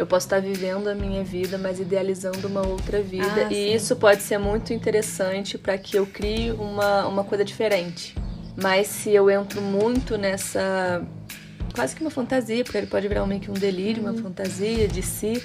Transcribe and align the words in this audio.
eu 0.00 0.06
posso 0.06 0.24
estar 0.24 0.40
vivendo 0.40 0.88
a 0.88 0.94
minha 0.94 1.22
vida, 1.22 1.58
mas 1.58 1.78
idealizando 1.78 2.48
uma 2.48 2.66
outra 2.66 3.02
vida. 3.02 3.48
Ah, 3.48 3.52
e 3.52 3.54
sim. 3.54 3.74
isso 3.74 3.94
pode 3.96 4.22
ser 4.22 4.38
muito 4.38 4.72
interessante 4.72 5.58
para 5.58 5.76
que 5.76 5.94
eu 5.94 6.06
crie 6.06 6.52
uma, 6.52 7.06
uma 7.06 7.22
coisa 7.22 7.44
diferente. 7.44 8.16
Mas 8.56 8.86
se 8.86 9.10
eu 9.10 9.30
entro 9.30 9.60
muito 9.60 10.16
nessa. 10.16 11.06
quase 11.74 11.94
que 11.94 12.00
uma 12.00 12.10
fantasia, 12.10 12.64
porque 12.64 12.78
ele 12.78 12.86
pode 12.86 13.06
virar 13.08 13.26
meio 13.26 13.42
que 13.42 13.50
um 13.50 13.54
delírio, 13.54 14.02
uma 14.02 14.14
fantasia 14.14 14.88
de 14.88 15.02
si. 15.02 15.44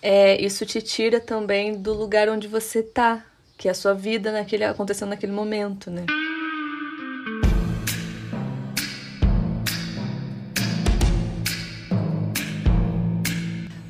É, 0.00 0.40
isso 0.40 0.64
te 0.64 0.80
tira 0.80 1.18
também 1.18 1.74
do 1.74 1.92
lugar 1.92 2.28
onde 2.28 2.46
você 2.46 2.80
tá, 2.80 3.26
que 3.56 3.66
é 3.66 3.72
a 3.72 3.74
sua 3.74 3.92
vida 3.92 4.30
naquele, 4.30 4.62
acontecendo 4.62 5.08
naquele 5.08 5.32
momento, 5.32 5.90
né? 5.90 6.06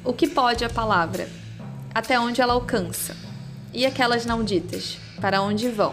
O 0.09 0.13
que 0.15 0.27
pode 0.27 0.65
a 0.65 0.71
palavra? 0.71 1.29
Até 1.95 2.19
onde 2.19 2.41
ela 2.41 2.55
alcança? 2.55 3.15
E 3.75 3.85
aquelas 3.85 4.25
não 4.25 4.43
ditas? 4.43 4.97
Para 5.21 5.43
onde 5.43 5.69
vão? 5.69 5.93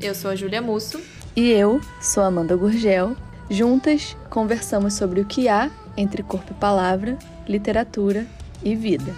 Eu 0.00 0.14
sou 0.14 0.30
a 0.30 0.36
Júlia 0.36 0.62
Musso. 0.62 1.02
E 1.34 1.50
eu 1.50 1.80
sou 2.00 2.22
Amanda 2.22 2.54
Gurgel. 2.54 3.16
Juntas 3.50 4.16
conversamos 4.30 4.94
sobre 4.94 5.20
o 5.20 5.24
que 5.24 5.48
há 5.48 5.72
entre 5.96 6.22
corpo 6.22 6.52
e 6.52 6.54
palavra, 6.54 7.18
literatura 7.48 8.28
e 8.62 8.76
vida. 8.76 9.12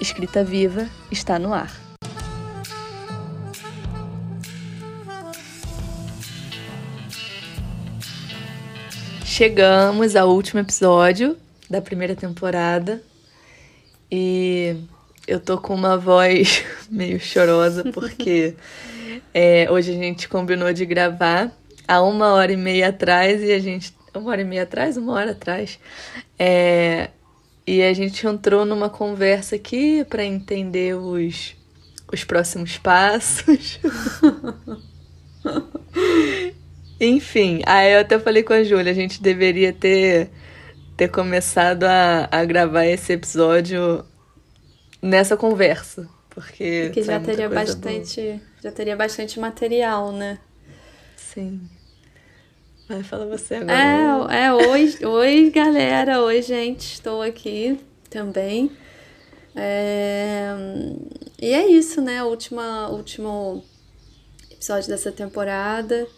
Escrita 0.00 0.44
Viva 0.44 0.88
está 1.10 1.36
no 1.36 1.52
ar. 1.52 1.72
Chegamos 9.24 10.14
ao 10.14 10.28
último 10.30 10.60
episódio 10.60 11.36
da 11.68 11.82
primeira 11.82 12.14
temporada 12.14 13.02
e 14.10 14.76
eu 15.26 15.40
tô 15.40 15.58
com 15.58 15.74
uma 15.74 15.96
voz 15.96 16.64
meio 16.90 17.20
chorosa 17.20 17.84
porque 17.92 18.54
é, 19.32 19.70
hoje 19.70 19.92
a 19.92 19.94
gente 19.94 20.28
combinou 20.28 20.72
de 20.72 20.86
gravar 20.86 21.52
há 21.88 22.02
uma 22.02 22.32
hora 22.34 22.52
e 22.52 22.56
meia 22.56 22.88
atrás 22.88 23.42
e 23.42 23.50
a 23.52 23.58
gente. 23.58 23.96
Uma 24.14 24.30
hora 24.30 24.42
e 24.42 24.44
meia 24.44 24.62
atrás? 24.64 24.96
Uma 24.96 25.12
hora 25.14 25.30
atrás. 25.32 25.78
É, 26.38 27.10
e 27.66 27.82
a 27.82 27.92
gente 27.92 28.26
entrou 28.26 28.64
numa 28.64 28.88
conversa 28.90 29.56
aqui 29.56 30.04
para 30.04 30.24
entender 30.24 30.94
os, 30.94 31.54
os 32.12 32.24
próximos 32.24 32.78
passos. 32.78 33.78
Enfim, 37.00 37.62
aí 37.64 37.92
eu 37.92 38.00
até 38.00 38.18
falei 38.18 38.42
com 38.42 38.52
a 38.52 38.64
Júlia, 38.64 38.90
a 38.90 38.94
gente 38.94 39.22
deveria 39.22 39.72
ter, 39.72 40.30
ter 40.98 41.08
começado 41.08 41.84
a, 41.84 42.28
a 42.28 42.44
gravar 42.44 42.84
esse 42.84 43.12
episódio 43.12 44.04
nessa 45.00 45.36
conversa. 45.36 46.08
Porque, 46.28 46.90
Que 46.92 47.04
já 47.04 47.20
teria 47.20 47.48
coisa 47.48 47.76
boa. 47.76 47.94
bastante. 47.94 48.42
Já 48.60 48.72
teria 48.72 48.96
bastante 48.96 49.38
material, 49.38 50.10
né? 50.10 50.40
Sim. 51.16 51.60
Vai, 52.88 53.04
fala 53.04 53.26
você 53.26 53.54
agora. 53.54 54.28
É, 54.32 54.46
é, 54.46 54.52
oi, 54.52 54.98
oi 55.04 55.50
galera, 55.50 56.20
oi 56.20 56.42
gente, 56.42 56.94
estou 56.94 57.22
aqui 57.22 57.78
também. 58.10 58.72
É, 59.54 60.52
e 61.40 61.52
é 61.52 61.68
isso, 61.68 62.00
né? 62.00 62.24
Última, 62.24 62.88
último 62.88 63.64
episódio 64.50 64.88
dessa 64.88 65.12
temporada. 65.12 66.08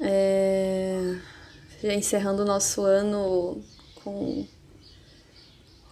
É, 0.00 1.16
já 1.82 1.92
encerrando 1.92 2.42
o 2.42 2.46
nosso 2.46 2.82
ano 2.82 3.62
com 4.04 4.46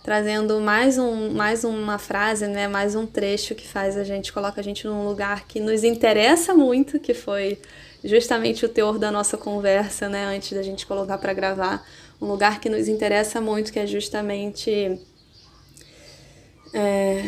trazendo 0.09 0.59
mais, 0.61 0.97
um, 0.97 1.33
mais 1.33 1.65
uma 1.65 1.99
frase, 1.99 2.47
né? 2.47 2.67
Mais 2.67 2.95
um 2.95 3.07
trecho 3.07 3.55
que 3.55 3.69
faz 3.69 3.95
a 3.97 4.05
gente, 4.05 4.33
coloca 4.33 4.59
a 4.59 4.65
gente 4.65 4.87
num 4.87 5.07
lugar 5.07 5.47
que 5.47 5.61
nos 5.61 5.85
interessa 5.85 6.55
muito, 6.55 6.99
que 6.99 7.13
foi 7.13 7.59
justamente 8.03 8.65
o 8.65 8.69
teor 8.71 8.99
da 8.99 9.11
nossa 9.11 9.37
conversa, 9.37 10.09
né? 10.09 10.25
Antes 10.25 10.53
da 10.53 10.63
gente 10.63 10.87
colocar 10.87 11.19
para 11.19 11.35
gravar. 11.35 11.87
Um 12.21 12.27
lugar 12.27 12.59
que 12.59 12.71
nos 12.71 12.89
interessa 12.89 13.39
muito, 13.41 13.71
que 13.73 13.79
é 13.79 13.87
justamente 13.87 14.99
é, 16.73 17.25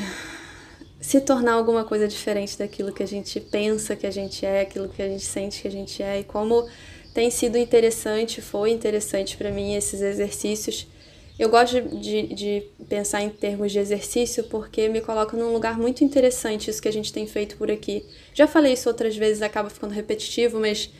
se 1.00 1.20
tornar 1.20 1.52
alguma 1.52 1.84
coisa 1.84 2.08
diferente 2.08 2.58
daquilo 2.58 2.92
que 2.92 3.02
a 3.02 3.06
gente 3.06 3.40
pensa 3.40 3.94
que 3.94 4.06
a 4.06 4.10
gente 4.10 4.44
é, 4.46 4.62
aquilo 4.62 4.88
que 4.88 5.02
a 5.02 5.08
gente 5.08 5.24
sente 5.24 5.62
que 5.62 5.68
a 5.68 5.70
gente 5.70 6.02
é. 6.02 6.20
E 6.20 6.24
como 6.24 6.66
tem 7.12 7.30
sido 7.30 7.58
interessante, 7.58 8.40
foi 8.40 8.70
interessante 8.70 9.36
para 9.36 9.50
mim 9.50 9.74
esses 9.74 10.00
exercícios. 10.00 10.86
Eu 11.38 11.48
gosto 11.48 11.80
de, 11.80 12.34
de 12.34 12.62
pensar 12.88 13.22
em 13.22 13.30
termos 13.30 13.72
de 13.72 13.78
exercício 13.78 14.44
porque 14.44 14.88
me 14.88 15.00
coloca 15.00 15.36
num 15.36 15.52
lugar 15.52 15.78
muito 15.78 16.04
interessante 16.04 16.70
isso 16.70 16.82
que 16.82 16.88
a 16.88 16.92
gente 16.92 17.12
tem 17.12 17.26
feito 17.26 17.56
por 17.56 17.70
aqui. 17.70 18.04
Já 18.34 18.46
falei 18.46 18.74
isso 18.74 18.88
outras 18.88 19.16
vezes, 19.16 19.40
acaba 19.40 19.70
ficando 19.70 19.94
repetitivo, 19.94 20.60
mas, 20.60 20.90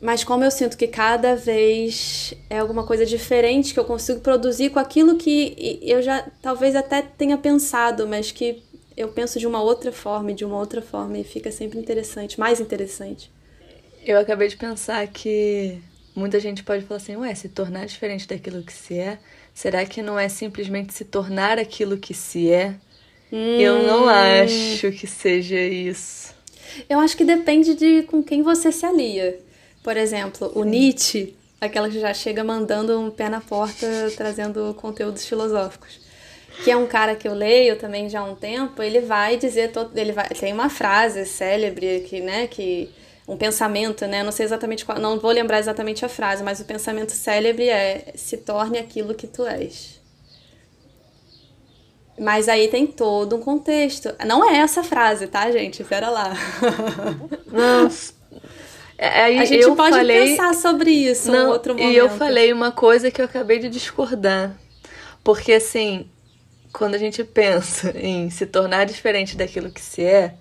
mas 0.00 0.24
como 0.24 0.44
eu 0.44 0.50
sinto 0.50 0.78
que 0.78 0.86
cada 0.86 1.36
vez 1.36 2.32
é 2.48 2.58
alguma 2.58 2.86
coisa 2.86 3.04
diferente 3.04 3.74
que 3.74 3.78
eu 3.78 3.84
consigo 3.84 4.20
produzir 4.20 4.70
com 4.70 4.78
aquilo 4.78 5.16
que 5.16 5.78
eu 5.82 6.00
já 6.00 6.26
talvez 6.40 6.74
até 6.74 7.02
tenha 7.02 7.36
pensado, 7.36 8.08
mas 8.08 8.30
que 8.30 8.62
eu 8.96 9.08
penso 9.08 9.38
de 9.38 9.46
uma 9.46 9.62
outra 9.62 9.92
forma 9.92 10.30
e 10.30 10.34
de 10.34 10.44
uma 10.44 10.58
outra 10.58 10.80
forma 10.80 11.18
e 11.18 11.24
fica 11.24 11.52
sempre 11.52 11.78
interessante, 11.78 12.40
mais 12.40 12.60
interessante. 12.60 13.33
Eu 14.04 14.18
acabei 14.18 14.48
de 14.48 14.56
pensar 14.56 15.06
que 15.06 15.80
muita 16.14 16.38
gente 16.38 16.62
pode 16.62 16.84
falar 16.84 16.98
assim, 16.98 17.16
ué, 17.16 17.34
se 17.34 17.48
tornar 17.48 17.86
diferente 17.86 18.28
daquilo 18.28 18.62
que 18.62 18.72
se 18.72 18.98
é, 18.98 19.18
será 19.54 19.86
que 19.86 20.02
não 20.02 20.18
é 20.18 20.28
simplesmente 20.28 20.92
se 20.92 21.06
tornar 21.06 21.58
aquilo 21.58 21.96
que 21.96 22.12
se 22.12 22.50
é? 22.50 22.74
Hum. 23.32 23.58
Eu 23.58 23.82
não 23.82 24.06
acho 24.06 24.92
que 24.92 25.06
seja 25.06 25.58
isso. 25.58 26.34
Eu 26.86 26.98
acho 26.98 27.16
que 27.16 27.24
depende 27.24 27.74
de 27.74 28.02
com 28.02 28.22
quem 28.22 28.42
você 28.42 28.70
se 28.70 28.84
alia. 28.84 29.40
Por 29.82 29.96
exemplo, 29.96 30.52
o 30.54 30.64
Nietzsche, 30.64 31.34
aquela 31.58 31.88
que 31.88 31.98
já 31.98 32.12
chega 32.12 32.44
mandando 32.44 33.00
um 33.00 33.10
pé 33.10 33.30
na 33.30 33.40
porta, 33.40 33.86
trazendo 34.14 34.74
conteúdos 34.74 35.24
filosóficos. 35.24 35.98
Que 36.62 36.70
é 36.70 36.76
um 36.76 36.86
cara 36.86 37.16
que 37.16 37.26
eu 37.26 37.34
leio 37.34 37.76
também 37.76 38.10
já 38.10 38.20
há 38.20 38.24
um 38.24 38.36
tempo, 38.36 38.82
ele 38.82 39.00
vai 39.00 39.38
dizer, 39.38 39.72
todo, 39.72 39.96
ele 39.96 40.12
vai, 40.12 40.28
tem 40.28 40.52
uma 40.52 40.68
frase 40.68 41.24
célebre 41.24 42.04
que, 42.06 42.20
né, 42.20 42.46
que 42.46 42.90
um 43.26 43.36
pensamento, 43.36 44.06
né? 44.06 44.22
Não 44.22 44.32
sei 44.32 44.44
exatamente 44.44 44.84
qual, 44.84 44.98
não 44.98 45.18
vou 45.18 45.30
lembrar 45.30 45.58
exatamente 45.58 46.04
a 46.04 46.08
frase, 46.08 46.42
mas 46.42 46.60
o 46.60 46.64
pensamento 46.64 47.12
célebre 47.12 47.68
é 47.68 48.12
se 48.14 48.36
torne 48.36 48.78
aquilo 48.78 49.14
que 49.14 49.26
tu 49.26 49.46
és. 49.46 50.00
Mas 52.18 52.48
aí 52.48 52.68
tem 52.68 52.86
todo 52.86 53.36
um 53.36 53.40
contexto. 53.40 54.14
Não 54.24 54.48
é 54.48 54.58
essa 54.58 54.84
frase, 54.84 55.26
tá, 55.26 55.50
gente? 55.50 55.82
Pera 55.82 56.10
lá. 56.10 56.32
Nossa. 57.50 58.14
Aí 58.96 59.38
a 59.38 59.44
gente 59.44 59.62
eu 59.62 59.74
pode 59.74 59.96
falei... 59.96 60.28
pensar 60.28 60.54
sobre 60.54 60.90
isso 60.90 61.30
não, 61.30 61.46
em 61.46 61.50
outro 61.50 61.74
momento. 61.74 61.92
E 61.92 61.96
eu 61.96 62.08
falei 62.10 62.52
uma 62.52 62.70
coisa 62.70 63.10
que 63.10 63.20
eu 63.20 63.24
acabei 63.24 63.58
de 63.58 63.68
discordar. 63.68 64.56
Porque 65.24 65.54
assim, 65.54 66.08
quando 66.72 66.94
a 66.94 66.98
gente 66.98 67.24
pensa 67.24 67.92
em 67.98 68.30
se 68.30 68.46
tornar 68.46 68.84
diferente 68.84 69.36
daquilo 69.36 69.70
que 69.70 69.80
se 69.80 70.04
é, 70.04 70.34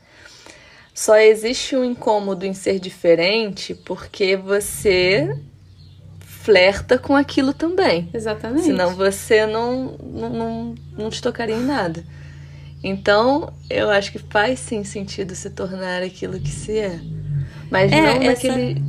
só 0.94 1.16
existe 1.18 1.76
um 1.76 1.84
incômodo 1.84 2.46
em 2.46 2.54
ser 2.54 2.80
diferente 2.80 3.74
porque 3.74 4.36
você 4.36 5.36
flerta 6.20 6.98
com 6.98 7.16
aquilo 7.16 7.54
também. 7.54 8.10
Exatamente. 8.14 8.66
Senão 8.66 8.96
você 8.96 9.46
não, 9.46 9.98
não, 10.04 10.30
não, 10.30 10.76
não 10.98 11.10
te 11.10 11.22
tocaria 11.22 11.56
em 11.56 11.64
nada. 11.66 12.04
Então, 12.84 13.54
eu 13.70 13.90
acho 13.90 14.12
que 14.12 14.20
faz 14.20 14.60
sim 14.60 14.84
sentido 14.84 15.34
se 15.36 15.50
tornar 15.50 16.04
aquilo 16.04 16.40
que 16.40 16.50
se 16.50 16.78
é. 16.78 17.00
Mas 17.72 17.92
É, 17.92 18.02
não 18.02 18.22
essa- 18.22 18.48
naquele. 18.50 18.84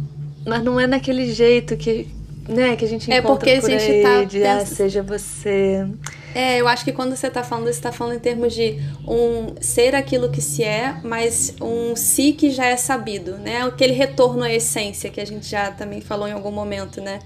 Mas 0.44 0.62
não 0.64 0.80
é 0.80 0.86
naquele 0.86 1.32
jeito 1.32 1.76
que. 1.76 2.08
Né, 2.48 2.76
que 2.76 2.84
a 2.84 2.88
gente 2.88 3.10
É 3.10 3.18
encontra 3.18 3.36
porque 3.36 3.50
a 3.52 3.60
por 3.60 3.70
gente 3.70 3.90
aí, 3.90 4.02
tá 4.02 4.24
de 4.24 4.44
ah, 4.44 4.58
pensa- 4.58 4.74
seja 4.74 5.02
você. 5.02 5.86
É, 6.34 6.60
eu 6.60 6.66
acho 6.68 6.84
que 6.84 6.92
quando 6.92 7.14
você 7.16 7.30
tá 7.30 7.42
falando, 7.42 7.72
você 7.72 7.80
tá 7.80 7.92
falando 7.92 8.16
em 8.16 8.18
termos 8.18 8.52
de 8.52 8.78
um 9.06 9.54
ser 9.60 9.94
aquilo 9.94 10.28
que 10.30 10.40
se 10.42 10.62
é, 10.64 10.96
mas 11.02 11.54
um 11.60 11.94
si 11.96 12.32
que 12.32 12.50
já 12.50 12.66
é 12.66 12.76
sabido, 12.76 13.38
né? 13.38 13.62
Aquele 13.62 13.92
retorno 13.94 14.42
à 14.42 14.52
essência 14.52 15.08
que 15.10 15.20
a 15.20 15.24
gente 15.24 15.48
já 15.48 15.70
também 15.70 16.00
falou 16.00 16.26
em 16.28 16.32
algum 16.32 16.50
momento, 16.50 17.00
né? 17.00 17.20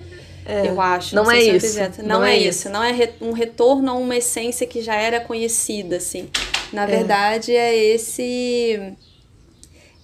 eu 0.64 0.80
acho. 0.80 1.14
não 1.14 1.24
sei 1.26 1.50
é 1.50 1.52
eu 1.52 1.56
isso, 1.56 1.78
não 2.02 2.20
Não, 2.20 2.24
é 2.24 2.34
é 2.34 2.38
isso. 2.38 2.48
isso. 2.60 2.70
Não 2.70 2.82
é 2.84 2.92
re- 2.92 3.12
um 3.20 3.32
retorno 3.32 3.90
a 3.90 3.94
uma 3.94 4.16
essência 4.16 4.66
que 4.66 4.80
já 4.82 4.94
era 4.94 5.20
conhecida, 5.20 5.96
assim. 5.96 6.28
Na 6.72 6.86
verdade, 6.86 7.54
é 7.54 7.74
esse 7.76 8.94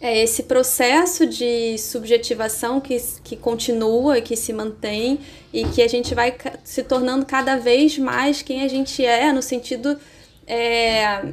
é 0.05 0.23
esse 0.23 0.43
processo 0.43 1.27
de 1.27 1.79
subjetivação 1.79 2.79
que, 2.79 2.95
que 3.25 3.37
continua, 3.37 4.21
que 4.21 4.37
se 4.37 4.53
mantém 4.53 5.19
e 5.51 5.65
que 5.65 5.81
a 5.81 5.89
gente 5.89 6.15
vai 6.15 6.37
se 6.63 6.83
tornando 6.83 7.25
cada 7.25 7.57
vez 7.57 7.97
mais 7.97 8.43
quem 8.43 8.63
a 8.63 8.69
gente 8.69 9.03
é, 9.03 9.33
no 9.33 9.41
sentido. 9.41 9.99
é, 10.47 11.33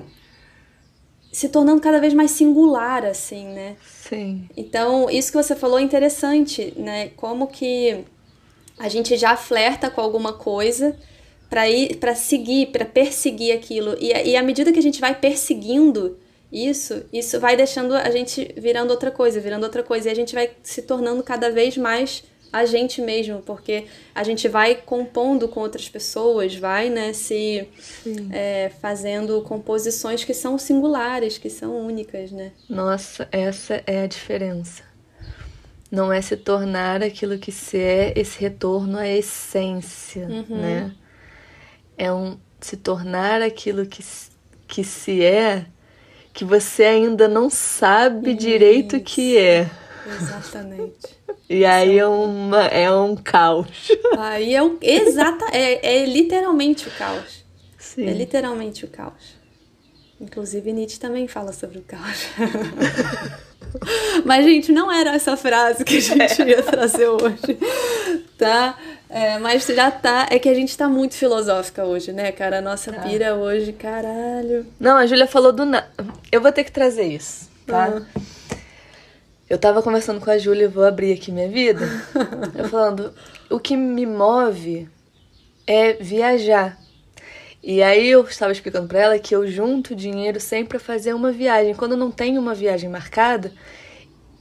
se 1.33 1.49
tornando 1.49 1.81
cada 1.81 1.99
vez 1.99 2.13
mais 2.13 2.31
singular, 2.31 3.05
assim, 3.05 3.45
né? 3.45 3.75
Sim. 4.07 4.47
Então, 4.55 5.09
isso 5.09 5.31
que 5.31 5.37
você 5.37 5.53
falou 5.55 5.77
é 5.77 5.81
interessante, 5.81 6.73
né? 6.77 7.09
Como 7.17 7.47
que 7.47 8.05
a 8.79 8.87
gente 8.87 9.17
já 9.17 9.35
flerta 9.35 9.89
com 9.89 9.99
alguma 9.99 10.31
coisa, 10.31 10.95
para 11.49 11.69
ir 11.69 11.97
para 11.97 12.15
seguir, 12.15 12.67
para 12.67 12.85
perseguir 12.85 13.53
aquilo. 13.53 13.97
E, 13.99 14.13
e 14.13 14.37
à 14.37 14.41
medida 14.41 14.71
que 14.71 14.79
a 14.79 14.83
gente 14.83 15.01
vai 15.01 15.13
perseguindo 15.13 16.17
isso, 16.51 17.03
isso 17.13 17.39
vai 17.39 17.55
deixando 17.55 17.93
a 17.95 18.09
gente 18.09 18.53
virando 18.57 18.91
outra 18.91 19.09
coisa, 19.09 19.39
virando 19.39 19.63
outra 19.63 19.83
coisa. 19.83 20.09
E 20.09 20.11
a 20.11 20.15
gente 20.15 20.35
vai 20.35 20.51
se 20.61 20.81
tornando 20.81 21.23
cada 21.23 21.49
vez 21.49 21.77
mais 21.77 22.23
a 22.51 22.65
gente 22.65 23.01
mesmo, 23.01 23.41
porque 23.41 23.85
a 24.13 24.23
gente 24.23 24.47
vai 24.49 24.75
compondo 24.75 25.47
com 25.47 25.61
outras 25.61 25.87
pessoas, 25.87 26.53
vai 26.53 26.89
né, 26.89 27.13
se 27.13 27.67
é, 28.31 28.69
fazendo 28.81 29.41
composições 29.43 30.25
que 30.25 30.33
são 30.33 30.57
singulares, 30.57 31.37
que 31.37 31.49
são 31.49 31.85
únicas, 31.85 32.31
né? 32.31 32.51
Nossa, 32.69 33.27
essa 33.31 33.81
é 33.87 34.03
a 34.03 34.07
diferença. 34.07 34.83
Não 35.89 36.11
é 36.11 36.21
se 36.21 36.35
tornar 36.35 37.01
aquilo 37.01 37.37
que 37.37 37.51
se 37.51 37.77
é, 37.77 38.13
esse 38.17 38.39
retorno 38.39 38.97
à 38.97 39.07
essência, 39.07 40.25
uhum. 40.25 40.57
né? 40.57 40.91
É 41.97 42.11
um 42.11 42.37
se 42.59 42.77
tornar 42.77 43.41
aquilo 43.41 43.85
que, 43.85 44.03
que 44.67 44.83
se 44.83 45.23
é, 45.23 45.65
que 46.33 46.45
você 46.45 46.83
ainda 46.83 47.27
não 47.27 47.49
sabe 47.49 48.31
Isso. 48.31 48.39
direito 48.39 48.99
que 48.99 49.37
é. 49.37 49.69
Exatamente. 50.05 51.19
E 51.49 51.65
aí 51.65 51.99
é, 51.99 52.07
uma, 52.07 52.65
é 52.65 52.91
um 52.91 53.15
caos. 53.15 53.89
Aí 54.17 54.55
é 54.55 54.63
um. 54.63 54.77
Exata, 54.81 55.45
é, 55.51 55.97
é 56.01 56.05
literalmente 56.05 56.87
o 56.87 56.91
caos. 56.91 57.43
Sim. 57.77 58.07
É 58.07 58.13
literalmente 58.13 58.85
o 58.85 58.87
caos. 58.87 59.35
Inclusive, 60.19 60.71
Nietzsche 60.71 60.99
também 60.99 61.27
fala 61.27 61.51
sobre 61.51 61.79
o 61.79 61.81
caos. 61.81 62.27
Mas, 64.25 64.45
gente, 64.45 64.71
não 64.71 64.91
era 64.91 65.15
essa 65.15 65.37
frase 65.37 65.83
que 65.83 65.97
a 65.97 66.01
gente 66.01 66.41
ia 66.43 66.61
trazer 66.63 67.07
hoje, 67.07 67.57
tá? 68.37 68.77
É, 69.13 69.37
mas 69.39 69.65
já 69.65 69.91
tá. 69.91 70.27
É 70.31 70.39
que 70.39 70.47
a 70.47 70.53
gente 70.53 70.77
tá 70.77 70.87
muito 70.87 71.15
filosófica 71.15 71.83
hoje, 71.83 72.13
né, 72.13 72.31
cara? 72.31 72.59
A 72.59 72.61
nossa 72.61 72.93
tá. 72.93 73.01
pira 73.01 73.35
hoje, 73.35 73.73
caralho. 73.73 74.65
Não, 74.79 74.95
a 74.95 75.05
Júlia 75.05 75.27
falou 75.27 75.51
do. 75.51 75.65
Na... 75.65 75.85
Eu 76.31 76.39
vou 76.39 76.51
ter 76.51 76.63
que 76.63 76.71
trazer 76.71 77.03
isso, 77.03 77.49
tá? 77.67 77.89
Uhum. 77.89 78.05
Eu 79.49 79.57
tava 79.57 79.83
conversando 79.83 80.21
com 80.21 80.31
a 80.31 80.37
Júlia, 80.37 80.69
vou 80.69 80.85
abrir 80.85 81.11
aqui 81.11 81.29
minha 81.29 81.49
vida. 81.49 81.85
eu 82.55 82.69
falando, 82.69 83.13
o 83.49 83.59
que 83.59 83.75
me 83.75 84.05
move 84.05 84.87
é 85.67 85.93
viajar. 85.93 86.77
E 87.63 87.83
aí 87.83 88.09
eu 88.09 88.23
estava 88.23 88.51
explicando 88.51 88.87
para 88.87 88.99
ela 88.99 89.19
que 89.19 89.35
eu 89.35 89.45
junto 89.47 89.95
dinheiro 89.95 90.39
sempre 90.39 90.69
para 90.69 90.79
fazer 90.79 91.13
uma 91.13 91.31
viagem. 91.31 91.75
Quando 91.75 91.91
eu 91.91 91.97
não 91.97 92.09
tenho 92.09 92.41
uma 92.41 92.55
viagem 92.55 92.89
marcada, 92.89 93.51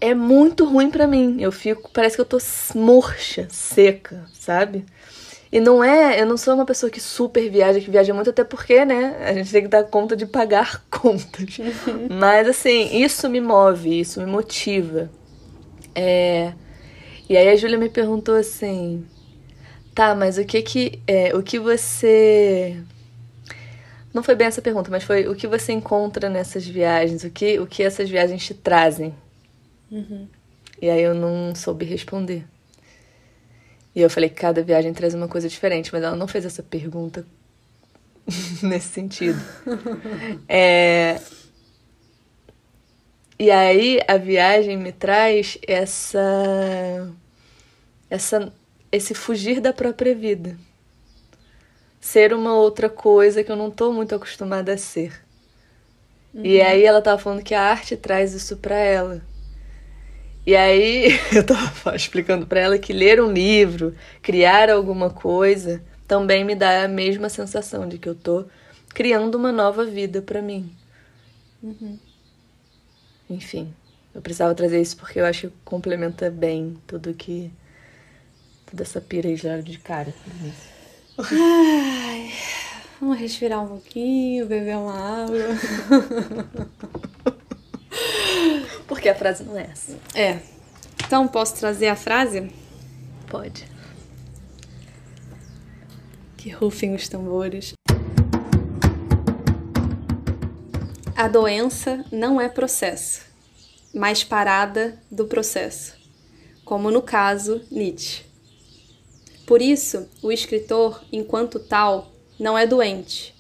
é 0.01 0.15
muito 0.15 0.65
ruim 0.65 0.91
para 0.91 1.07
mim. 1.07 1.37
Eu 1.41 1.53
fico, 1.53 1.91
parece 1.93 2.17
que 2.17 2.23
eu 2.23 2.27
tô 2.27 2.39
murcha, 2.75 3.47
seca, 3.51 4.25
sabe? 4.33 4.87
E 5.53 5.59
não 5.59 5.83
é, 5.83 6.21
eu 6.21 6.27
não 6.27 6.37
sou 6.37 6.55
uma 6.55 6.65
pessoa 6.65 6.89
que 6.89 7.01
super 7.01 7.51
viaja, 7.51 7.81
que 7.81 7.91
viaja 7.91 8.15
muito, 8.15 8.31
até 8.31 8.45
porque, 8.45 8.85
né, 8.85 9.17
a 9.21 9.35
gente 9.35 9.51
tem 9.51 9.63
que 9.63 9.69
dar 9.69 9.83
conta 9.85 10.17
de 10.17 10.25
pagar 10.25 10.85
contas. 10.89 11.59
Uhum. 11.59 12.07
Mas, 12.09 12.49
assim, 12.49 13.03
isso 13.03 13.29
me 13.29 13.41
move, 13.41 14.01
isso 14.01 14.21
me 14.21 14.27
motiva. 14.27 15.11
É... 15.95 16.53
E 17.29 17.37
aí 17.37 17.49
a 17.49 17.57
Júlia 17.57 17.79
me 17.79 17.89
perguntou 17.89 18.37
assim, 18.37 19.05
tá, 19.95 20.15
mas 20.15 20.39
o 20.39 20.45
que 20.45 20.63
que, 20.63 21.03
é, 21.07 21.37
o 21.37 21.43
que 21.43 21.59
você... 21.59 22.77
Não 24.13 24.23
foi 24.23 24.35
bem 24.35 24.49
essa 24.49 24.61
pergunta, 24.61 24.91
mas 24.91 25.05
foi 25.05 25.29
o 25.29 25.37
que 25.37 25.47
você 25.47 25.73
encontra 25.73 26.29
nessas 26.29 26.67
viagens, 26.67 27.23
o 27.23 27.31
que, 27.31 27.59
o 27.61 27.67
que 27.67 27.83
essas 27.83 28.11
viagens 28.11 28.45
te 28.45 28.55
trazem. 28.55 29.15
Uhum. 29.91 30.27
E 30.83 30.91
aí 30.91 31.03
eu 31.03 31.15
não 31.15 31.55
soube 31.55 31.85
responder. 31.85 32.45
E 33.95 34.01
eu 34.01 34.11
falei 34.11 34.29
que 34.29 34.37
cada 34.37 34.63
viagem 34.63 34.93
traz 34.93 35.15
uma 35.15 35.29
coisa 35.29 35.49
diferente, 35.49 35.93
mas 35.93 36.03
ela 36.03 36.17
não 36.17 36.27
fez 36.27 36.45
essa 36.45 36.63
pergunta 36.63 37.25
nesse 38.63 38.89
sentido. 38.89 39.41
é... 40.49 41.21
E 43.39 43.51
aí 43.51 44.01
a 44.07 44.17
viagem 44.17 44.77
me 44.77 44.93
traz 44.93 45.57
essa 45.67 47.11
essa 48.11 48.53
esse 48.93 49.15
fugir 49.15 49.61
da 49.61 49.73
própria 49.73 50.15
vida. 50.15 50.59
Ser 52.01 52.33
uma 52.33 52.55
outra 52.55 52.89
coisa 52.89 53.45
que 53.45 53.53
eu 53.53 53.57
não 53.57 53.71
tô 53.71 53.93
muito 53.93 54.15
acostumada 54.15 54.73
a 54.73 54.79
ser. 54.79 55.13
Uhum. 56.35 56.45
E 56.45 56.61
aí 56.61 56.85
ela 56.85 57.03
tava 57.03 57.21
falando 57.21 57.43
que 57.43 57.55
a 57.55 57.63
arte 57.63 57.97
traz 57.97 58.33
isso 58.33 58.57
para 58.57 58.77
ela. 58.77 59.23
E 60.47 60.57
aí 60.57 61.11
eu 61.35 61.45
tava 61.45 61.95
explicando 61.95 62.47
para 62.47 62.61
ela 62.61 62.79
que 62.79 62.93
ler 62.93 63.21
um 63.21 63.31
livro, 63.31 63.95
criar 64.23 64.71
alguma 64.71 65.11
coisa, 65.11 65.83
também 66.09 66.45
me 66.45 66.55
dá 66.55 66.85
a 66.85 66.89
mesma 66.89 67.29
sensação 67.29 67.87
de 67.87 67.99
que 67.99 68.09
eu 68.09 68.15
tô 68.15 68.47
criando 68.95 69.35
uma 69.35 69.53
nova 69.53 69.85
vida 69.85 70.23
para 70.23 70.41
mim. 70.41 70.75
Uhum. 71.63 71.99
Enfim, 73.29 73.73
eu 74.15 74.21
precisava 74.21 74.55
trazer 74.55 74.81
isso 74.81 74.97
porque 74.97 75.21
eu 75.21 75.27
acho 75.27 75.49
que 75.49 75.55
complementa 75.65 76.31
bem 76.31 76.77
tudo 76.87 77.15
que. 77.15 77.53
toda 78.67 78.83
essa 78.83 79.01
pira 79.01 79.29
aí 79.29 79.63
de 79.63 79.79
cara. 79.79 80.13
Ai, 81.33 82.33
vamos 83.01 83.19
respirar 83.19 83.63
um 83.63 83.69
pouquinho, 83.69 84.47
beber 84.47 84.77
uma 84.77 85.25
água. 85.25 85.37
Porque 88.89 89.09
a 89.09 89.15
frase 89.15 89.45
não 89.45 89.59
é 89.59 89.69
essa. 89.71 89.97
É. 90.15 90.39
Então, 91.05 91.29
posso 91.29 91.57
trazer 91.57 91.89
a 91.89 91.97
frase? 91.97 92.51
Pode. 93.29 93.69
Que 96.37 96.51
rufem 96.51 96.95
os 96.95 97.09
tambores. 97.09 97.75
A 101.15 101.29
doença 101.29 102.05
não 102.11 102.41
é 102.41 102.49
processo, 102.49 103.21
mas 103.95 104.25
parada 104.25 104.99
do 105.11 105.27
processo, 105.27 105.95
como 106.65 106.91
no 106.91 107.03
caso 107.03 107.61
Nietzsche. 107.71 108.30
Por 109.51 109.61
isso, 109.61 110.09
o 110.23 110.31
escritor, 110.31 111.03
enquanto 111.11 111.59
tal, 111.59 112.13
não 112.39 112.57
é 112.57 112.69
doente, 112.69 113.35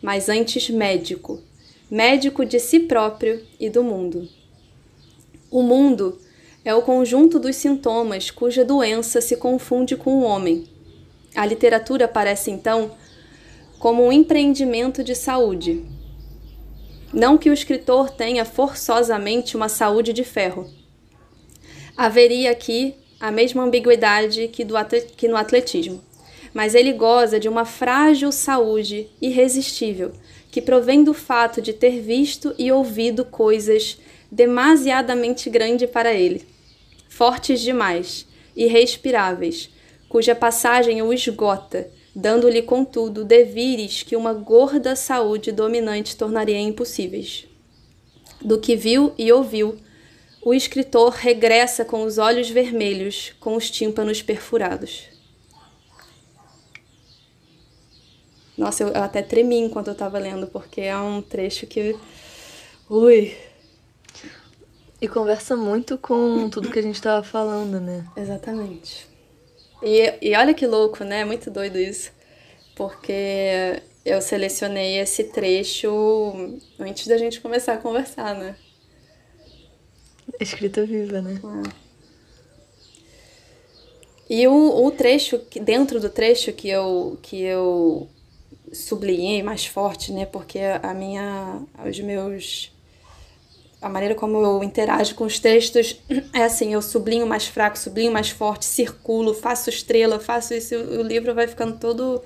mas 0.00 0.28
antes 0.28 0.70
médico, 0.70 1.42
médico 1.90 2.44
de 2.44 2.60
si 2.60 2.78
próprio 2.78 3.44
e 3.58 3.68
do 3.68 3.82
mundo. 3.82 4.28
O 5.50 5.62
mundo 5.62 6.20
é 6.64 6.72
o 6.72 6.82
conjunto 6.82 7.40
dos 7.40 7.56
sintomas 7.56 8.30
cuja 8.30 8.64
doença 8.64 9.20
se 9.20 9.36
confunde 9.38 9.96
com 9.96 10.20
o 10.20 10.22
homem. 10.22 10.68
A 11.34 11.44
literatura 11.44 12.04
aparece 12.04 12.48
então 12.52 12.92
como 13.80 14.04
um 14.04 14.12
empreendimento 14.12 15.02
de 15.02 15.16
saúde. 15.16 15.84
Não 17.12 17.36
que 17.36 17.50
o 17.50 17.52
escritor 17.52 18.10
tenha 18.10 18.44
forçosamente 18.44 19.56
uma 19.56 19.68
saúde 19.68 20.12
de 20.12 20.22
ferro. 20.22 20.70
Haveria 21.96 22.52
aqui 22.52 22.94
a 23.26 23.30
mesma 23.32 23.64
ambiguidade 23.64 24.48
que, 24.48 24.64
que 25.16 25.26
no 25.26 25.36
atletismo, 25.36 26.00
mas 26.54 26.74
ele 26.74 26.92
goza 26.92 27.40
de 27.40 27.48
uma 27.48 27.64
frágil 27.64 28.30
saúde 28.30 29.08
irresistível 29.20 30.12
que 30.50 30.62
provém 30.62 31.04
do 31.04 31.12
fato 31.12 31.60
de 31.60 31.72
ter 31.72 32.00
visto 32.00 32.54
e 32.56 32.72
ouvido 32.72 33.24
coisas 33.24 33.98
demasiadamente 34.30 35.50
grandes 35.50 35.90
para 35.90 36.14
ele, 36.14 36.46
fortes 37.08 37.60
demais, 37.60 38.26
irrespiráveis, 38.56 39.70
cuja 40.08 40.34
passagem 40.34 41.02
o 41.02 41.12
esgota, 41.12 41.90
dando-lhe, 42.14 42.62
contudo, 42.62 43.24
devires 43.24 44.02
que 44.02 44.16
uma 44.16 44.32
gorda 44.32 44.96
saúde 44.96 45.52
dominante 45.52 46.16
tornaria 46.16 46.58
impossíveis. 46.58 47.46
Do 48.40 48.58
que 48.58 48.76
viu 48.76 49.12
e 49.18 49.30
ouviu, 49.32 49.76
o 50.46 50.54
escritor 50.54 51.10
regressa 51.10 51.84
com 51.84 52.04
os 52.04 52.18
olhos 52.18 52.48
vermelhos, 52.48 53.34
com 53.40 53.56
os 53.56 53.68
tímpanos 53.68 54.22
perfurados. 54.22 55.08
Nossa, 58.56 58.84
eu, 58.84 58.90
eu 58.90 59.02
até 59.02 59.22
tremi 59.22 59.58
enquanto 59.58 59.88
eu 59.88 59.92
estava 59.92 60.20
lendo, 60.20 60.46
porque 60.46 60.82
é 60.82 60.96
um 60.96 61.20
trecho 61.20 61.66
que. 61.66 61.98
Ui! 62.88 63.36
E 65.02 65.08
conversa 65.08 65.56
muito 65.56 65.98
com 65.98 66.48
tudo 66.48 66.70
que 66.70 66.78
a 66.78 66.82
gente 66.82 66.94
estava 66.94 67.24
falando, 67.24 67.80
né? 67.80 68.06
Exatamente. 68.16 69.08
E, 69.82 70.14
e 70.22 70.36
olha 70.36 70.54
que 70.54 70.64
louco, 70.64 71.02
né? 71.02 71.24
Muito 71.24 71.50
doido 71.50 71.76
isso. 71.76 72.12
Porque 72.76 73.82
eu 74.04 74.22
selecionei 74.22 75.00
esse 75.00 75.24
trecho 75.24 75.90
antes 76.78 77.08
da 77.08 77.18
gente 77.18 77.40
começar 77.40 77.72
a 77.72 77.78
conversar, 77.78 78.32
né? 78.36 78.54
Escrita 80.40 80.84
viva, 80.84 81.20
né? 81.20 81.40
É. 81.72 81.86
E 84.28 84.46
o, 84.48 84.84
o 84.84 84.90
trecho, 84.90 85.40
dentro 85.62 86.00
do 86.00 86.08
trecho 86.08 86.52
que 86.52 86.68
eu, 86.68 87.16
que 87.22 87.40
eu 87.40 88.08
sublinhei 88.72 89.42
mais 89.42 89.66
forte, 89.66 90.12
né? 90.12 90.26
Porque 90.26 90.58
a 90.82 90.92
minha, 90.92 91.60
os 91.88 92.00
meus, 92.00 92.72
a 93.80 93.88
maneira 93.88 94.14
como 94.14 94.38
eu 94.38 94.64
interajo 94.64 95.14
com 95.14 95.24
os 95.24 95.38
textos 95.38 96.00
é 96.34 96.42
assim: 96.42 96.72
eu 96.72 96.82
sublinho 96.82 97.26
mais 97.26 97.46
fraco, 97.46 97.78
sublinho 97.78 98.12
mais 98.12 98.30
forte, 98.30 98.64
circulo, 98.64 99.32
faço 99.32 99.70
estrela, 99.70 100.18
faço 100.18 100.54
isso, 100.54 100.74
o 100.74 101.02
livro 101.02 101.34
vai 101.34 101.46
ficando 101.46 101.78
todo 101.78 102.22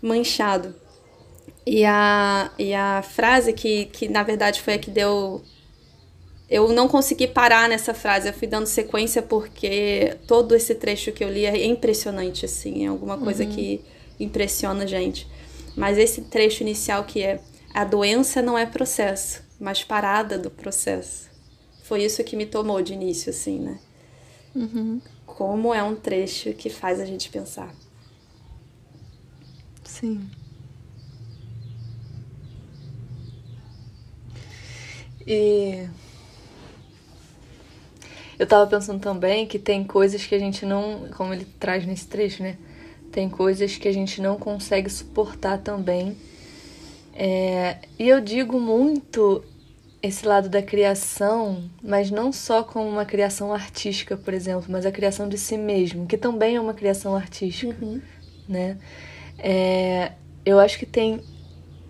manchado. 0.00 0.74
E 1.66 1.84
a, 1.84 2.50
e 2.56 2.72
a 2.72 3.02
frase 3.02 3.52
que, 3.52 3.86
que, 3.86 4.08
na 4.08 4.22
verdade, 4.22 4.60
foi 4.60 4.74
a 4.74 4.78
que 4.78 4.90
deu. 4.90 5.42
Eu 6.48 6.72
não 6.72 6.86
consegui 6.86 7.26
parar 7.26 7.68
nessa 7.68 7.92
frase, 7.92 8.28
eu 8.28 8.32
fui 8.32 8.46
dando 8.46 8.66
sequência 8.66 9.20
porque 9.20 10.16
todo 10.28 10.54
esse 10.54 10.76
trecho 10.76 11.10
que 11.10 11.24
eu 11.24 11.30
li 11.30 11.44
é 11.44 11.66
impressionante, 11.66 12.44
assim, 12.44 12.84
é 12.84 12.88
alguma 12.88 13.18
coisa 13.18 13.44
uhum. 13.44 13.50
que 13.50 13.84
impressiona 14.20 14.84
a 14.84 14.86
gente. 14.86 15.26
Mas 15.76 15.98
esse 15.98 16.22
trecho 16.22 16.62
inicial 16.62 17.04
que 17.04 17.20
é: 17.20 17.40
a 17.74 17.84
doença 17.84 18.40
não 18.40 18.56
é 18.56 18.64
processo, 18.64 19.42
mas 19.58 19.82
parada 19.82 20.38
do 20.38 20.50
processo. 20.50 21.28
Foi 21.82 22.04
isso 22.04 22.22
que 22.24 22.36
me 22.36 22.46
tomou 22.46 22.80
de 22.80 22.92
início, 22.92 23.30
assim, 23.30 23.58
né? 23.58 23.78
Uhum. 24.54 25.00
Como 25.26 25.74
é 25.74 25.82
um 25.82 25.94
trecho 25.94 26.52
que 26.54 26.70
faz 26.70 27.00
a 27.00 27.04
gente 27.04 27.28
pensar. 27.28 27.74
Sim. 29.84 30.28
E 35.26 35.88
eu 38.38 38.46
tava 38.46 38.66
pensando 38.66 39.00
também 39.00 39.46
que 39.46 39.58
tem 39.58 39.84
coisas 39.84 40.24
que 40.24 40.34
a 40.34 40.38
gente 40.38 40.64
não, 40.64 41.08
como 41.16 41.32
ele 41.32 41.46
traz 41.58 41.86
nesse 41.86 42.06
trecho, 42.06 42.42
né? 42.42 42.56
Tem 43.10 43.28
coisas 43.28 43.76
que 43.76 43.88
a 43.88 43.92
gente 43.92 44.20
não 44.20 44.36
consegue 44.36 44.90
suportar 44.90 45.58
também. 45.58 46.16
É, 47.14 47.78
e 47.98 48.08
eu 48.08 48.20
digo 48.20 48.60
muito 48.60 49.42
esse 50.02 50.26
lado 50.26 50.48
da 50.48 50.62
criação, 50.62 51.64
mas 51.82 52.10
não 52.10 52.30
só 52.32 52.62
como 52.62 52.86
uma 52.88 53.04
criação 53.04 53.52
artística, 53.52 54.16
por 54.16 54.34
exemplo, 54.34 54.66
mas 54.68 54.84
a 54.84 54.92
criação 54.92 55.28
de 55.28 55.38
si 55.38 55.56
mesmo, 55.56 56.06
que 56.06 56.18
também 56.18 56.56
é 56.56 56.60
uma 56.60 56.74
criação 56.74 57.16
artística, 57.16 57.74
uhum. 57.82 58.00
né? 58.48 58.76
É, 59.38 60.12
eu 60.44 60.58
acho 60.58 60.78
que 60.78 60.86
tem 60.86 61.20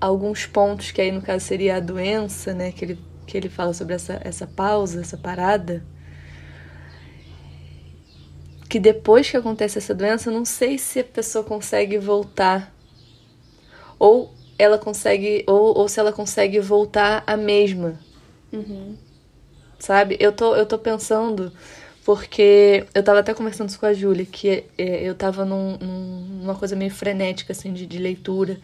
alguns 0.01 0.47
pontos 0.47 0.93
que 0.93 1.01
aí 1.01 1.11
no 1.11 1.23
caso 1.23 1.45
seria 1.45 1.77
a 1.77 1.81
doença, 1.81 2.55
né? 2.55 2.71
Que 2.71 2.85
ele 2.85 2.99
que 3.27 3.37
ele 3.37 3.49
fala 3.49 3.75
sobre 3.75 3.95
essa, 3.95 4.21
essa 4.25 4.47
pausa, 4.47 5.01
essa 5.01 5.17
parada. 5.17 5.85
Que 8.69 8.81
depois 8.81 9.31
que 9.31 9.37
acontece 9.37 9.79
essa 9.79 9.95
doença, 9.95 10.29
eu 10.29 10.35
não 10.35 10.45
sei 10.45 10.79
se 10.79 11.01
a 11.01 11.05
pessoa 11.05 11.45
consegue 11.45 11.99
voltar. 11.99 12.73
Ou 13.99 14.33
ela 14.59 14.79
consegue. 14.79 15.45
Ou, 15.47 15.79
ou 15.79 15.89
se 15.89 16.01
ela 16.01 16.13
consegue 16.13 16.61
voltar 16.61 17.23
a 17.27 17.37
mesma. 17.37 17.99
Uhum. 18.53 18.97
Sabe? 19.79 20.17
Eu 20.19 20.33
tô, 20.33 20.55
eu 20.57 20.67
tô 20.67 20.79
pensando. 20.79 21.53
Porque 22.05 22.87
eu 22.95 23.03
tava 23.03 23.19
até 23.19 23.35
conversando 23.35 23.69
isso 23.69 23.81
com 23.81 23.87
a 23.87 23.93
Júlia, 23.93 24.25
que 24.25 24.65
é, 24.79 25.03
eu 25.03 25.13
tava 25.13 25.45
num, 25.45 25.77
numa 25.77 26.55
coisa 26.55 26.77
meio 26.77 26.91
frenética, 26.93 27.53
assim, 27.53 27.73
de, 27.73 27.85
de 27.85 27.99
leitura 27.99 28.61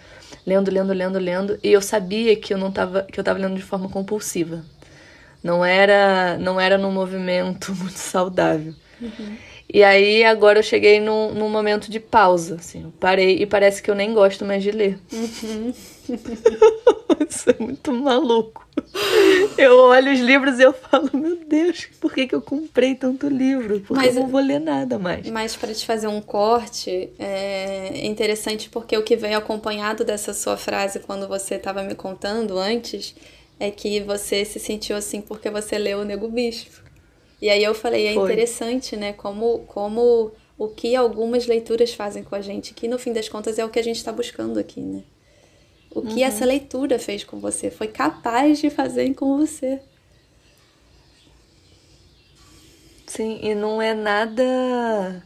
lendo, 0.47 0.71
lendo, 0.71 0.93
lendo, 0.93 1.19
lendo, 1.19 1.59
e 1.63 1.73
eu 1.73 1.81
sabia 1.81 2.37
que 2.37 2.53
eu 2.53 2.59
não 2.59 2.71
tava, 2.71 3.03
que 3.03 3.19
eu 3.19 3.25
tava 3.25 3.39
lendo 3.39 3.57
de 3.57 3.63
forma 3.63 3.89
compulsiva. 3.89 4.65
Não 5.43 5.65
era, 5.65 6.39
não 6.39 6.61
era 6.61 6.79
num 6.79 6.93
movimento 6.93 7.75
muito 7.77 7.99
saudável. 7.99 8.75
Uhum. 9.01 9.37
E 9.73 9.83
aí 9.83 10.23
agora 10.23 10.59
eu 10.59 10.63
cheguei 10.63 11.01
num, 11.01 11.33
num 11.33 11.49
momento 11.49 11.91
de 11.91 11.99
pausa, 11.99 12.57
assim, 12.57 12.83
eu 12.83 12.93
parei 13.01 13.39
e 13.39 13.47
parece 13.47 13.83
que 13.83 13.91
eu 13.91 13.95
nem 13.95 14.13
gosto 14.13 14.45
mais 14.45 14.63
de 14.63 14.71
ler. 14.71 14.99
Uhum. 15.11 15.73
Isso 17.27 17.49
é 17.49 17.57
muito 17.59 17.91
maluco. 17.91 18.67
Eu 19.57 19.79
olho 19.79 20.13
os 20.13 20.21
livros 20.21 20.59
e 20.59 20.63
eu 20.63 20.75
falo, 20.75 21.09
meu 21.15 21.37
Deus, 21.37 21.89
por 21.99 22.13
que, 22.13 22.27
que 22.27 22.35
eu 22.35 22.43
comprei 22.43 22.95
tanto 22.95 23.29
livro? 23.29 23.81
Porque 23.81 23.95
mas, 23.95 24.15
eu 24.15 24.23
não 24.23 24.29
vou 24.29 24.43
ler 24.43 24.61
nada 24.61 24.99
mais. 24.99 25.27
Mas 25.31 25.57
para 25.57 25.73
te 25.73 25.87
fazer 25.87 26.09
um 26.09 26.21
corte, 26.21 27.09
é 27.19 28.05
interessante 28.07 28.69
porque 28.69 28.97
o 28.97 29.03
que 29.03 29.17
veio 29.17 29.39
acompanhado 29.39 30.05
dessa 30.05 30.35
sua 30.35 30.59
frase 30.59 31.01
quando 31.01 31.27
você 31.27 31.55
estava 31.55 31.83
me 31.83 31.95
contando 31.95 32.59
antes 32.59 33.15
é 33.63 33.71
que 33.71 34.01
você 34.01 34.45
se 34.45 34.59
sentiu 34.59 34.97
assim 34.97 35.21
porque 35.21 35.49
você 35.49 35.79
leu 35.79 36.01
o 36.01 36.05
Nego 36.05 36.29
Bispo. 36.29 36.83
E 37.41 37.49
aí 37.49 37.63
eu 37.63 37.73
falei, 37.73 38.09
é 38.09 38.15
Foi. 38.15 38.25
interessante, 38.25 38.97
né? 38.97 39.13
Como, 39.13 39.61
como 39.69 40.33
o 40.59 40.67
que 40.67 40.97
algumas 40.97 41.47
leituras 41.47 41.95
fazem 41.95 42.25
com 42.25 42.35
a 42.35 42.41
gente, 42.41 42.75
que 42.75 42.89
no 42.89 42.99
fim 42.99 43.13
das 43.13 43.29
contas 43.29 43.61
é 43.61 43.65
o 43.65 43.69
que 43.69 43.79
a 43.79 43.85
gente 43.85 43.99
está 43.99 44.11
buscando 44.11 44.59
aqui, 44.59 44.81
né? 44.81 45.05
O 45.93 46.03
que 46.03 46.15
uhum. 46.15 46.25
essa 46.25 46.45
leitura 46.45 46.99
fez 46.99 47.23
com 47.23 47.39
você, 47.39 47.71
foi 47.71 47.87
capaz 47.87 48.59
de 48.59 48.69
fazer 48.69 49.15
com 49.15 49.39
você. 49.39 49.81
Sim, 53.07 53.39
e 53.43 53.55
não 53.55 53.81
é 53.81 53.95
nada. 53.95 55.23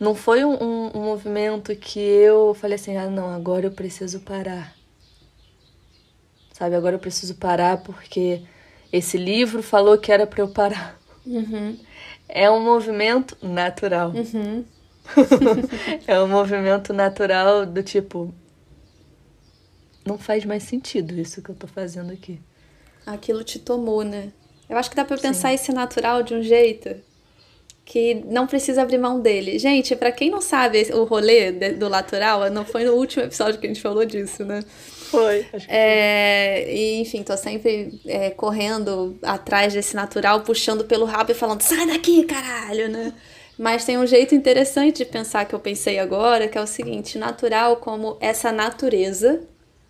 Não 0.00 0.14
foi 0.14 0.44
um, 0.44 0.54
um, 0.54 0.90
um 0.92 1.04
movimento 1.04 1.74
que 1.76 2.00
eu 2.00 2.54
falei 2.54 2.76
assim: 2.76 2.96
ah, 2.96 3.10
não, 3.10 3.30
agora 3.30 3.66
eu 3.66 3.72
preciso 3.72 4.20
parar. 4.20 4.77
Sabe, 6.58 6.74
agora 6.74 6.96
eu 6.96 6.98
preciso 6.98 7.36
parar 7.36 7.84
porque 7.84 8.42
esse 8.92 9.16
livro 9.16 9.62
falou 9.62 9.96
que 9.96 10.10
era 10.10 10.26
para 10.26 10.40
eu 10.40 10.48
parar. 10.48 10.98
Uhum. 11.24 11.78
É 12.28 12.50
um 12.50 12.60
movimento 12.60 13.36
natural. 13.40 14.10
Uhum. 14.10 14.64
é 16.04 16.20
um 16.20 16.26
movimento 16.26 16.92
natural 16.92 17.64
do 17.64 17.80
tipo. 17.80 18.34
Não 20.04 20.18
faz 20.18 20.44
mais 20.44 20.64
sentido 20.64 21.14
isso 21.14 21.40
que 21.42 21.50
eu 21.50 21.54
tô 21.54 21.68
fazendo 21.68 22.12
aqui. 22.12 22.40
Aquilo 23.06 23.44
te 23.44 23.60
tomou, 23.60 24.02
né? 24.02 24.32
Eu 24.68 24.76
acho 24.76 24.90
que 24.90 24.96
dá 24.96 25.04
para 25.04 25.16
pensar 25.16 25.54
esse 25.54 25.70
natural 25.70 26.24
de 26.24 26.34
um 26.34 26.42
jeito 26.42 26.96
que 27.88 28.22
não 28.26 28.46
precisa 28.46 28.82
abrir 28.82 28.98
mão 28.98 29.18
dele. 29.18 29.58
Gente, 29.58 29.96
para 29.96 30.12
quem 30.12 30.30
não 30.30 30.42
sabe 30.42 30.90
o 30.92 31.04
rolê 31.04 31.50
do 31.72 31.88
natural, 31.88 32.50
não 32.50 32.62
foi 32.62 32.84
no 32.84 32.92
último 32.92 33.24
episódio 33.24 33.58
que 33.58 33.66
a 33.66 33.70
gente 33.70 33.80
falou 33.80 34.04
disso, 34.04 34.44
né? 34.44 34.62
Foi. 35.10 35.46
Acho 35.50 35.66
que 35.66 35.72
é, 35.72 36.64
foi. 36.64 36.74
E, 36.74 37.00
enfim, 37.00 37.22
tô 37.22 37.34
sempre 37.34 37.98
é, 38.06 38.28
correndo 38.28 39.18
atrás 39.22 39.72
desse 39.72 39.96
natural, 39.96 40.42
puxando 40.42 40.84
pelo 40.84 41.06
rabo 41.06 41.32
e 41.32 41.34
falando, 41.34 41.62
sai 41.62 41.86
daqui, 41.86 42.24
caralho, 42.24 42.90
né? 42.90 43.14
Mas 43.56 43.86
tem 43.86 43.96
um 43.96 44.06
jeito 44.06 44.34
interessante 44.34 44.98
de 44.98 45.04
pensar 45.06 45.46
que 45.46 45.54
eu 45.54 45.58
pensei 45.58 45.98
agora, 45.98 46.46
que 46.46 46.58
é 46.58 46.60
o 46.60 46.66
seguinte, 46.66 47.16
natural 47.16 47.78
como 47.78 48.18
essa 48.20 48.52
natureza, 48.52 49.40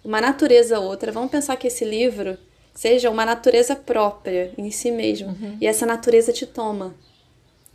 uma 0.05 0.21
natureza 0.21 0.79
outra. 0.79 1.11
Vamos 1.11 1.33
pensar 1.33 1.57
que 1.57 1.67
esse 1.67 1.85
livro 1.85 2.39
seja 2.73 3.11
uma 3.11 3.27
natureza 3.27 3.75
própria 3.75 4.53
em 4.57 4.71
si 4.71 4.93
mesmo. 4.93 5.31
Uhum. 5.31 5.57
E 5.61 5.67
essa 5.67 5.85
natureza 5.85 6.33
te 6.33 6.47
toma. 6.47 6.95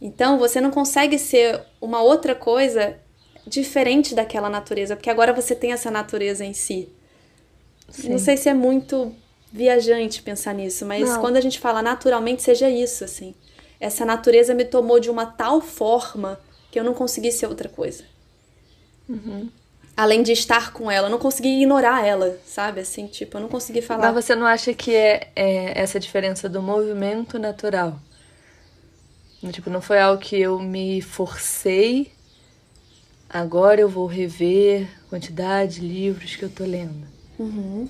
Então 0.03 0.37
você 0.37 0.59
não 0.59 0.69
consegue 0.69 1.17
ser 1.17 1.61
uma 1.79 2.01
outra 2.01 2.35
coisa 2.35 2.97
diferente 3.47 4.13
daquela 4.13 4.49
natureza, 4.49 4.97
porque 4.97 5.09
agora 5.09 5.31
você 5.31 5.55
tem 5.55 5.71
essa 5.71 5.89
natureza 5.89 6.43
em 6.43 6.53
si. 6.53 6.89
Sim. 7.87 8.09
Não 8.09 8.17
sei 8.17 8.35
se 8.35 8.49
é 8.49 8.53
muito 8.53 9.15
viajante 9.49 10.21
pensar 10.21 10.53
nisso, 10.53 10.85
mas 10.85 11.07
Não. 11.07 11.21
quando 11.21 11.37
a 11.37 11.41
gente 11.41 11.57
fala 11.57 11.81
naturalmente, 11.81 12.43
seja 12.43 12.69
isso, 12.69 13.05
assim. 13.05 13.33
Essa 13.79 14.03
natureza 14.03 14.53
me 14.53 14.65
tomou 14.65 14.99
de 14.99 15.09
uma 15.09 15.25
tal 15.25 15.61
forma 15.61 16.37
que 16.69 16.77
eu 16.77 16.83
não 16.83 16.93
consegui 16.93 17.31
ser 17.31 17.47
outra 17.47 17.69
coisa. 17.69 18.03
Uhum. 19.07 19.49
Além 19.95 20.21
de 20.21 20.33
estar 20.33 20.73
com 20.73 20.91
ela, 20.91 21.07
eu 21.07 21.11
não 21.11 21.19
consegui 21.19 21.49
ignorar 21.49 22.05
ela, 22.05 22.37
sabe? 22.45 22.81
Assim, 22.81 23.07
tipo, 23.07 23.37
eu 23.37 23.41
não 23.41 23.47
consegui 23.47 23.81
falar. 23.81 24.11
Mas 24.11 24.25
você 24.25 24.35
não 24.35 24.45
acha 24.45 24.73
que 24.73 24.93
é, 24.93 25.29
é 25.33 25.79
essa 25.79 25.97
diferença 25.97 26.49
do 26.49 26.61
movimento 26.61 27.39
natural? 27.39 27.99
Tipo, 29.51 29.69
não 29.69 29.81
foi 29.81 29.99
algo 29.99 30.21
que 30.21 30.39
eu 30.39 30.59
me 30.59 31.01
forcei. 31.01 32.11
Agora 33.29 33.81
eu 33.81 33.89
vou 33.89 34.05
rever 34.05 34.87
a 35.05 35.09
quantidade 35.09 35.81
de 35.81 35.87
livros 35.87 36.35
que 36.35 36.43
eu 36.43 36.49
tô 36.49 36.63
lendo. 36.63 37.07
Uhum. 37.37 37.87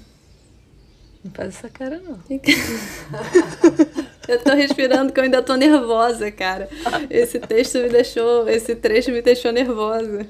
Não 1.24 1.32
faz 1.32 1.56
essa 1.56 1.70
cara, 1.70 2.00
não. 2.00 2.20
eu 4.28 4.44
tô 4.44 4.54
respirando 4.54 5.14
que 5.14 5.20
eu 5.20 5.24
ainda 5.24 5.42
tô 5.42 5.56
nervosa, 5.56 6.32
cara. 6.32 6.68
Esse 7.10 7.40
texto 7.40 7.78
me 7.78 7.90
deixou. 7.90 8.50
Esse 8.50 8.76
trecho 8.76 9.12
me 9.12 9.22
deixou 9.22 9.52
nervosa. 9.52 10.28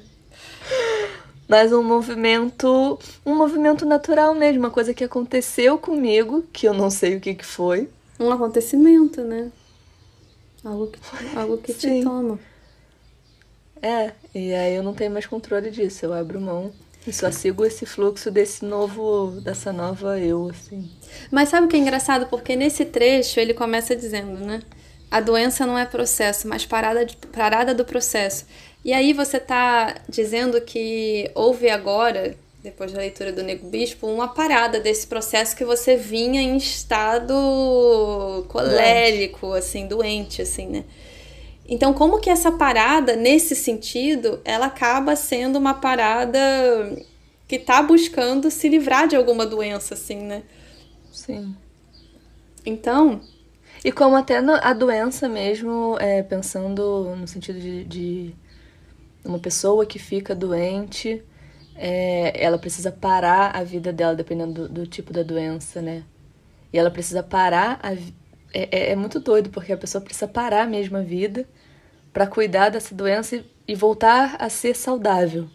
Mas 1.48 1.72
um 1.72 1.82
movimento. 1.82 2.98
Um 3.24 3.34
movimento 3.34 3.84
natural 3.84 4.34
mesmo, 4.34 4.60
uma 4.60 4.70
coisa 4.70 4.94
que 4.94 5.04
aconteceu 5.04 5.78
comigo, 5.78 6.44
que 6.52 6.66
eu 6.66 6.74
não 6.74 6.90
sei 6.90 7.16
o 7.16 7.20
que, 7.20 7.34
que 7.34 7.46
foi. 7.46 7.88
Um 8.18 8.30
acontecimento, 8.30 9.22
né? 9.22 9.50
Algo 10.64 10.86
que, 10.86 11.00
algo 11.36 11.58
que 11.58 11.74
te 11.74 12.02
toma. 12.02 12.38
É, 13.82 14.12
e 14.34 14.54
aí 14.54 14.74
eu 14.74 14.82
não 14.82 14.94
tenho 14.94 15.10
mais 15.10 15.26
controle 15.26 15.70
disso. 15.70 16.06
Eu 16.06 16.14
abro 16.14 16.40
mão 16.40 16.72
e 17.06 17.12
só 17.12 17.30
sigo 17.30 17.66
esse 17.66 17.84
fluxo 17.84 18.30
desse 18.30 18.64
novo, 18.64 19.40
dessa 19.42 19.72
nova 19.72 20.18
eu, 20.18 20.48
assim. 20.48 20.90
Mas 21.30 21.50
sabe 21.50 21.66
o 21.66 21.68
que 21.68 21.76
é 21.76 21.78
engraçado? 21.78 22.26
Porque 22.26 22.56
nesse 22.56 22.86
trecho 22.86 23.38
ele 23.38 23.52
começa 23.52 23.94
dizendo, 23.94 24.40
né? 24.44 24.62
A 25.10 25.20
doença 25.20 25.66
não 25.66 25.78
é 25.78 25.84
processo, 25.84 26.48
mas 26.48 26.64
parada, 26.64 27.04
de, 27.04 27.14
parada 27.16 27.74
do 27.74 27.84
processo. 27.84 28.46
E 28.82 28.92
aí 28.92 29.12
você 29.12 29.38
tá 29.38 29.96
dizendo 30.08 30.60
que 30.62 31.30
houve 31.34 31.68
agora, 31.68 32.34
depois 32.64 32.92
da 32.92 32.98
leitura 32.98 33.30
do 33.30 33.42
Nego 33.42 33.68
Bispo, 33.68 34.06
uma 34.06 34.26
parada 34.26 34.80
desse 34.80 35.06
processo 35.06 35.54
que 35.54 35.66
você 35.66 35.98
vinha 35.98 36.40
em 36.40 36.56
estado 36.56 37.34
colérico, 38.48 39.48
doente. 39.48 39.58
assim, 39.58 39.86
doente, 39.86 40.40
assim, 40.40 40.66
né? 40.68 40.84
Então, 41.68 41.92
como 41.92 42.18
que 42.18 42.30
essa 42.30 42.50
parada, 42.50 43.16
nesse 43.16 43.54
sentido, 43.54 44.40
ela 44.46 44.66
acaba 44.66 45.14
sendo 45.14 45.58
uma 45.58 45.74
parada 45.74 46.40
que 47.46 47.58
tá 47.58 47.82
buscando 47.82 48.50
se 48.50 48.66
livrar 48.66 49.06
de 49.08 49.14
alguma 49.14 49.44
doença, 49.44 49.92
assim, 49.92 50.16
né? 50.16 50.42
Sim. 51.12 51.54
Então. 52.64 53.20
E 53.84 53.92
como 53.92 54.16
até 54.16 54.38
a 54.38 54.72
doença 54.72 55.28
mesmo, 55.28 55.98
é, 56.00 56.22
pensando 56.22 57.14
no 57.14 57.28
sentido 57.28 57.60
de, 57.60 57.84
de 57.84 58.34
uma 59.22 59.38
pessoa 59.38 59.84
que 59.84 59.98
fica 59.98 60.34
doente, 60.34 61.22
é, 61.76 62.32
ela 62.42 62.58
precisa 62.58 62.92
parar 62.92 63.50
a 63.54 63.64
vida 63.64 63.92
dela, 63.92 64.14
dependendo 64.14 64.52
do, 64.52 64.68
do, 64.68 64.86
tipo 64.86 65.12
da 65.12 65.22
doença, 65.22 65.82
né? 65.82 66.04
E 66.72 66.78
ela 66.78 66.90
precisa 66.90 67.22
parar. 67.22 67.78
A, 67.82 67.92
é, 68.52 68.68
é, 68.70 68.90
é 68.92 68.96
muito 68.96 69.18
doido, 69.18 69.50
porque 69.50 69.72
a 69.72 69.76
pessoa 69.76 70.02
precisa 70.02 70.28
parar 70.28 70.66
mesmo 70.66 70.96
a 70.96 71.02
vida 71.02 71.46
para 72.12 72.26
cuidar 72.26 72.68
dessa 72.68 72.94
doença 72.94 73.36
e, 73.36 73.44
e, 73.66 73.74
voltar 73.74 74.36
a 74.38 74.48
ser 74.48 74.76
saudável. 74.76 75.48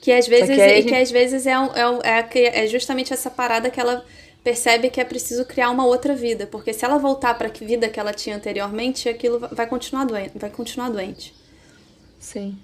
Que 0.00 0.10
às 0.10 0.26
vezes, 0.26 0.56
que, 0.56 0.82
que 0.82 0.94
às 0.94 1.10
vezes 1.10 1.46
é, 1.46 1.58
um, 1.58 1.68
é, 2.02 2.28
é, 2.34 2.64
é 2.64 2.66
justamente 2.66 3.12
essa 3.12 3.30
parada 3.30 3.70
que 3.70 3.78
ela 3.78 4.04
percebe 4.42 4.90
que 4.90 5.00
é 5.00 5.04
preciso 5.04 5.44
criar 5.44 5.70
uma 5.70 5.84
outra 5.84 6.14
vida, 6.14 6.46
porque 6.46 6.72
se 6.72 6.84
ela 6.84 6.98
voltar 6.98 7.34
para 7.34 7.48
a 7.48 7.52
vida 7.52 7.88
que 7.88 8.00
ela 8.00 8.12
tinha 8.12 8.34
anteriormente, 8.34 9.08
aquilo 9.08 9.38
vai 9.38 9.66
continuar 9.66 10.04
doente, 10.04 10.32
vai 10.34 10.50
continuar 10.50 10.88
doente. 10.88 11.34
Sim. 12.18 12.58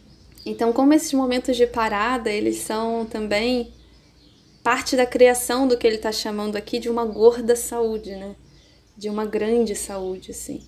Então, 0.47 0.73
como 0.73 0.95
esses 0.95 1.13
momentos 1.13 1.57
de 1.57 1.67
parada, 1.67 2.31
eles 2.31 2.59
são 2.59 3.05
também 3.05 3.73
parte 4.63 4.97
da 4.97 5.05
criação 5.05 5.67
do 5.67 5.77
que 5.77 5.85
ele 5.85 5.97
está 5.97 6.13
chamando 6.13 6.55
aqui 6.55 6.79
de 6.79 6.89
uma 6.89 7.05
gorda 7.05 7.57
saúde, 7.57 8.15
né? 8.15 8.37
De 8.97 9.11
uma 9.11 9.25
grande 9.27 9.75
saúde, 9.75 10.31
assim. 10.31 10.65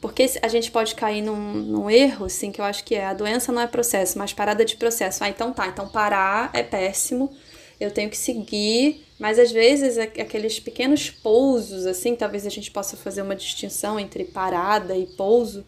Porque 0.00 0.24
a 0.40 0.48
gente 0.48 0.70
pode 0.70 0.94
cair 0.94 1.20
num, 1.20 1.52
num 1.52 1.90
erro, 1.90 2.24
assim, 2.24 2.50
que 2.50 2.58
eu 2.58 2.64
acho 2.64 2.84
que 2.84 2.94
é 2.94 3.04
a 3.04 3.12
doença 3.12 3.52
não 3.52 3.60
é 3.60 3.66
processo, 3.66 4.18
mas 4.18 4.32
parada 4.32 4.64
de 4.64 4.76
processo. 4.76 5.22
Ah, 5.22 5.28
então 5.28 5.52
tá, 5.52 5.68
então 5.68 5.86
parar 5.88 6.50
é 6.54 6.62
péssimo, 6.62 7.30
eu 7.78 7.90
tenho 7.90 8.08
que 8.08 8.16
seguir, 8.16 9.04
mas 9.18 9.38
às 9.38 9.52
vezes 9.52 9.98
aqueles 9.98 10.58
pequenos 10.58 11.10
pousos, 11.10 11.84
assim, 11.86 12.16
talvez 12.16 12.46
a 12.46 12.50
gente 12.50 12.70
possa 12.70 12.96
fazer 12.96 13.20
uma 13.20 13.36
distinção 13.36 14.00
entre 14.00 14.24
parada 14.24 14.96
e 14.96 15.06
pouso, 15.06 15.64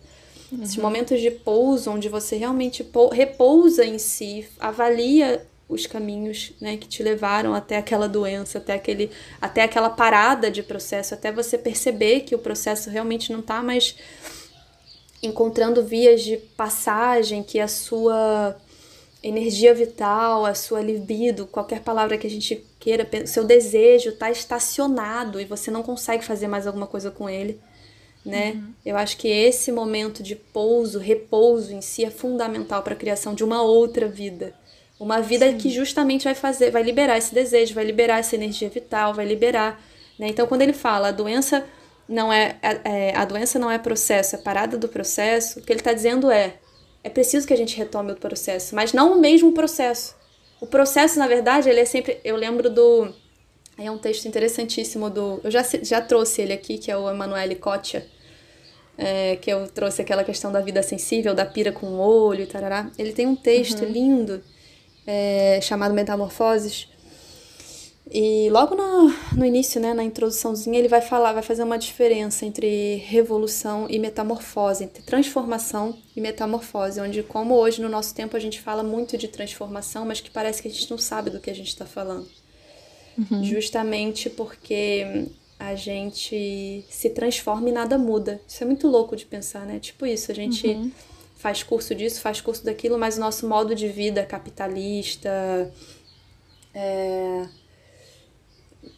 Uhum. 0.55 0.63
Esses 0.63 0.77
momentos 0.77 1.21
de 1.21 1.31
pouso, 1.31 1.91
onde 1.91 2.09
você 2.09 2.37
realmente 2.37 2.87
repousa 3.13 3.85
em 3.85 3.99
si, 3.99 4.47
avalia 4.59 5.45
os 5.69 5.87
caminhos 5.87 6.53
né, 6.61 6.77
que 6.77 6.87
te 6.87 7.03
levaram 7.03 7.55
até 7.55 7.77
aquela 7.77 8.07
doença, 8.07 8.59
até, 8.59 8.75
aquele, 8.75 9.11
até 9.41 9.63
aquela 9.63 9.91
parada 9.91 10.51
de 10.51 10.63
processo, 10.63 11.15
até 11.15 11.33
você 11.33 11.59
perceber 11.59 12.21
que 12.21 12.35
o 12.35 12.39
processo 12.39 12.91
realmente 12.91 13.33
não 13.33 13.41
está 13.41 13.63
mais 13.63 13.97
encontrando 15.23 15.83
vias 15.83 16.23
de 16.23 16.37
passagem, 16.37 17.43
que 17.43 17.59
a 17.59 17.67
sua 17.67 18.57
energia 19.23 19.75
vital, 19.75 20.45
a 20.45 20.55
sua 20.55 20.83
libido, 20.83 21.47
qualquer 21.47 21.81
palavra 21.81 22.19
que 22.19 22.27
a 22.27 22.31
gente 22.31 22.63
queira, 22.79 23.09
seu 23.27 23.43
desejo 23.43 24.11
está 24.11 24.31
estacionado 24.31 25.41
e 25.41 25.47
você 25.47 25.71
não 25.71 25.83
consegue 25.83 26.23
fazer 26.23 26.47
mais 26.47 26.67
alguma 26.67 26.87
coisa 26.87 27.11
com 27.11 27.29
ele 27.29 27.59
né? 28.25 28.53
Uhum. 28.53 28.73
Eu 28.85 28.97
acho 28.97 29.17
que 29.17 29.29
esse 29.29 29.71
momento 29.71 30.23
de 30.23 30.35
pouso, 30.35 30.99
repouso 30.99 31.73
em 31.73 31.81
si 31.81 32.05
é 32.05 32.11
fundamental 32.11 32.83
para 32.83 32.95
a 32.95 32.97
criação 32.97 33.35
de 33.35 33.45
uma 33.45 33.63
outra 33.63 34.09
vida. 34.09 34.55
Uma 34.99 35.21
vida 35.21 35.51
Sim. 35.51 35.59
que 35.59 35.71
justamente 35.71 36.25
vai 36.25 36.35
fazer, 36.35 36.71
vai 36.71 36.83
liberar 36.83 37.19
esse 37.19 37.35
desejo, 37.35 37.75
vai 37.75 37.85
liberar 37.85 38.19
essa 38.19 38.35
energia 38.35 38.69
vital, 38.69 39.13
vai 39.13 39.27
liberar, 39.27 39.81
né? 40.19 40.29
Então 40.29 40.47
quando 40.47 40.63
ele 40.63 40.73
fala 40.73 41.09
a 41.09 41.13
doença 41.13 41.67
não 42.09 42.33
é, 42.33 42.57
é, 42.63 42.81
é 42.85 43.17
a 43.17 43.25
doença 43.25 43.59
não 43.59 43.71
é 43.71 43.79
processo, 43.79 44.37
é 44.37 44.39
parada 44.39 44.79
do 44.79 44.89
processo, 44.89 45.59
o 45.59 45.63
que 45.63 45.73
ele 45.73 45.81
está 45.81 45.93
dizendo 45.93 46.31
é 46.31 46.55
é 47.05 47.11
preciso 47.11 47.47
que 47.47 47.53
a 47.53 47.57
gente 47.57 47.77
retome 47.77 48.13
o 48.13 48.17
processo, 48.17 48.75
mas 48.75 48.95
não 48.95 49.13
o 49.13 49.21
mesmo 49.21 49.53
processo. 49.53 50.17
O 50.59 50.67
processo, 50.67 51.19
na 51.19 51.29
verdade, 51.29 51.69
ele 51.69 51.81
é 51.81 51.85
sempre. 51.85 52.19
Eu 52.25 52.35
lembro 52.35 52.71
do. 52.71 53.13
É 53.77 53.91
um 53.91 53.99
texto 53.99 54.25
interessantíssimo 54.25 55.11
do. 55.11 55.39
Eu 55.45 55.51
já, 55.51 55.63
já 55.83 56.01
trouxe 56.01 56.41
ele 56.41 56.55
aqui, 56.55 56.79
que 56.79 56.91
é 56.91 56.97
o 56.97 57.11
Emanuele 57.11 57.57
Kotia, 57.57 58.07
é, 58.97 59.37
que 59.37 59.51
eu 59.51 59.69
trouxe 59.69 60.03
aquela 60.03 60.25
questão 60.25 60.53
da 60.53 60.61
vida 60.61 60.83
sensível, 60.83 61.35
da 61.35 61.45
pira 61.45 61.73
com 61.73 61.87
o 61.87 61.99
olho 61.99 62.43
e 62.43 62.47
tarará. 62.47 62.91
Ele 62.99 63.13
tem 63.13 63.27
um 63.27 63.37
texto 63.37 63.83
uhum. 63.83 63.91
lindo 63.91 64.43
é, 65.07 65.61
chamado 65.63 65.95
Metamorfoses. 65.95 66.89
E 68.11 68.51
logo 68.51 68.75
no, 68.75 69.09
no 69.35 69.45
início, 69.45 69.81
né, 69.81 69.95
na 69.95 70.05
introduçãozinha, 70.05 70.79
ele 70.79 70.89
vai 70.89 71.01
falar, 71.01 71.33
vai 71.33 71.43
fazer 71.43 71.63
uma 71.63 71.79
diferença 71.79 72.45
entre 72.45 72.97
revolução 72.97 73.87
e 73.89 73.99
metamorfose, 73.99 74.85
entre 74.85 75.03
transformação 75.03 75.97
e 76.15 76.21
metamorfose, 76.21 77.01
onde 77.01 77.23
como 77.23 77.55
hoje 77.55 77.81
no 77.81 77.89
nosso 77.89 78.15
tempo 78.15 78.37
a 78.37 78.41
gente 78.41 78.61
fala 78.61 78.83
muito 78.83 79.17
de 79.17 79.27
transformação, 79.27 80.05
mas 80.05 80.21
que 80.21 80.31
parece 80.31 80.61
que 80.61 80.69
a 80.69 80.71
gente 80.71 80.91
não 80.91 80.99
sabe 80.99 81.31
do 81.31 81.41
que 81.41 81.51
a 81.51 81.55
gente 81.55 81.69
está 81.69 81.87
falando. 81.87 82.29
Uhum. 83.17 83.43
Justamente 83.43 84.29
porque 84.29 85.29
a 85.69 85.75
gente 85.75 86.85
se 86.89 87.11
transforma 87.11 87.69
e 87.69 87.73
nada 87.73 87.97
muda. 87.97 88.41
Isso 88.47 88.63
é 88.63 88.67
muito 88.67 88.89
louco 88.89 89.17
de 89.17 89.25
pensar, 89.25 89.65
né? 89.65 89.79
Tipo 89.79 90.07
isso, 90.07 90.31
a 90.31 90.35
gente 90.35 90.67
uhum. 90.67 90.91
faz 91.37 91.63
curso 91.63 91.95
disso, 91.95 92.21
faz 92.21 92.41
curso 92.41 92.65
daquilo, 92.65 92.99
mas 92.99 93.17
o 93.17 93.21
nosso 93.21 93.49
modo 93.49 93.75
de 93.75 93.89
vida 93.89 94.25
capitalista, 94.25 95.73
é, 96.75 97.49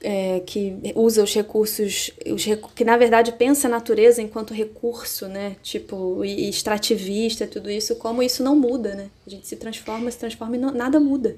é, 0.01 0.41
que 0.41 0.93
usa 0.95 1.23
os 1.23 1.33
recursos, 1.35 2.11
os 2.27 2.45
recu 2.45 2.71
que 2.75 2.85
na 2.85 2.97
verdade 2.97 3.33
pensa 3.33 3.69
a 3.69 3.71
natureza 3.71 4.21
enquanto 4.21 4.53
recurso, 4.53 5.29
né? 5.29 5.57
Tipo, 5.63 6.25
e, 6.25 6.47
e 6.47 6.49
extrativista, 6.49 7.47
tudo 7.47 7.71
isso, 7.71 7.97
como 7.97 8.23
isso 8.23 8.43
não 8.43 8.57
muda, 8.57 8.95
né? 8.95 9.11
A 9.27 9.31
gente 9.31 9.47
se 9.47 9.57
transforma, 9.57 10.11
se 10.11 10.19
transforma 10.19 10.57
e 10.57 10.59
não, 10.59 10.73
nada 10.73 10.99
muda. 10.99 11.37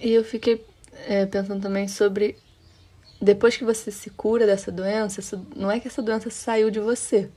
E 0.00 0.12
eu 0.12 0.22
fiquei 0.22 0.64
é, 1.08 1.26
pensando 1.26 1.60
também 1.60 1.88
sobre 1.88 2.36
depois 3.20 3.56
que 3.56 3.64
você 3.64 3.90
se 3.90 4.10
cura 4.10 4.46
dessa 4.46 4.70
doença, 4.70 5.20
não 5.56 5.70
é 5.70 5.80
que 5.80 5.88
essa 5.88 6.02
doença 6.02 6.30
saiu 6.30 6.70
de 6.70 6.80
você. 6.80 7.28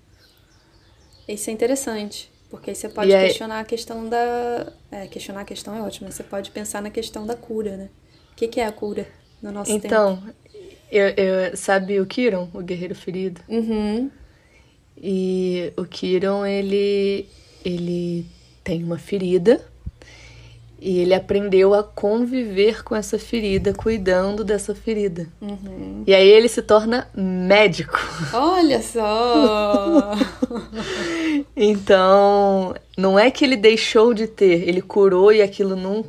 Isso 1.28 1.50
é 1.50 1.54
interessante, 1.54 2.32
porque 2.50 2.70
aí 2.72 2.76
você 2.76 2.89
pode 2.89 3.13
aí... 3.13 3.28
questionar 3.28 3.60
a 3.60 3.65
questão 3.65 4.08
da. 4.08 4.74
É, 4.91 5.08
questionar 5.08 5.41
a 5.41 5.46
questão 5.46 5.76
é 5.76 5.82
ótimo, 5.82 6.12
você 6.12 6.24
pode 6.24 6.52
pensar 6.52 6.82
na 6.82 6.89
questão 6.89 7.26
da 7.26 7.36
cura, 7.36 7.78
né? 7.78 7.89
O 8.32 8.36
que, 8.36 8.48
que 8.48 8.60
é 8.60 8.65
a 8.65 8.72
cura 8.72 9.08
no 9.41 9.52
nosso 9.52 9.72
então, 9.72 10.17
tempo? 10.17 10.28
Então, 10.28 10.72
eu, 10.91 11.08
eu, 11.10 11.58
sabe 11.58 12.00
o 12.00 12.06
Kiron, 12.06 12.50
o 12.54 12.62
guerreiro 12.62 12.96
ferido? 12.96 13.41
Uhum. 13.48 14.12
E 14.98 15.74
o 15.78 15.86
Kiron, 15.86 16.46
ele, 16.46 17.28
ele 17.63 18.26
tem 18.63 18.84
uma 18.84 19.00
ferida 19.00 19.71
e 20.82 20.98
ele 20.98 21.13
aprendeu 21.13 21.76
a 21.76 21.84
conviver 21.84 22.84
com 22.84 22.96
essa 22.96 23.20
ferida, 23.20 23.72
cuidando 23.72 24.44
dessa 24.44 24.74
ferida. 24.74 25.28
Uhum. 25.39 26.04
E 26.08 26.13
aí 26.13 26.28
ele 26.28 26.50
se 26.50 26.63
torna 26.63 27.08
médico. 27.13 28.00
Olha 28.34 28.82
só! 28.82 30.13
então, 31.56 32.74
não 32.98 33.20
é 33.20 33.30
que 33.30 33.46
ele 33.46 33.56
deixou 33.56 34.12
de 34.12 34.26
ter, 34.26 34.67
ele 34.67 34.82
curou 34.82 35.32
e 35.32 35.44
aquilo 35.44 35.76
não. 35.76 36.04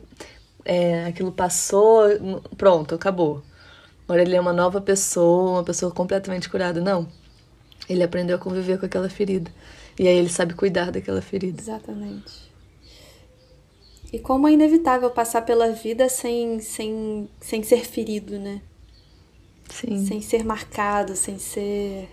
É, 0.65 1.05
aquilo 1.05 1.31
passou, 1.31 2.05
pronto, 2.57 2.95
acabou. 2.95 3.43
Agora 4.05 4.23
ele 4.23 4.35
é 4.35 4.41
uma 4.41 4.55
nova 4.55 4.81
pessoa, 4.81 5.59
uma 5.59 5.65
pessoa 5.65 5.93
completamente 5.93 6.49
curada. 6.49 6.81
Não. 6.81 7.07
Ele 7.87 8.03
aprendeu 8.03 8.37
a 8.37 8.39
conviver 8.39 8.79
com 8.79 8.87
aquela 8.87 9.11
ferida. 9.11 9.51
E 9.99 10.09
aí 10.09 10.17
ele 10.17 10.31
sabe 10.31 10.55
cuidar 10.55 10.91
daquela 10.91 11.21
ferida. 11.21 11.61
Exatamente. 11.61 12.42
E 14.13 14.19
como 14.19 14.47
é 14.47 14.53
inevitável 14.53 15.11
passar 15.11 15.43
pela 15.43 15.73
vida 15.73 16.09
sem, 16.09 16.61
sem, 16.61 17.29
sem 17.41 17.63
ser 17.63 17.87
ferido, 17.87 18.39
né? 18.39 18.61
Sim. 19.71 20.05
Sem 20.05 20.21
ser 20.21 20.45
marcado, 20.45 21.17
sem 21.17 21.39
ser. 21.39 22.09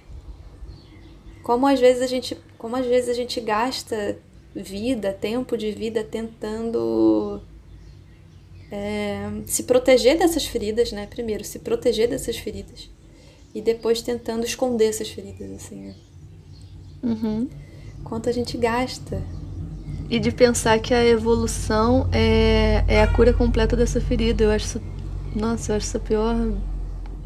Como 1.43 1.67
às 1.67 1.79
vezes 1.79 2.01
a 2.01 2.07
gente, 2.07 2.37
como 2.57 2.77
às 2.77 2.85
vezes 2.85 3.09
a 3.09 3.13
gente 3.13 3.41
gasta 3.41 4.17
vida, 4.55 5.11
tempo 5.11 5.57
de 5.57 5.71
vida 5.71 6.01
tentando 6.03 7.41
é, 8.71 9.29
se 9.45 9.63
proteger 9.63 10.17
dessas 10.17 10.45
feridas, 10.45 10.93
né? 10.93 11.05
Primeiro, 11.05 11.43
se 11.43 11.59
proteger 11.59 12.07
dessas 12.07 12.37
feridas. 12.37 12.89
E 13.53 13.61
depois 13.61 14.01
tentando 14.01 14.45
esconder 14.45 14.85
essas 14.85 15.09
feridas, 15.09 15.51
assim, 15.51 15.87
né? 15.87 15.95
Uhum. 17.03 17.49
Quanto 18.03 18.29
a 18.29 18.31
gente 18.31 18.57
gasta 18.57 19.21
e 20.09 20.19
de 20.19 20.31
pensar 20.31 20.79
que 20.79 20.93
a 20.93 21.05
evolução 21.05 22.09
é, 22.11 22.83
é 22.87 23.01
a 23.01 23.07
cura 23.07 23.31
completa 23.31 23.75
dessa 23.75 24.01
ferida. 24.01 24.43
Eu 24.43 24.51
acho 24.51 24.65
isso. 24.65 24.81
Nossa, 25.35 25.71
eu 25.71 25.77
acho 25.77 25.85
isso 25.85 25.97
a 25.97 25.99
pior 25.99 26.35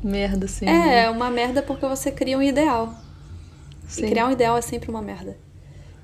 merda, 0.04 0.46
assim. 0.46 0.66
É, 0.66 0.70
né? 0.70 1.10
uma 1.10 1.30
merda 1.30 1.62
porque 1.62 1.86
você 1.86 2.12
cria 2.12 2.38
um 2.38 2.42
ideal. 2.42 2.94
Sim. 3.88 4.06
E 4.06 4.10
criar 4.10 4.28
um 4.28 4.32
ideal 4.32 4.58
é 4.58 4.62
sempre 4.62 4.90
uma 4.90 5.02
merda. 5.02 5.38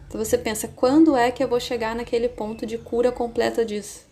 Então 0.08 0.24
você 0.24 0.38
pensa, 0.38 0.68
quando 0.68 1.16
é 1.16 1.30
que 1.30 1.44
eu 1.44 1.48
vou 1.48 1.60
chegar 1.60 1.96
naquele 1.96 2.30
ponto 2.30 2.66
de 2.66 2.78
cura 2.78 3.12
completa 3.12 3.66
disso? 3.66 4.08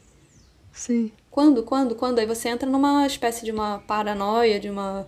Sim. 0.71 1.11
Quando, 1.31 1.63
quando, 1.63 1.95
quando? 1.95 2.19
Aí 2.19 2.25
você 2.25 2.49
entra 2.49 2.69
numa 2.69 3.05
espécie 3.07 3.45
de 3.45 3.51
uma 3.51 3.79
paranoia, 3.79 4.59
de 4.59 4.69
uma 4.69 5.07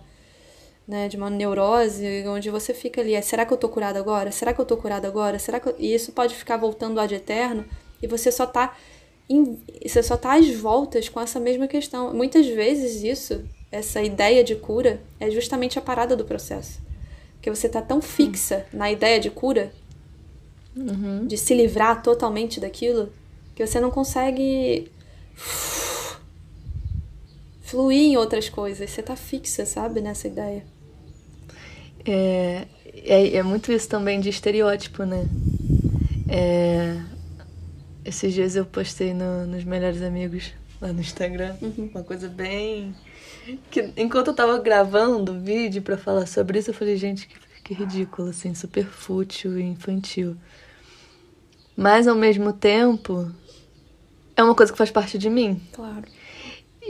né, 0.90 1.08
de 1.08 1.16
uma 1.16 1.30
neurose, 1.30 2.04
onde 2.26 2.50
você 2.50 2.74
fica 2.74 3.00
ali, 3.00 3.14
é, 3.14 3.22
será 3.22 3.46
que 3.46 3.52
eu 3.52 3.56
tô 3.56 3.68
curado 3.68 3.96
agora? 3.96 4.32
Será 4.32 4.52
que 4.52 4.60
eu 4.60 4.64
tô 4.64 4.76
curado 4.76 5.06
agora? 5.06 5.38
Será 5.38 5.60
que 5.60 5.68
eu... 5.68 5.74
E 5.78 5.94
isso 5.94 6.10
pode 6.10 6.34
ficar 6.34 6.56
voltando 6.56 6.98
ad 6.98 7.14
eterno 7.14 7.64
e 8.02 8.08
você 8.08 8.32
só 8.32 8.44
tá 8.44 8.76
você 9.86 10.02
só 10.02 10.16
tá 10.16 10.34
às 10.34 10.50
voltas 10.50 11.08
com 11.08 11.20
essa 11.20 11.38
mesma 11.38 11.68
questão. 11.68 12.12
Muitas 12.12 12.48
vezes 12.48 13.04
isso, 13.04 13.44
essa 13.70 14.02
ideia 14.02 14.42
de 14.42 14.56
cura, 14.56 15.00
é 15.20 15.30
justamente 15.30 15.78
a 15.78 15.82
parada 15.82 16.16
do 16.16 16.24
processo. 16.24 16.80
Porque 17.34 17.48
você 17.48 17.68
tá 17.68 17.80
tão 17.80 18.02
fixa 18.02 18.66
na 18.72 18.90
ideia 18.90 19.20
de 19.20 19.30
cura, 19.30 19.72
Uhum. 20.76 21.26
de 21.28 21.36
se 21.36 21.54
livrar 21.54 22.02
totalmente 22.02 22.58
daquilo, 22.58 23.12
que 23.54 23.64
você 23.64 23.78
não 23.78 23.90
consegue 23.92 24.90
fluir 27.62 28.00
em 28.00 28.16
outras 28.16 28.48
coisas. 28.48 28.90
Você 28.90 29.00
tá 29.00 29.14
fixa, 29.14 29.64
sabe, 29.64 30.00
nessa 30.00 30.26
ideia. 30.26 30.64
É, 32.04 32.66
é, 32.94 33.36
é 33.36 33.42
muito 33.42 33.70
isso 33.72 33.88
também 33.88 34.20
de 34.20 34.28
estereótipo, 34.28 35.04
né? 35.04 35.26
É, 36.28 37.00
esses 38.04 38.32
dias 38.32 38.56
eu 38.56 38.64
postei 38.64 39.12
no- 39.12 39.46
nos 39.46 39.64
Melhores 39.64 40.00
Amigos 40.02 40.52
lá 40.80 40.92
no 40.92 41.00
Instagram 41.00 41.56
uma 41.92 42.02
coisa 42.02 42.28
bem. 42.28 42.94
Que, 43.70 43.90
enquanto 43.96 44.28
eu 44.28 44.34
tava 44.34 44.58
gravando 44.58 45.32
o 45.32 45.40
vídeo 45.40 45.82
pra 45.82 45.96
falar 45.96 46.26
sobre 46.26 46.58
isso, 46.58 46.70
eu 46.70 46.74
falei, 46.74 46.96
gente, 46.96 47.26
que, 47.26 47.34
que 47.64 47.74
ridículo, 47.74 48.28
assim, 48.30 48.54
super 48.54 48.84
fútil 48.86 49.58
e 49.58 49.62
infantil. 49.62 50.36
Mas 51.76 52.06
ao 52.06 52.14
mesmo 52.14 52.52
tempo, 52.52 53.30
é 54.36 54.42
uma 54.42 54.54
coisa 54.54 54.70
que 54.72 54.78
faz 54.78 54.90
parte 54.90 55.18
de 55.18 55.28
mim. 55.30 55.60
Claro. 55.72 56.04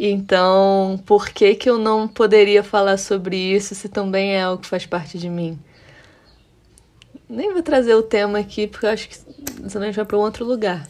Então, 0.02 0.98
por 1.04 1.28
que 1.28 1.54
que 1.54 1.68
eu 1.68 1.76
não 1.76 2.08
poderia 2.08 2.64
falar 2.64 2.96
sobre 2.96 3.36
isso 3.36 3.74
se 3.74 3.86
também 3.86 4.32
é 4.32 4.40
algo 4.40 4.62
que 4.62 4.66
faz 4.66 4.86
parte 4.86 5.18
de 5.18 5.28
mim? 5.28 5.58
Nem 7.28 7.52
vou 7.52 7.62
trazer 7.62 7.94
o 7.94 8.02
tema 8.02 8.38
aqui, 8.38 8.66
porque 8.66 8.86
eu 8.86 8.90
acho 8.90 9.10
que 9.10 9.18
senão 9.68 9.82
a 9.82 9.86
gente 9.86 9.96
vai 9.96 10.06
para 10.06 10.16
um 10.16 10.22
outro 10.22 10.42
lugar. 10.42 10.88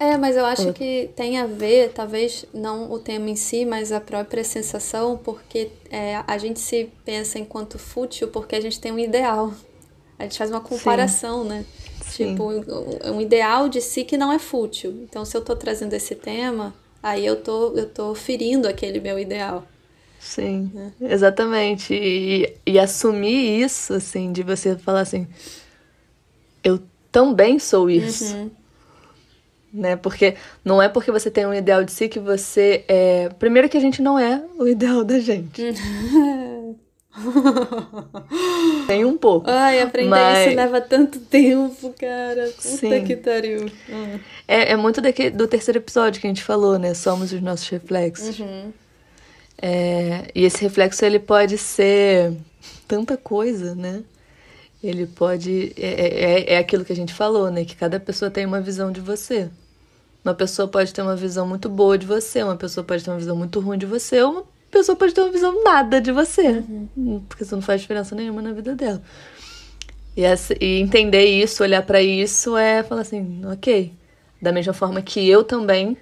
É, 0.00 0.16
mas 0.16 0.34
eu 0.34 0.46
acho 0.46 0.72
que 0.72 1.10
tem 1.14 1.38
a 1.38 1.46
ver, 1.46 1.92
talvez 1.92 2.46
não 2.54 2.90
o 2.90 2.98
tema 2.98 3.28
em 3.28 3.36
si, 3.36 3.66
mas 3.66 3.92
a 3.92 4.00
própria 4.00 4.42
sensação, 4.42 5.20
porque 5.22 5.70
é, 5.90 6.22
a 6.26 6.38
gente 6.38 6.58
se 6.58 6.90
pensa 7.04 7.38
enquanto 7.38 7.78
fútil 7.78 8.28
porque 8.28 8.56
a 8.56 8.60
gente 8.62 8.80
tem 8.80 8.90
um 8.90 8.98
ideal. 8.98 9.52
A 10.18 10.22
gente 10.22 10.38
faz 10.38 10.50
uma 10.50 10.60
comparação, 10.60 11.44
né? 11.44 11.66
Sim. 12.00 12.30
Tipo, 12.30 12.50
um, 12.50 13.16
um 13.16 13.20
ideal 13.20 13.68
de 13.68 13.82
si 13.82 14.04
que 14.04 14.16
não 14.16 14.32
é 14.32 14.38
fútil. 14.38 14.90
Então, 15.02 15.22
se 15.26 15.36
eu 15.36 15.44
tô 15.44 15.54
trazendo 15.54 15.92
esse 15.92 16.14
tema, 16.14 16.74
aí 17.10 17.26
eu 17.26 17.36
tô, 17.36 17.74
eu 17.74 17.86
tô 17.88 18.14
ferindo 18.14 18.68
aquele 18.68 19.00
meu 19.00 19.18
ideal. 19.18 19.66
Sim, 20.20 20.70
exatamente. 21.00 21.94
E, 21.94 22.54
e 22.66 22.78
assumir 22.78 23.62
isso, 23.62 23.94
assim, 23.94 24.32
de 24.32 24.42
você 24.42 24.76
falar 24.76 25.00
assim, 25.00 25.26
eu 26.62 26.80
também 27.10 27.58
sou 27.58 27.88
isso. 27.88 28.50
Né? 29.72 29.96
Porque 29.96 30.34
não 30.64 30.80
é 30.82 30.88
porque 30.88 31.10
você 31.10 31.30
tem 31.30 31.46
um 31.46 31.54
ideal 31.54 31.84
de 31.84 31.92
si 31.92 32.08
que 32.08 32.18
você 32.18 32.84
é. 32.88 33.28
Primeiro 33.38 33.68
que 33.68 33.76
a 33.76 33.80
gente 33.80 34.02
não 34.02 34.18
é 34.18 34.42
o 34.58 34.66
ideal 34.66 35.04
da 35.04 35.18
gente. 35.20 35.62
Tem 38.86 39.04
um 39.04 39.16
pouco. 39.16 39.48
Ai, 39.50 39.80
aprender 39.80 40.08
Mas- 40.10 40.46
isso 40.48 40.56
leva 40.56 40.80
tanto 40.80 41.18
tempo, 41.20 41.94
cara. 41.98 42.46
Puta 42.46 42.62
Sim. 42.62 43.04
que 43.04 43.16
pariu. 43.16 43.66
Hum. 43.88 44.18
É, 44.46 44.72
é 44.72 44.76
muito 44.76 45.00
daque- 45.00 45.30
do 45.30 45.46
terceiro 45.46 45.78
episódio 45.78 46.20
que 46.20 46.26
a 46.26 46.30
gente 46.30 46.42
falou, 46.42 46.78
né? 46.78 46.94
Somos 46.94 47.32
os 47.32 47.40
nossos 47.40 47.68
reflexos. 47.68 48.38
Uhum. 48.38 48.72
É, 49.60 50.30
e 50.34 50.44
esse 50.44 50.62
reflexo 50.62 51.04
ele 51.04 51.18
pode 51.18 51.58
ser 51.58 52.32
tanta 52.86 53.16
coisa, 53.16 53.74
né? 53.74 54.02
Ele 54.82 55.06
pode. 55.06 55.72
É, 55.76 56.44
é, 56.50 56.54
é 56.54 56.58
aquilo 56.58 56.84
que 56.84 56.92
a 56.92 56.96
gente 56.96 57.12
falou, 57.12 57.50
né? 57.50 57.64
Que 57.64 57.74
cada 57.74 57.98
pessoa 57.98 58.30
tem 58.30 58.46
uma 58.46 58.60
visão 58.60 58.92
de 58.92 59.00
você. 59.00 59.50
Uma 60.24 60.34
pessoa 60.34 60.68
pode 60.68 60.92
ter 60.94 61.02
uma 61.02 61.16
visão 61.16 61.46
muito 61.46 61.68
boa 61.68 61.96
de 61.98 62.06
você, 62.06 62.42
uma 62.42 62.56
pessoa 62.56 62.84
pode 62.84 63.02
ter 63.02 63.10
uma 63.10 63.18
visão 63.18 63.34
muito 63.36 63.58
ruim 63.60 63.78
de 63.78 63.86
você, 63.86 64.20
ou 64.22 64.46
uma 64.68 64.72
pessoa 64.72 64.96
pode 64.96 65.14
ter 65.14 65.20
uma 65.22 65.32
visão 65.32 65.62
nada 65.64 66.00
de 66.00 66.12
você. 66.12 66.62
Porque 67.28 67.42
isso 67.42 67.54
não 67.54 67.62
faz 67.62 67.80
diferença 67.80 68.14
nenhuma 68.14 68.42
na 68.42 68.52
vida 68.52 68.74
dela. 68.74 69.02
E, 70.16 70.22
essa- 70.24 70.54
e 70.60 70.80
entender 70.80 71.24
isso, 71.26 71.62
olhar 71.62 71.82
pra 71.82 72.02
isso, 72.02 72.56
é 72.56 72.82
falar 72.82 73.02
assim, 73.02 73.40
ok. 73.46 73.92
Da 74.42 74.52
mesma 74.52 74.72
forma 74.72 75.00
que 75.02 75.26
eu 75.28 75.42
também 75.44 75.96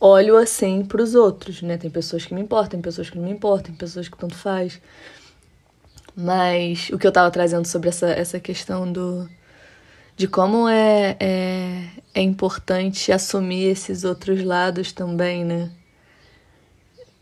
olho 0.00 0.36
assim 0.36 0.84
pros 0.84 1.14
outros, 1.14 1.62
né? 1.62 1.76
Tem 1.76 1.90
pessoas 1.90 2.24
que 2.26 2.34
me 2.34 2.40
importam, 2.40 2.70
tem 2.72 2.80
pessoas 2.82 3.10
que 3.10 3.16
não 3.16 3.24
me 3.24 3.30
importam, 3.32 3.66
tem 3.72 3.74
pessoas 3.74 4.08
que 4.08 4.16
tanto 4.16 4.34
faz. 4.36 4.80
Mas 6.14 6.88
o 6.90 6.98
que 6.98 7.06
eu 7.06 7.12
tava 7.12 7.30
trazendo 7.30 7.66
sobre 7.66 7.88
essa, 7.88 8.08
essa 8.08 8.40
questão 8.40 8.90
do 8.90 9.28
de 10.16 10.26
como 10.28 10.68
é, 10.68 11.16
é, 11.20 11.88
é 12.14 12.22
importante 12.22 13.12
assumir 13.12 13.64
esses 13.70 14.04
outros 14.04 14.42
lados 14.42 14.92
também, 14.92 15.44
né? 15.44 15.70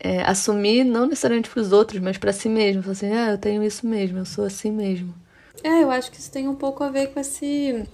É, 0.05 0.21
assumir 0.21 0.83
não 0.83 1.07
necessariamente 1.07 1.49
pros 1.49 1.71
outros, 1.71 1.99
mas 1.99 2.15
pra 2.15 2.31
si 2.31 2.47
mesmo. 2.47 2.83
Falar 2.83 2.91
assim, 2.91 3.11
ah, 3.11 3.31
eu 3.31 3.39
tenho 3.39 3.63
isso 3.63 3.87
mesmo, 3.87 4.19
eu 4.19 4.25
sou 4.25 4.45
assim 4.45 4.69
mesmo. 4.69 5.15
É, 5.63 5.81
eu 5.81 5.89
acho 5.89 6.11
que 6.11 6.19
isso 6.19 6.31
tem 6.31 6.47
um 6.47 6.53
pouco 6.53 6.83
a 6.83 6.89
ver 6.89 7.07
com 7.07 7.19
esse 7.19 7.87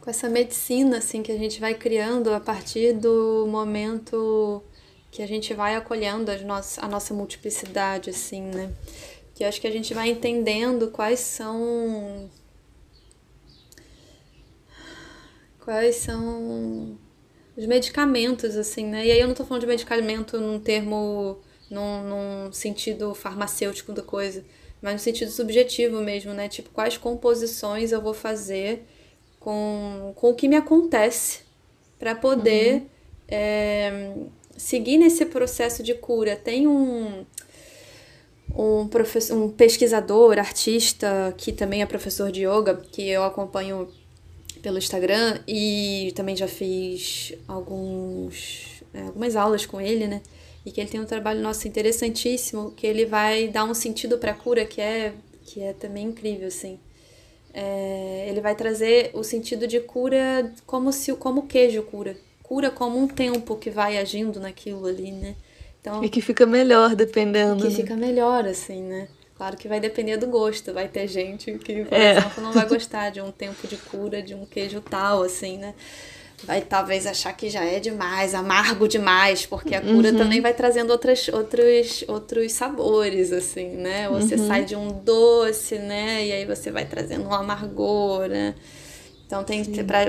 com 0.00 0.08
essa 0.08 0.28
medicina 0.28 0.98
assim 0.98 1.20
que 1.20 1.32
a 1.32 1.36
gente 1.36 1.58
vai 1.58 1.74
criando 1.74 2.32
a 2.32 2.38
partir 2.38 2.92
do 2.92 3.44
momento 3.50 4.62
que 5.10 5.20
a 5.20 5.26
gente 5.26 5.52
vai 5.52 5.74
acolhendo 5.74 6.30
as 6.30 6.42
nossas, 6.42 6.78
a 6.78 6.86
nossa 6.86 7.12
multiplicidade 7.12 8.10
assim, 8.10 8.42
né? 8.42 8.70
Que 9.34 9.42
eu 9.42 9.48
acho 9.48 9.60
que 9.60 9.66
a 9.66 9.72
gente 9.72 9.92
vai 9.92 10.10
entendendo 10.10 10.92
quais 10.92 11.18
são 11.18 12.30
quais 15.58 15.96
são 15.96 16.96
os 17.58 17.66
medicamentos, 17.66 18.56
assim, 18.56 18.86
né? 18.86 19.04
E 19.04 19.10
aí 19.10 19.18
eu 19.18 19.26
não 19.26 19.34
tô 19.34 19.44
falando 19.44 19.62
de 19.62 19.66
medicamento 19.66 20.40
num 20.40 20.60
termo, 20.60 21.38
num, 21.68 22.04
num 22.04 22.52
sentido 22.52 23.12
farmacêutico 23.16 23.92
da 23.92 24.00
coisa, 24.00 24.44
mas 24.80 24.92
no 24.92 24.98
sentido 25.00 25.32
subjetivo 25.32 26.00
mesmo, 26.00 26.32
né? 26.32 26.48
Tipo, 26.48 26.70
quais 26.70 26.96
composições 26.96 27.90
eu 27.90 28.00
vou 28.00 28.14
fazer 28.14 28.84
com, 29.40 30.12
com 30.14 30.30
o 30.30 30.34
que 30.34 30.46
me 30.46 30.54
acontece 30.54 31.40
para 31.98 32.14
poder 32.14 32.84
é, 33.26 34.14
seguir 34.56 34.96
nesse 34.96 35.26
processo 35.26 35.82
de 35.82 35.94
cura. 35.94 36.36
Tem 36.36 36.68
um 36.68 37.26
um, 38.54 38.86
professor, 38.88 39.36
um 39.36 39.50
pesquisador, 39.50 40.38
artista, 40.38 41.34
que 41.36 41.52
também 41.52 41.82
é 41.82 41.86
professor 41.86 42.30
de 42.30 42.46
yoga, 42.46 42.76
que 42.92 43.08
eu 43.08 43.24
acompanho 43.24 43.88
pelo 44.68 44.76
Instagram 44.76 45.38
e 45.48 46.12
também 46.14 46.36
já 46.36 46.46
fiz 46.46 47.32
alguns, 47.48 48.82
é, 48.92 49.00
algumas 49.00 49.34
aulas 49.34 49.64
com 49.64 49.80
ele, 49.80 50.06
né? 50.06 50.20
E 50.66 50.70
que 50.70 50.78
ele 50.78 50.90
tem 50.90 51.00
um 51.00 51.06
trabalho 51.06 51.40
nosso 51.40 51.66
interessantíssimo, 51.66 52.72
que 52.72 52.86
ele 52.86 53.06
vai 53.06 53.48
dar 53.48 53.64
um 53.64 53.72
sentido 53.72 54.18
para 54.18 54.32
a 54.32 54.34
cura 54.34 54.66
que 54.66 54.78
é 54.78 55.14
que 55.46 55.62
é 55.62 55.72
também 55.72 56.08
incrível, 56.08 56.48
assim. 56.48 56.78
É, 57.54 58.26
ele 58.28 58.42
vai 58.42 58.54
trazer 58.54 59.10
o 59.14 59.24
sentido 59.24 59.66
de 59.66 59.80
cura 59.80 60.52
como 60.66 60.92
se 60.92 61.14
como 61.14 61.40
o 61.40 61.46
queijo 61.46 61.82
cura, 61.84 62.14
cura 62.42 62.70
como 62.70 62.98
um 62.98 63.08
tempo 63.08 63.56
que 63.56 63.70
vai 63.70 63.96
agindo 63.96 64.38
naquilo 64.38 64.84
ali, 64.84 65.12
né? 65.12 65.34
Então 65.80 66.04
E 66.04 66.10
que 66.10 66.20
fica 66.20 66.44
melhor 66.44 66.94
dependendo. 66.94 67.62
que 67.62 67.70
né? 67.70 67.74
fica 67.74 67.96
melhor, 67.96 68.44
assim, 68.44 68.82
né? 68.82 69.08
Claro 69.38 69.56
que 69.56 69.68
vai 69.68 69.78
depender 69.78 70.16
do 70.16 70.26
gosto. 70.26 70.74
Vai 70.74 70.88
ter 70.88 71.06
gente 71.06 71.52
que, 71.58 71.84
por 71.84 71.96
É. 71.96 72.18
exemplo, 72.18 72.42
não 72.42 72.52
vai 72.52 72.66
gostar 72.68 73.10
de 73.10 73.20
um 73.20 73.30
tempo 73.30 73.68
de 73.68 73.76
cura 73.76 74.20
de 74.20 74.34
um 74.34 74.44
queijo 74.44 74.80
tal, 74.80 75.22
assim, 75.22 75.56
né? 75.58 75.74
Vai 76.44 76.60
talvez 76.60 77.06
achar 77.06 77.32
que 77.32 77.48
já 77.48 77.64
é 77.64 77.80
demais, 77.80 78.34
amargo 78.34 78.86
demais, 78.88 79.46
porque 79.46 79.74
a 79.74 79.80
cura 79.80 80.12
também 80.12 80.40
vai 80.40 80.54
trazendo 80.54 80.90
outras, 80.90 81.28
outros, 81.28 82.04
outros 82.06 82.52
sabores, 82.52 83.32
assim, 83.32 83.68
né? 83.70 84.08
Você 84.08 84.36
sai 84.38 84.64
de 84.64 84.76
um 84.76 84.88
doce, 84.92 85.78
né? 85.78 86.26
E 86.26 86.32
aí 86.32 86.44
você 86.44 86.70
vai 86.70 86.84
trazendo 86.84 87.28
um 87.28 87.32
amargor, 87.34 88.28
né? 88.28 88.54
Então 89.28 89.44
tem 89.44 89.62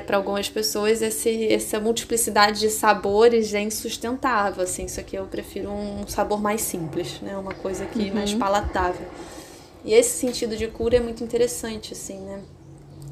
para 0.07 0.15
algumas 0.15 0.47
pessoas 0.47 1.01
esse, 1.01 1.51
essa 1.51 1.77
multiplicidade 1.77 2.61
de 2.61 2.69
sabores 2.69 3.53
é 3.53 3.59
insustentável, 3.59 4.63
assim, 4.63 4.85
isso 4.85 4.97
aqui 4.97 5.17
eu 5.17 5.25
prefiro 5.25 5.69
um 5.69 6.07
sabor 6.07 6.41
mais 6.41 6.61
simples, 6.61 7.19
né? 7.19 7.37
Uma 7.37 7.53
coisa 7.53 7.83
aqui 7.83 8.09
mais 8.11 8.33
palatável. 8.33 9.05
E 9.83 9.93
esse 9.93 10.17
sentido 10.17 10.55
de 10.55 10.67
cura 10.67 10.95
é 10.95 10.99
muito 11.01 11.21
interessante, 11.21 11.91
assim, 11.91 12.17
né? 12.21 12.39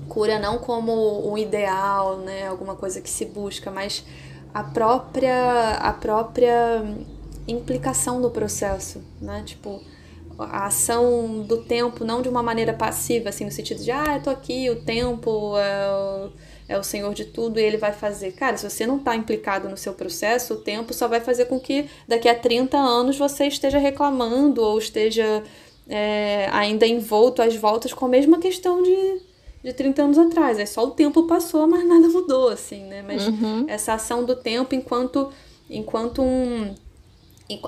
Cura 0.07 0.39
não 0.39 0.59
como 0.59 1.29
um 1.29 1.37
ideal, 1.37 2.19
né? 2.19 2.47
Alguma 2.47 2.77
coisa 2.77 3.01
que 3.01 3.09
se 3.09 3.25
busca, 3.25 3.69
mas 3.69 4.01
a 4.53 4.63
própria 4.63 5.73
a 5.73 5.91
própria 5.91 6.85
implicação 7.45 8.21
do 8.21 8.31
processo, 8.31 9.03
né? 9.19 9.43
Tipo, 9.45 9.81
a 10.37 10.67
ação 10.67 11.41
do 11.41 11.57
tempo 11.57 12.03
não 12.03 12.21
de 12.21 12.29
uma 12.29 12.43
maneira 12.43 12.73
passiva, 12.73 13.29
assim, 13.29 13.45
no 13.45 13.51
sentido 13.51 13.83
de, 13.83 13.91
ah, 13.91 14.15
eu 14.15 14.23
tô 14.23 14.29
aqui, 14.29 14.69
o 14.69 14.81
tempo 14.83 15.57
é 15.57 15.91
o, 15.91 16.29
é 16.69 16.77
o 16.77 16.83
senhor 16.83 17.13
de 17.13 17.25
tudo 17.25 17.59
e 17.59 17.63
ele 17.63 17.77
vai 17.77 17.91
fazer. 17.91 18.33
Cara, 18.33 18.57
se 18.57 18.69
você 18.69 18.85
não 18.85 18.99
tá 18.99 19.15
implicado 19.15 19.67
no 19.67 19.77
seu 19.77 19.93
processo, 19.93 20.53
o 20.53 20.57
tempo 20.57 20.93
só 20.93 21.07
vai 21.07 21.21
fazer 21.21 21.45
com 21.45 21.59
que 21.59 21.89
daqui 22.07 22.29
a 22.29 22.35
30 22.35 22.77
anos 22.77 23.17
você 23.17 23.47
esteja 23.47 23.79
reclamando 23.79 24.61
ou 24.61 24.77
esteja 24.77 25.43
é, 25.89 26.49
ainda 26.51 26.85
envolto 26.85 27.41
às 27.41 27.55
voltas 27.55 27.93
com 27.93 28.05
a 28.05 28.09
mesma 28.09 28.39
questão 28.39 28.83
de, 28.83 29.21
de 29.63 29.73
30 29.73 30.01
anos 30.03 30.17
atrás. 30.17 30.59
É 30.59 30.65
só 30.65 30.83
o 30.83 30.91
tempo 30.91 31.23
passou, 31.23 31.67
mas 31.67 31.87
nada 31.87 32.07
mudou, 32.09 32.49
assim, 32.49 32.83
né? 32.83 33.01
Mas 33.01 33.27
uhum. 33.27 33.65
essa 33.67 33.93
ação 33.93 34.23
do 34.23 34.35
tempo 34.35 34.75
enquanto, 34.75 35.31
enquanto 35.69 36.21
um. 36.21 36.75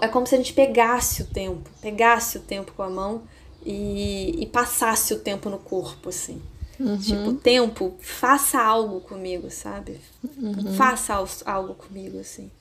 É 0.01 0.07
como 0.07 0.27
se 0.27 0.35
a 0.35 0.37
gente 0.37 0.53
pegasse 0.53 1.21
o 1.21 1.25
tempo, 1.25 1.69
pegasse 1.81 2.37
o 2.37 2.41
tempo 2.41 2.73
com 2.73 2.83
a 2.83 2.89
mão 2.89 3.23
e, 3.65 4.35
e 4.41 4.45
passasse 4.45 5.13
o 5.13 5.19
tempo 5.19 5.49
no 5.49 5.57
corpo, 5.57 6.09
assim. 6.09 6.41
Uhum. 6.79 6.97
Tipo, 6.97 7.33
tempo, 7.33 7.95
faça 7.99 8.61
algo 8.61 9.01
comigo, 9.01 9.49
sabe? 9.49 9.99
Uhum. 10.23 10.73
Faça 10.73 11.13
algo 11.45 11.73
comigo, 11.75 12.19
assim. 12.19 12.51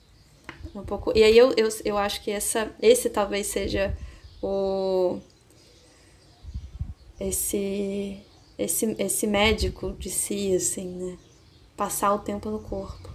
Um 0.75 0.83
pouco. 0.83 1.11
E 1.15 1.23
aí 1.23 1.37
eu, 1.37 1.53
eu, 1.57 1.69
eu 1.85 1.97
acho 1.97 2.21
que 2.21 2.31
essa, 2.31 2.71
esse 2.81 3.09
talvez 3.09 3.47
seja 3.47 3.95
o. 4.41 5.19
Esse 7.19 8.23
esse, 8.59 8.93
esse 8.99 9.25
médico 9.25 9.93
de 9.93 10.09
si, 10.09 10.53
assim, 10.53 10.89
né? 10.89 11.17
Passar 11.77 12.13
o 12.13 12.19
tempo 12.19 12.49
no 12.49 12.59
corpo. 12.59 13.09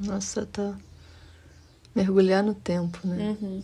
Nossa, 0.00 0.44
tá. 0.44 0.76
Mergulhar 1.96 2.44
no 2.44 2.54
tempo, 2.54 2.98
né? 3.04 3.36
Uhum. 3.40 3.62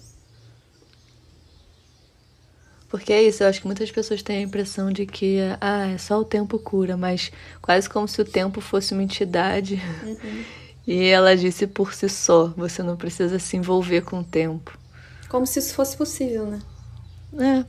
Porque 2.88 3.12
é 3.12 3.22
isso, 3.22 3.42
eu 3.42 3.48
acho 3.48 3.60
que 3.60 3.66
muitas 3.66 3.90
pessoas 3.90 4.22
têm 4.22 4.38
a 4.38 4.42
impressão 4.42 4.90
de 4.90 5.06
que 5.06 5.38
ah, 5.60 5.86
é 5.86 5.98
só 5.98 6.18
o 6.18 6.24
tempo 6.24 6.58
cura, 6.58 6.96
mas 6.96 7.30
quase 7.60 7.88
como 7.88 8.08
se 8.08 8.20
o 8.20 8.24
tempo 8.24 8.60
fosse 8.60 8.92
uma 8.92 9.02
entidade. 9.02 9.80
Uhum. 10.04 10.44
E 10.84 11.04
ela 11.04 11.36
disse 11.36 11.68
por 11.68 11.94
si 11.94 12.08
só, 12.08 12.48
você 12.56 12.82
não 12.82 12.96
precisa 12.96 13.38
se 13.38 13.56
envolver 13.56 14.00
com 14.00 14.18
o 14.18 14.24
tempo. 14.24 14.76
Como 15.28 15.46
se 15.46 15.60
isso 15.60 15.74
fosse 15.74 15.96
possível, 15.96 16.44
né? 16.44 16.58
É. 17.38 17.64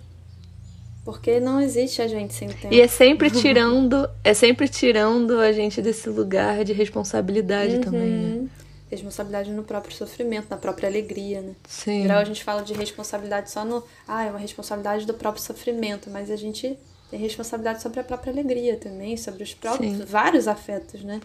Porque 1.06 1.40
não 1.40 1.62
existe 1.62 2.02
a 2.02 2.08
gente 2.08 2.34
sem 2.34 2.50
tempo. 2.50 2.74
E 2.74 2.82
é 2.82 2.88
sempre 2.88 3.30
tirando, 3.30 4.10
é 4.24 4.34
sempre 4.34 4.68
tirando 4.68 5.40
a 5.40 5.52
gente 5.52 5.80
desse 5.80 6.10
lugar 6.10 6.64
de 6.64 6.74
responsabilidade 6.74 7.76
uhum. 7.76 7.82
também, 7.82 8.10
né? 8.10 8.50
Responsabilidade 8.94 9.52
no 9.52 9.64
próprio 9.64 9.96
sofrimento, 9.96 10.48
na 10.50 10.58
própria 10.58 10.88
alegria, 10.88 11.42
né? 11.42 11.56
Sim. 11.68 12.00
Em 12.00 12.02
geral 12.04 12.20
a 12.20 12.24
gente 12.24 12.44
fala 12.44 12.62
de 12.62 12.74
responsabilidade 12.74 13.52
só 13.52 13.66
no, 13.66 13.84
ah, 14.08 14.24
é 14.24 14.30
uma 14.30 14.40
responsabilidade 14.40 15.06
do 15.06 15.14
próprio 15.14 15.44
sofrimento, 15.44 16.10
mas 16.10 16.30
a 16.30 16.36
gente 16.36 16.78
tem 17.10 17.20
responsabilidade 17.20 17.82
sobre 17.82 18.00
a 18.00 18.04
própria 18.04 18.32
alegria 18.32 18.78
também, 18.78 19.18
sobre 19.18 19.44
os 19.44 19.54
próprios 19.54 19.98
Sim. 19.98 20.06
vários 20.06 20.48
afetos, 20.48 21.04
né? 21.04 21.22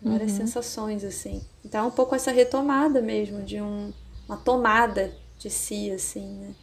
Várias 0.00 0.32
uhum. 0.32 0.38
sensações 0.38 1.04
assim. 1.04 1.42
Então 1.64 1.84
é 1.84 1.88
um 1.88 1.90
pouco 1.90 2.14
essa 2.14 2.32
retomada 2.32 3.00
mesmo 3.00 3.42
de 3.42 3.60
um, 3.60 3.92
uma 4.28 4.36
tomada 4.36 5.12
de 5.38 5.48
si 5.50 5.90
assim, 5.90 6.26
né? 6.38 6.54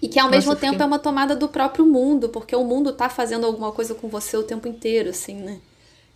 E 0.00 0.08
que 0.08 0.18
ao 0.18 0.30
mesmo 0.30 0.50
Nossa, 0.50 0.60
tempo 0.60 0.74
fiquei... 0.74 0.84
é 0.84 0.86
uma 0.86 0.98
tomada 0.98 1.34
do 1.34 1.48
próprio 1.48 1.84
mundo, 1.84 2.28
porque 2.28 2.54
o 2.54 2.64
mundo 2.64 2.92
tá 2.92 3.08
fazendo 3.08 3.44
alguma 3.44 3.72
coisa 3.72 3.94
com 3.94 4.08
você 4.08 4.36
o 4.36 4.44
tempo 4.44 4.68
inteiro, 4.68 5.10
assim, 5.10 5.34
né? 5.34 5.60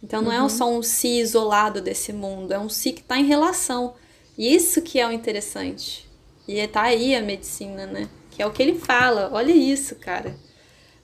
Então 0.02 0.20
não 0.20 0.32
é 0.32 0.40
uhum. 0.40 0.46
é 0.46 0.48
só 0.48 0.70
um 0.70 0.82
si 0.82 1.20
isolado 1.20 1.80
desse 1.80 2.12
mundo, 2.12 2.52
é 2.52 2.58
um 2.58 2.68
si 2.68 2.92
que 2.92 3.02
tá 3.02 3.18
em 3.18 3.26
relação. 3.26 3.94
E 4.36 4.54
isso 4.54 4.82
que 4.82 4.98
é 4.98 5.06
o 5.06 5.12
interessante. 5.12 6.10
E 6.48 6.66
tá 6.66 6.82
aí 6.82 7.14
a 7.14 7.22
medicina, 7.22 7.86
né? 7.86 8.08
Que 8.30 8.42
é 8.42 8.46
o 8.46 8.50
que 8.50 8.62
ele 8.62 8.78
fala. 8.78 9.30
Olha 9.32 9.52
isso, 9.52 9.94
cara. 9.96 10.34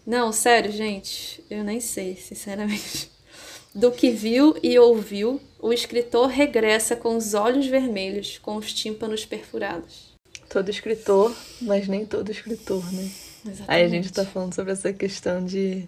Não, 0.06 0.32
sério, 0.32 0.72
gente, 0.72 1.44
eu 1.50 1.62
nem 1.62 1.80
sei, 1.80 2.16
sinceramente. 2.16 3.10
Do 3.74 3.92
que 3.92 4.10
viu 4.10 4.56
e 4.62 4.78
ouviu, 4.78 5.40
o 5.60 5.72
escritor 5.72 6.26
regressa 6.28 6.96
com 6.96 7.16
os 7.16 7.34
olhos 7.34 7.66
vermelhos, 7.66 8.38
com 8.38 8.56
os 8.56 8.72
tímpanos 8.72 9.24
perfurados 9.24 10.08
todo 10.48 10.70
escritor, 10.70 11.34
mas 11.60 11.86
nem 11.86 12.06
todo 12.06 12.30
escritor, 12.30 12.82
né? 12.92 13.10
Exatamente. 13.44 13.64
Aí 13.68 13.84
a 13.84 13.88
gente 13.88 14.12
tá 14.12 14.24
falando 14.24 14.54
sobre 14.54 14.72
essa 14.72 14.92
questão 14.92 15.44
de 15.44 15.86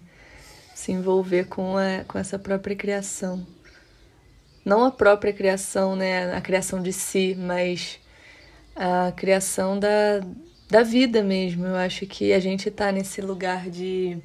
se 0.81 0.91
envolver 0.91 1.45
com, 1.45 1.77
a, 1.77 2.03
com 2.07 2.17
essa 2.17 2.39
própria 2.39 2.75
criação. 2.75 3.45
Não 4.65 4.83
a 4.83 4.89
própria 4.89 5.31
criação, 5.31 5.95
né? 5.95 6.33
A 6.35 6.41
criação 6.41 6.81
de 6.81 6.91
si, 6.91 7.35
mas 7.37 7.99
a 8.75 9.11
criação 9.11 9.79
da, 9.79 10.21
da 10.67 10.81
vida 10.81 11.21
mesmo. 11.21 11.67
Eu 11.67 11.75
acho 11.75 12.07
que 12.07 12.33
a 12.33 12.39
gente 12.39 12.71
tá 12.71 12.91
nesse 12.91 13.21
lugar 13.21 13.69
de, 13.69 14.17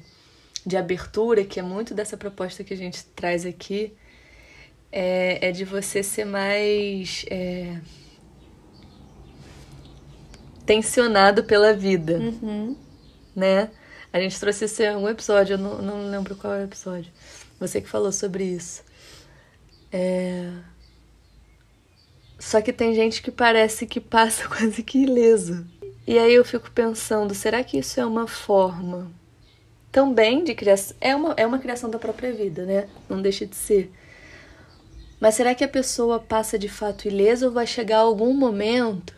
de 0.65 0.75
abertura, 0.75 1.43
que 1.45 1.59
é 1.59 1.63
muito 1.63 1.93
dessa 1.93 2.17
proposta 2.17 2.63
que 2.63 2.73
a 2.73 2.77
gente 2.77 3.05
traz 3.05 3.45
aqui, 3.45 3.93
é, 4.91 5.49
é 5.49 5.51
de 5.51 5.63
você 5.63 6.01
ser 6.01 6.25
mais. 6.25 7.23
É, 7.29 7.79
tensionado 10.65 11.43
pela 11.45 11.71
vida, 11.71 12.17
uhum. 12.17 12.75
né? 13.33 13.69
A 14.11 14.19
gente 14.19 14.39
trouxe 14.39 14.65
esse 14.65 14.89
um 14.91 15.07
episódio, 15.07 15.55
eu 15.55 15.57
não, 15.57 15.81
não 15.81 16.09
lembro 16.09 16.35
qual 16.35 16.53
é 16.53 16.61
o 16.61 16.63
episódio. 16.63 17.11
Você 17.59 17.81
que 17.81 17.89
falou 17.89 18.11
sobre 18.11 18.43
isso. 18.43 18.83
É... 19.91 20.51
Só 22.39 22.61
que 22.61 22.71
tem 22.71 22.93
gente 22.93 23.21
que 23.21 23.31
parece 23.31 23.85
que 23.85 23.99
passa 23.99 24.47
quase 24.49 24.83
que 24.83 24.99
ileso. 24.99 25.65
E 26.05 26.17
aí 26.17 26.33
eu 26.33 26.45
fico 26.45 26.71
pensando, 26.71 27.33
será 27.33 27.63
que 27.63 27.77
isso 27.77 27.99
é 27.99 28.05
uma 28.05 28.27
forma 28.27 29.11
também 29.91 30.43
de 30.43 30.55
criação? 30.55 30.95
É 31.01 31.15
uma, 31.15 31.33
é 31.35 31.45
uma 31.45 31.59
criação 31.59 31.89
da 31.89 31.99
própria 31.99 32.31
vida, 32.31 32.65
né? 32.65 32.87
Não 33.09 33.21
deixa 33.21 33.45
de 33.45 33.55
ser. 33.55 33.91
Mas 35.19 35.35
será 35.35 35.53
que 35.53 35.63
a 35.63 35.67
pessoa 35.67 36.19
passa 36.19 36.57
de 36.57 36.69
fato 36.69 37.07
ilesa 37.07 37.47
ou 37.47 37.51
vai 37.51 37.67
chegar 37.67 37.97
algum 37.97 38.33
momento 38.33 39.16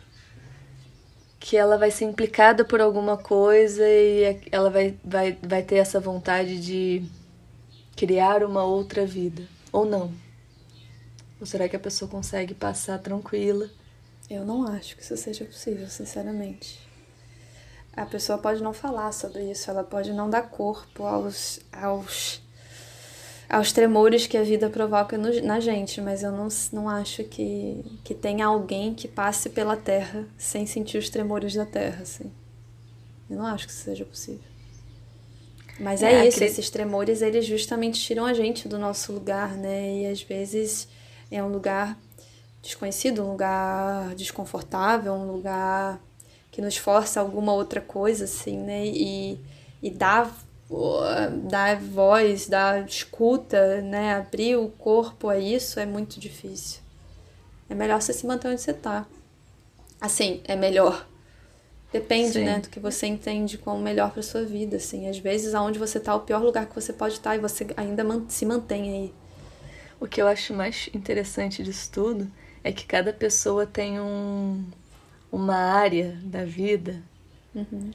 que 1.40 1.56
ela 1.56 1.78
vai 1.78 1.90
ser 1.90 2.04
implicada 2.04 2.64
por 2.66 2.82
alguma 2.82 3.16
coisa 3.16 3.82
e 3.88 4.40
ela 4.52 4.68
vai, 4.68 4.94
vai, 5.02 5.38
vai 5.42 5.62
ter 5.62 5.76
essa 5.76 5.98
vontade 5.98 6.60
de 6.60 7.02
criar 7.96 8.44
uma 8.44 8.62
outra 8.62 9.06
vida. 9.06 9.42
Ou 9.72 9.86
não? 9.86 10.12
Ou 11.40 11.46
será 11.46 11.66
que 11.66 11.74
a 11.74 11.80
pessoa 11.80 12.10
consegue 12.10 12.52
passar 12.52 12.98
tranquila? 12.98 13.70
Eu 14.28 14.44
não 14.44 14.66
acho 14.66 14.94
que 14.94 15.02
isso 15.02 15.16
seja 15.16 15.46
possível, 15.46 15.88
sinceramente. 15.88 16.78
A 17.96 18.04
pessoa 18.04 18.38
pode 18.38 18.62
não 18.62 18.74
falar 18.74 19.10
sobre 19.10 19.50
isso, 19.50 19.70
ela 19.70 19.82
pode 19.82 20.12
não 20.12 20.28
dar 20.28 20.42
corpo 20.42 21.04
aos, 21.04 21.60
aos 21.72 22.42
aos 23.50 23.72
tremores 23.72 24.28
que 24.28 24.36
a 24.36 24.44
vida 24.44 24.70
provoca 24.70 25.18
no, 25.18 25.42
na 25.42 25.58
gente, 25.58 26.00
mas 26.00 26.22
eu 26.22 26.30
não, 26.30 26.46
não 26.72 26.88
acho 26.88 27.24
que, 27.24 27.84
que 28.04 28.14
tenha 28.14 28.46
alguém 28.46 28.94
que 28.94 29.08
passe 29.08 29.50
pela 29.50 29.76
Terra 29.76 30.24
sem 30.38 30.66
sentir 30.66 30.98
os 30.98 31.10
tremores 31.10 31.54
da 31.54 31.66
Terra, 31.66 32.02
assim. 32.02 32.30
Eu 33.28 33.38
não 33.38 33.46
acho 33.46 33.66
que 33.66 33.72
isso 33.72 33.82
seja 33.82 34.04
possível. 34.04 34.48
Mas 35.80 36.00
é, 36.00 36.12
é 36.12 36.28
isso, 36.28 36.36
aquele... 36.36 36.50
esses 36.50 36.70
tremores, 36.70 37.22
eles 37.22 37.44
justamente 37.44 38.00
tiram 38.00 38.24
a 38.24 38.32
gente 38.32 38.68
do 38.68 38.78
nosso 38.78 39.12
lugar, 39.12 39.56
né? 39.56 39.96
E 39.96 40.06
às 40.06 40.22
vezes 40.22 40.86
é 41.28 41.42
um 41.42 41.48
lugar 41.48 41.98
desconhecido, 42.62 43.24
um 43.24 43.32
lugar 43.32 44.14
desconfortável, 44.14 45.12
um 45.12 45.32
lugar 45.32 46.00
que 46.52 46.62
nos 46.62 46.76
força 46.76 47.18
alguma 47.18 47.52
outra 47.52 47.80
coisa, 47.80 48.24
assim, 48.24 48.58
né? 48.58 48.86
E, 48.86 49.40
e 49.82 49.90
dá 49.90 50.30
dar 51.48 51.76
voz, 51.76 52.46
dar 52.46 52.86
escuta, 52.86 53.80
né? 53.80 54.14
Abrir 54.14 54.56
o 54.56 54.68
corpo 54.68 55.28
a 55.28 55.38
isso 55.38 55.80
é 55.80 55.86
muito 55.86 56.20
difícil. 56.20 56.80
É 57.68 57.74
melhor 57.74 58.00
você 58.00 58.12
se 58.12 58.26
manter 58.26 58.48
onde 58.48 58.60
você 58.60 58.72
tá. 58.72 59.06
Assim, 60.00 60.40
é 60.44 60.54
melhor. 60.54 61.06
Depende, 61.92 62.34
Sim. 62.34 62.44
né, 62.44 62.60
do 62.60 62.68
que 62.68 62.78
você 62.78 63.08
entende 63.08 63.58
como 63.58 63.82
melhor 63.82 64.12
para 64.12 64.22
sua 64.22 64.44
vida, 64.44 64.76
assim. 64.76 65.08
Às 65.08 65.18
vezes, 65.18 65.54
aonde 65.54 65.78
você 65.78 65.98
tá, 65.98 66.12
é 66.12 66.14
o 66.14 66.20
pior 66.20 66.40
lugar 66.40 66.66
que 66.66 66.74
você 66.74 66.92
pode 66.92 67.14
estar 67.14 67.30
tá, 67.30 67.36
e 67.36 67.40
você 67.40 67.66
ainda 67.76 68.04
se 68.28 68.46
mantém 68.46 68.92
aí. 68.92 69.14
O 69.98 70.06
que 70.06 70.22
eu 70.22 70.28
acho 70.28 70.54
mais 70.54 70.88
interessante 70.94 71.64
disso 71.64 71.90
tudo 71.92 72.30
é 72.62 72.70
que 72.70 72.86
cada 72.86 73.12
pessoa 73.12 73.66
tem 73.66 74.00
um, 74.00 74.64
uma 75.32 75.56
área 75.56 76.16
da 76.22 76.44
vida 76.44 77.02
uhum. 77.54 77.90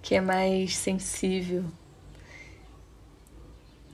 que 0.00 0.14
é 0.14 0.20
mais 0.20 0.76
sensível 0.76 1.64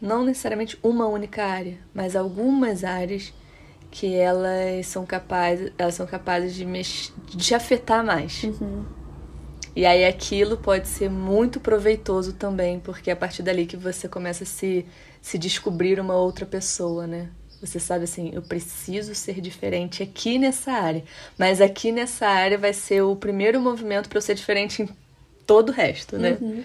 não 0.00 0.24
necessariamente 0.24 0.78
uma 0.82 1.06
única 1.06 1.44
área, 1.44 1.78
mas 1.94 2.14
algumas 2.14 2.84
áreas 2.84 3.32
que 3.90 4.14
elas 4.14 4.86
são 4.86 5.06
capazes, 5.06 5.72
elas 5.78 5.94
são 5.94 6.06
capazes 6.06 6.54
de, 6.54 6.64
mex 6.64 7.12
de 7.28 7.54
afetar 7.54 8.04
mais. 8.04 8.42
Uhum. 8.42 8.84
E 9.74 9.84
aí 9.84 10.04
aquilo 10.04 10.56
pode 10.56 10.88
ser 10.88 11.10
muito 11.10 11.60
proveitoso 11.60 12.32
também, 12.32 12.80
porque 12.80 13.10
é 13.10 13.12
a 13.12 13.16
partir 13.16 13.42
dali 13.42 13.66
que 13.66 13.76
você 13.76 14.08
começa 14.08 14.44
a 14.44 14.46
se, 14.46 14.86
se 15.20 15.36
descobrir 15.38 16.00
uma 16.00 16.14
outra 16.14 16.46
pessoa, 16.46 17.06
né? 17.06 17.28
Você 17.60 17.80
sabe 17.80 18.04
assim, 18.04 18.30
eu 18.32 18.42
preciso 18.42 19.14
ser 19.14 19.40
diferente 19.40 20.02
aqui 20.02 20.38
nessa 20.38 20.72
área, 20.72 21.04
mas 21.38 21.60
aqui 21.60 21.90
nessa 21.90 22.26
área 22.26 22.58
vai 22.58 22.72
ser 22.72 23.02
o 23.02 23.16
primeiro 23.16 23.60
movimento 23.60 24.08
para 24.08 24.18
eu 24.18 24.22
ser 24.22 24.34
diferente 24.34 24.82
em 24.82 24.88
todo 25.46 25.70
o 25.70 25.72
resto, 25.72 26.18
né? 26.18 26.36
Uhum. 26.40 26.64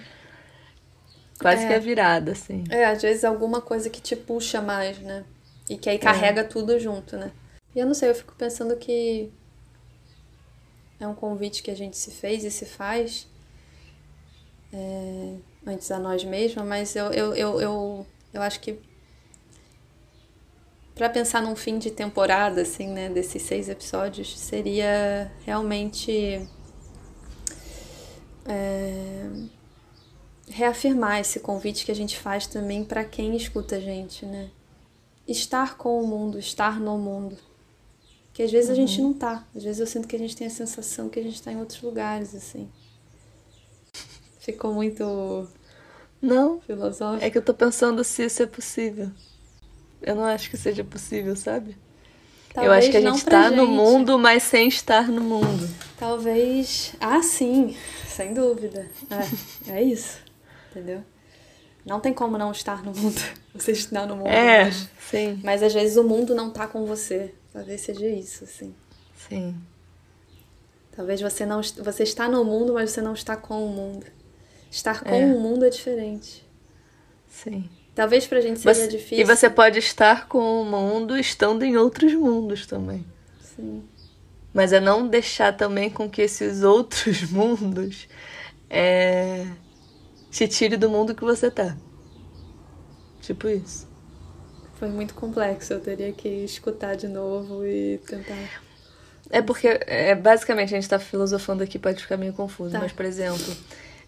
Quase 1.42 1.64
é. 1.66 1.68
que 1.68 1.74
a 1.74 1.80
virada, 1.80 2.32
assim. 2.34 2.64
É, 2.70 2.86
às 2.86 3.02
vezes 3.02 3.24
alguma 3.24 3.62
coisa 3.62 3.90
que 3.90 4.00
te 4.00 4.16
puxa 4.16 4.62
mais, 4.62 5.00
né? 5.00 5.26
E 5.70 5.78
que 5.78 5.90
aí 5.90 5.98
carrega 5.98 6.42
é. 6.42 6.44
tudo 6.44 6.80
junto, 6.80 7.18
né? 7.18 7.32
E 7.76 7.80
eu 7.80 7.86
não 7.86 7.94
sei, 7.94 8.10
eu 8.10 8.16
fico 8.16 8.34
pensando 8.38 8.76
que 8.76 9.32
é 11.00 11.08
um 11.08 11.16
convite 11.16 11.64
que 11.64 11.72
a 11.72 11.76
gente 11.76 11.98
se 11.98 12.12
fez 12.12 12.44
e 12.44 12.52
se 12.52 12.66
faz 12.66 13.28
é, 14.72 15.36
antes 15.66 15.90
a 15.90 15.98
nós 15.98 16.24
mesmos, 16.24 16.64
mas 16.66 16.96
eu, 16.96 17.12
eu, 17.12 17.34
eu, 17.34 17.62
eu, 17.62 18.08
eu 18.34 18.42
acho 18.42 18.60
que 18.60 18.80
para 20.94 21.10
pensar 21.10 21.42
num 21.42 21.56
fim 21.56 21.80
de 21.80 21.90
temporada, 21.90 22.62
assim, 22.62 22.88
né, 22.88 23.10
desses 23.10 23.42
seis 23.42 23.68
episódios, 23.68 24.38
seria 24.38 25.32
realmente 25.46 26.48
é, 28.46 29.28
reafirmar 30.52 31.20
esse 31.20 31.40
convite 31.40 31.86
que 31.86 31.92
a 31.92 31.96
gente 31.96 32.18
faz 32.18 32.46
também 32.48 32.84
para 32.84 33.04
quem 33.04 33.36
escuta 33.36 33.78
a 33.78 33.80
gente, 33.80 34.26
né? 34.26 34.50
Estar 35.28 35.78
com 35.78 36.02
o 36.02 36.08
mundo, 36.08 36.38
estar 36.38 36.80
no 36.80 36.98
mundo. 36.98 37.38
Que 38.34 38.44
às 38.44 38.52
vezes 38.52 38.70
uhum. 38.70 38.76
a 38.76 38.78
gente 38.78 39.02
uhum. 39.02 39.08
não 39.08 39.14
tá. 39.14 39.46
Às 39.56 39.64
vezes 39.64 39.80
eu 39.80 39.88
sinto 39.88 40.08
que 40.08 40.16
a 40.16 40.20
gente 40.20 40.36
tem 40.36 40.48
a 40.48 40.52
sensação 40.52 41.10
que 41.10 41.20
a 41.20 41.24
gente 41.24 41.36
está 41.36 41.52
em 41.52 41.60
outros 41.60 41.82
lugares, 41.82 42.34
assim. 42.36 42.70
Ficou 44.40 44.74
muito. 44.74 45.48
Não. 46.22 46.60
Filosófico. 46.62 47.24
É 47.24 47.30
que 47.30 47.38
eu 47.38 47.42
tô 47.42 47.54
pensando 47.54 48.04
se 48.04 48.24
isso 48.24 48.44
é 48.44 48.46
possível. 48.46 49.12
Eu 50.02 50.16
não 50.16 50.26
acho 50.26 50.50
que 50.50 50.58
seja 50.58 50.84
possível, 50.84 51.36
sabe? 51.36 51.78
Talvez 52.54 52.66
eu 52.66 52.72
acho 52.78 52.92
que 52.92 52.98
a 52.98 53.02
gente 53.02 53.26
tá 53.26 53.50
gente. 53.50 53.58
no 53.58 53.68
mundo, 53.68 54.18
mas 54.20 54.44
sem 54.44 54.68
estar 54.68 55.08
no 55.08 55.22
mundo. 55.22 55.70
Talvez. 55.98 56.94
Ah, 57.00 57.22
sim, 57.22 57.76
sem 58.08 58.34
dúvida. 58.34 58.90
É, 59.68 59.74
é 59.74 59.84
isso. 59.84 60.18
Entendeu? 60.72 61.04
Não 61.86 62.00
tem 62.00 62.14
como 62.14 62.38
não 62.38 62.52
estar 62.52 62.84
no 62.84 62.94
mundo. 62.94 63.22
Você 63.54 63.72
está 63.74 64.06
no 64.06 64.16
mundo. 64.16 64.28
É, 64.28 64.66
mas, 64.66 64.90
sim. 65.10 65.40
Mas 65.44 65.62
às 65.62 65.74
vezes 65.74 65.98
o 65.98 66.04
mundo 66.04 66.34
não 66.34 66.50
tá 66.50 66.68
com 66.68 66.86
você. 66.86 67.34
Talvez 67.52 67.82
seja 67.82 68.08
isso, 68.08 68.46
assim. 68.46 68.74
Sim. 69.28 69.56
Talvez 70.92 71.20
você 71.20 71.46
não 71.46 71.62
você 71.62 72.04
está 72.04 72.30
no 72.30 72.46
mundo, 72.46 72.74
mas 72.74 72.92
você 72.92 73.02
não 73.02 73.14
está 73.14 73.36
com 73.36 73.66
o 73.66 73.70
mundo. 73.70 74.06
Estar 74.70 75.04
com 75.04 75.14
é. 75.14 75.26
o 75.26 75.40
mundo 75.40 75.66
é 75.66 75.70
diferente. 75.70 76.48
Sim. 77.28 77.70
Talvez 77.94 78.26
pra 78.26 78.40
gente 78.40 78.60
seja 78.60 78.74
você, 78.74 78.88
difícil. 78.88 79.20
E 79.20 79.24
você 79.24 79.50
pode 79.50 79.80
estar 79.80 80.28
com 80.28 80.62
o 80.62 80.66
mundo 80.66 81.18
estando 81.18 81.64
em 81.64 81.76
outros 81.76 82.14
mundos 82.14 82.66
também. 82.66 83.06
Sim. 83.56 83.84
Mas 84.54 84.72
é 84.72 84.80
não 84.80 85.08
deixar 85.08 85.56
também 85.56 85.90
com 85.90 86.10
que 86.10 86.22
esses 86.22 86.64
outros 86.64 87.24
mundos 87.30 88.08
é, 88.70 89.46
te 90.32 90.48
tire 90.48 90.78
do 90.78 90.90
mundo 90.90 91.14
que 91.14 91.24
você 91.24 91.52
tá. 91.52 91.78
Tipo 93.22 93.50
isso. 93.50 93.88
Foi 94.76 94.88
muito 94.88 95.14
complexo, 95.14 95.74
eu 95.74 95.80
teria 95.80 96.12
que 96.12 96.28
escutar 96.28 96.96
de 96.96 97.08
novo 97.08 97.64
e 97.66 98.00
tentar. 98.08 98.64
É 99.30 99.42
porque, 99.42 99.68
é, 99.86 100.16
basicamente, 100.16 100.74
a 100.74 100.80
gente 100.80 100.90
tá 100.90 100.98
filosofando 100.98 101.62
aqui, 101.64 101.78
pode 101.78 102.02
ficar 102.02 102.18
meio 102.18 102.34
confuso, 102.34 102.72
tá. 102.72 102.80
mas, 102.80 102.92
por 102.92 103.06
exemplo, 103.06 103.56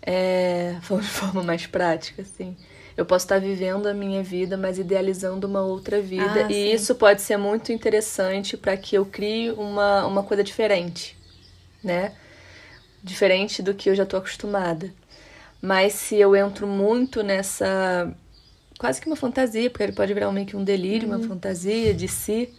é, 0.01 0.75
falando 0.81 1.03
de 1.05 1.09
forma 1.09 1.43
mais 1.43 1.67
prática, 1.67 2.23
assim. 2.23 2.57
Eu 2.95 3.05
posso 3.05 3.25
estar 3.25 3.39
vivendo 3.39 3.87
a 3.87 3.93
minha 3.93 4.23
vida, 4.23 4.55
mas 4.55 4.77
idealizando 4.77 5.47
uma 5.47 5.61
outra 5.61 5.99
vida. 6.01 6.45
Ah, 6.45 6.51
e 6.51 6.53
sim. 6.53 6.73
isso 6.73 6.95
pode 6.95 7.21
ser 7.21 7.37
muito 7.37 7.71
interessante 7.71 8.55
para 8.55 8.77
que 8.77 8.95
eu 8.95 9.05
crie 9.05 9.51
uma, 9.51 10.05
uma 10.05 10.23
coisa 10.23 10.43
diferente, 10.43 11.17
né? 11.83 12.13
Diferente 13.03 13.61
do 13.63 13.73
que 13.73 13.89
eu 13.89 13.95
já 13.95 14.03
estou 14.03 14.19
acostumada. 14.19 14.93
Mas 15.63 15.93
se 15.93 16.17
eu 16.17 16.35
entro 16.35 16.67
muito 16.67 17.23
nessa. 17.23 18.13
quase 18.77 18.99
que 18.99 19.07
uma 19.07 19.15
fantasia, 19.15 19.69
porque 19.69 19.83
ele 19.83 19.93
pode 19.93 20.13
virar 20.13 20.29
meio 20.29 20.45
que 20.45 20.57
um 20.57 20.63
delírio, 20.63 21.07
uhum. 21.07 21.15
uma 21.15 21.25
fantasia 21.25 21.93
de 21.93 22.05
si. 22.05 22.53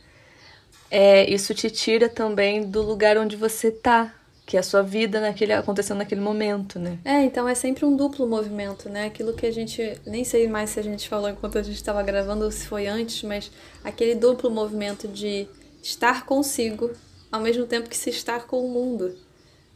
É, 0.91 1.29
isso 1.31 1.53
te 1.53 1.69
tira 1.69 2.09
também 2.09 2.63
do 2.63 2.81
lugar 2.81 3.19
onde 3.19 3.37
você 3.37 3.71
tá, 3.71 4.15
que 4.47 4.57
é 4.57 4.61
a 4.61 4.63
sua 4.63 4.81
vida 4.81 5.21
naquele 5.21 5.53
acontecendo 5.53 5.99
naquele 5.99 6.23
momento, 6.23 6.79
né? 6.79 6.99
É, 7.05 7.23
então 7.23 7.47
é 7.47 7.55
sempre 7.55 7.85
um 7.85 7.95
duplo 7.95 8.27
movimento, 8.27 8.89
né? 8.89 9.05
Aquilo 9.05 9.35
que 9.35 9.45
a 9.45 9.53
gente 9.53 10.01
nem 10.07 10.25
sei 10.25 10.49
mais 10.49 10.71
se 10.71 10.81
a 10.81 10.83
gente 10.83 11.07
falou 11.07 11.29
enquanto 11.29 11.59
a 11.59 11.63
gente 11.63 11.77
estava 11.77 12.03
gravando 12.03 12.47
ou 12.47 12.51
se 12.51 12.67
foi 12.67 12.87
antes, 12.87 13.23
mas 13.23 13.51
aquele 13.83 14.15
duplo 14.15 14.51
movimento 14.51 15.07
de 15.07 15.47
estar 15.83 16.25
consigo 16.25 16.91
ao 17.31 17.41
mesmo 17.43 17.67
tempo 17.67 17.87
que 17.91 17.97
se 17.99 18.09
estar 18.09 18.47
com 18.47 18.65
o 18.65 18.71
mundo, 18.71 19.15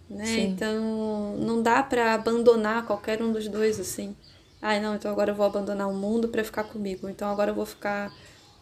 né? 0.09 0.25
Sim. 0.27 0.49
Então 0.49 1.37
não 1.39 1.63
dá 1.63 1.83
para 1.83 2.15
abandonar 2.15 2.87
qualquer 2.87 3.23
um 3.23 3.33
dos 3.33 3.49
dois 3.49 3.79
assim. 3.79 4.17
Ai, 4.61 4.81
não, 4.81 4.95
então 4.95 5.11
agora 5.11 5.31
eu 5.31 5.35
vou 5.35 5.47
abandonar 5.47 5.89
o 5.89 5.95
mundo 5.95 6.29
para 6.29 6.43
ficar 6.43 6.65
comigo. 6.65 7.09
Então 7.09 7.31
agora 7.31 7.51
eu 7.51 7.55
vou 7.55 7.67
ficar 7.67 8.13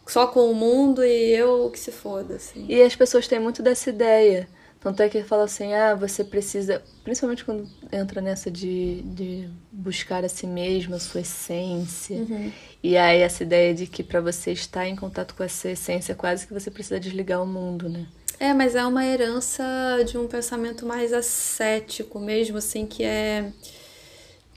só 0.05 0.27
com 0.27 0.51
o 0.51 0.55
mundo 0.55 1.03
e 1.03 1.31
eu 1.31 1.69
que 1.71 1.79
se 1.79 1.91
foda, 1.91 2.35
assim. 2.35 2.65
E 2.69 2.81
as 2.81 2.95
pessoas 2.95 3.27
têm 3.27 3.39
muito 3.39 3.63
dessa 3.63 3.89
ideia 3.89 4.47
tanto 4.79 5.01
é 5.01 5.09
que 5.09 5.23
fala 5.23 5.43
assim, 5.45 5.73
ah, 5.73 5.95
você 5.95 6.23
precisa, 6.23 6.83
principalmente 7.03 7.43
quando 7.43 7.67
entra 7.91 8.21
nessa 8.21 8.51
de, 8.51 9.01
de 9.01 9.49
buscar 9.71 10.23
a 10.23 10.29
si 10.29 10.45
mesmo, 10.45 10.95
a 10.95 10.99
sua 10.99 11.21
essência. 11.21 12.17
Uhum. 12.17 12.51
E 12.83 12.95
aí 12.95 13.21
essa 13.21 13.43
ideia 13.43 13.73
de 13.73 13.87
que 13.87 14.03
para 14.03 14.21
você 14.21 14.51
estar 14.51 14.87
em 14.87 14.95
contato 14.95 15.33
com 15.35 15.43
essa 15.43 15.69
essência, 15.69 16.13
quase 16.13 16.45
que 16.45 16.53
você 16.53 16.69
precisa 16.69 16.99
desligar 16.99 17.41
o 17.41 17.47
mundo, 17.47 17.89
né? 17.89 18.05
É, 18.39 18.53
mas 18.53 18.75
é 18.75 18.85
uma 18.85 19.03
herança 19.05 19.63
de 20.05 20.17
um 20.17 20.27
pensamento 20.27 20.85
mais 20.85 21.11
ascético 21.11 22.19
mesmo, 22.19 22.57
assim, 22.57 22.85
que 22.85 23.03
é, 23.03 23.51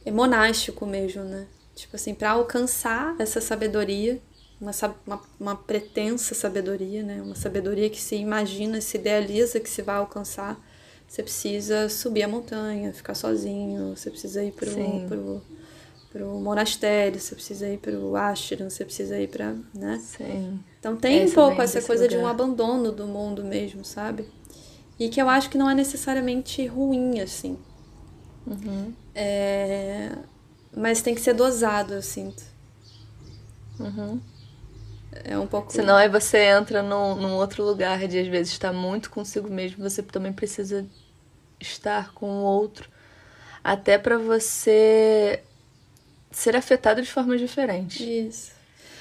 é 0.04 0.10
monástico 0.10 0.84
mesmo, 0.84 1.24
né? 1.24 1.46
Tipo 1.74 1.96
assim, 1.96 2.14
para 2.14 2.32
alcançar 2.32 3.16
essa 3.18 3.40
sabedoria, 3.40 4.20
uma, 4.60 4.72
uma, 5.06 5.20
uma 5.40 5.56
pretensa 5.56 6.34
sabedoria, 6.34 7.02
né? 7.02 7.22
Uma 7.22 7.34
sabedoria 7.34 7.88
que 7.88 8.00
se 8.00 8.16
imagina, 8.16 8.80
se 8.82 8.98
idealiza 8.98 9.58
que 9.58 9.70
se 9.70 9.80
vai 9.80 9.96
alcançar. 9.96 10.60
Você 11.08 11.22
precisa 11.22 11.88
subir 11.88 12.22
a 12.22 12.28
montanha, 12.28 12.92
ficar 12.92 13.14
sozinho, 13.14 13.96
você 13.96 14.10
precisa 14.10 14.44
ir 14.44 14.52
pro, 14.52 14.70
pro, 15.08 15.42
pro 16.10 16.26
monastério, 16.40 17.20
você 17.20 17.34
precisa 17.34 17.68
ir 17.68 17.78
pro 17.78 18.16
ashram, 18.16 18.68
você 18.68 18.84
precisa 18.84 19.18
ir 19.18 19.28
para, 19.28 19.54
né? 19.72 20.00
Sim. 20.02 20.60
Então 20.78 20.96
tem 20.96 21.26
um 21.26 21.30
pouco 21.30 21.62
essa 21.62 21.80
coisa 21.80 22.04
lugar. 22.04 22.18
de 22.18 22.24
um 22.24 22.26
abandono 22.26 22.90
do 22.90 23.06
mundo 23.06 23.44
mesmo, 23.44 23.84
sabe? 23.84 24.26
E 24.98 25.08
que 25.08 25.22
eu 25.22 25.28
acho 25.28 25.48
que 25.48 25.56
não 25.56 25.70
é 25.70 25.74
necessariamente 25.74 26.66
ruim, 26.66 27.20
assim. 27.20 27.56
Uhum. 28.46 28.92
É... 29.14 30.10
Mas 30.76 31.00
tem 31.00 31.14
que 31.14 31.20
ser 31.20 31.32
dosado, 31.32 31.94
eu 31.94 32.02
sinto. 32.02 32.42
Uhum. 33.78 34.20
É 35.24 35.38
um 35.38 35.46
pouco. 35.46 35.72
Senão 35.72 35.96
aí 35.96 36.08
você 36.08 36.38
entra 36.38 36.82
num, 36.82 37.14
num 37.16 37.34
outro 37.34 37.64
lugar 37.64 38.06
de 38.06 38.18
às 38.18 38.28
vezes 38.28 38.52
estar 38.52 38.72
muito 38.72 39.10
consigo 39.10 39.48
mesmo, 39.48 39.82
você 39.88 40.02
também 40.02 40.32
precisa 40.32 40.86
estar 41.58 42.12
com 42.12 42.26
o 42.26 42.42
outro. 42.42 42.88
Até 43.62 43.98
para 43.98 44.18
você 44.18 45.42
ser 46.30 46.56
afetado 46.56 47.02
de 47.02 47.10
formas 47.10 47.40
diferentes. 47.40 48.00
Isso. 48.00 48.52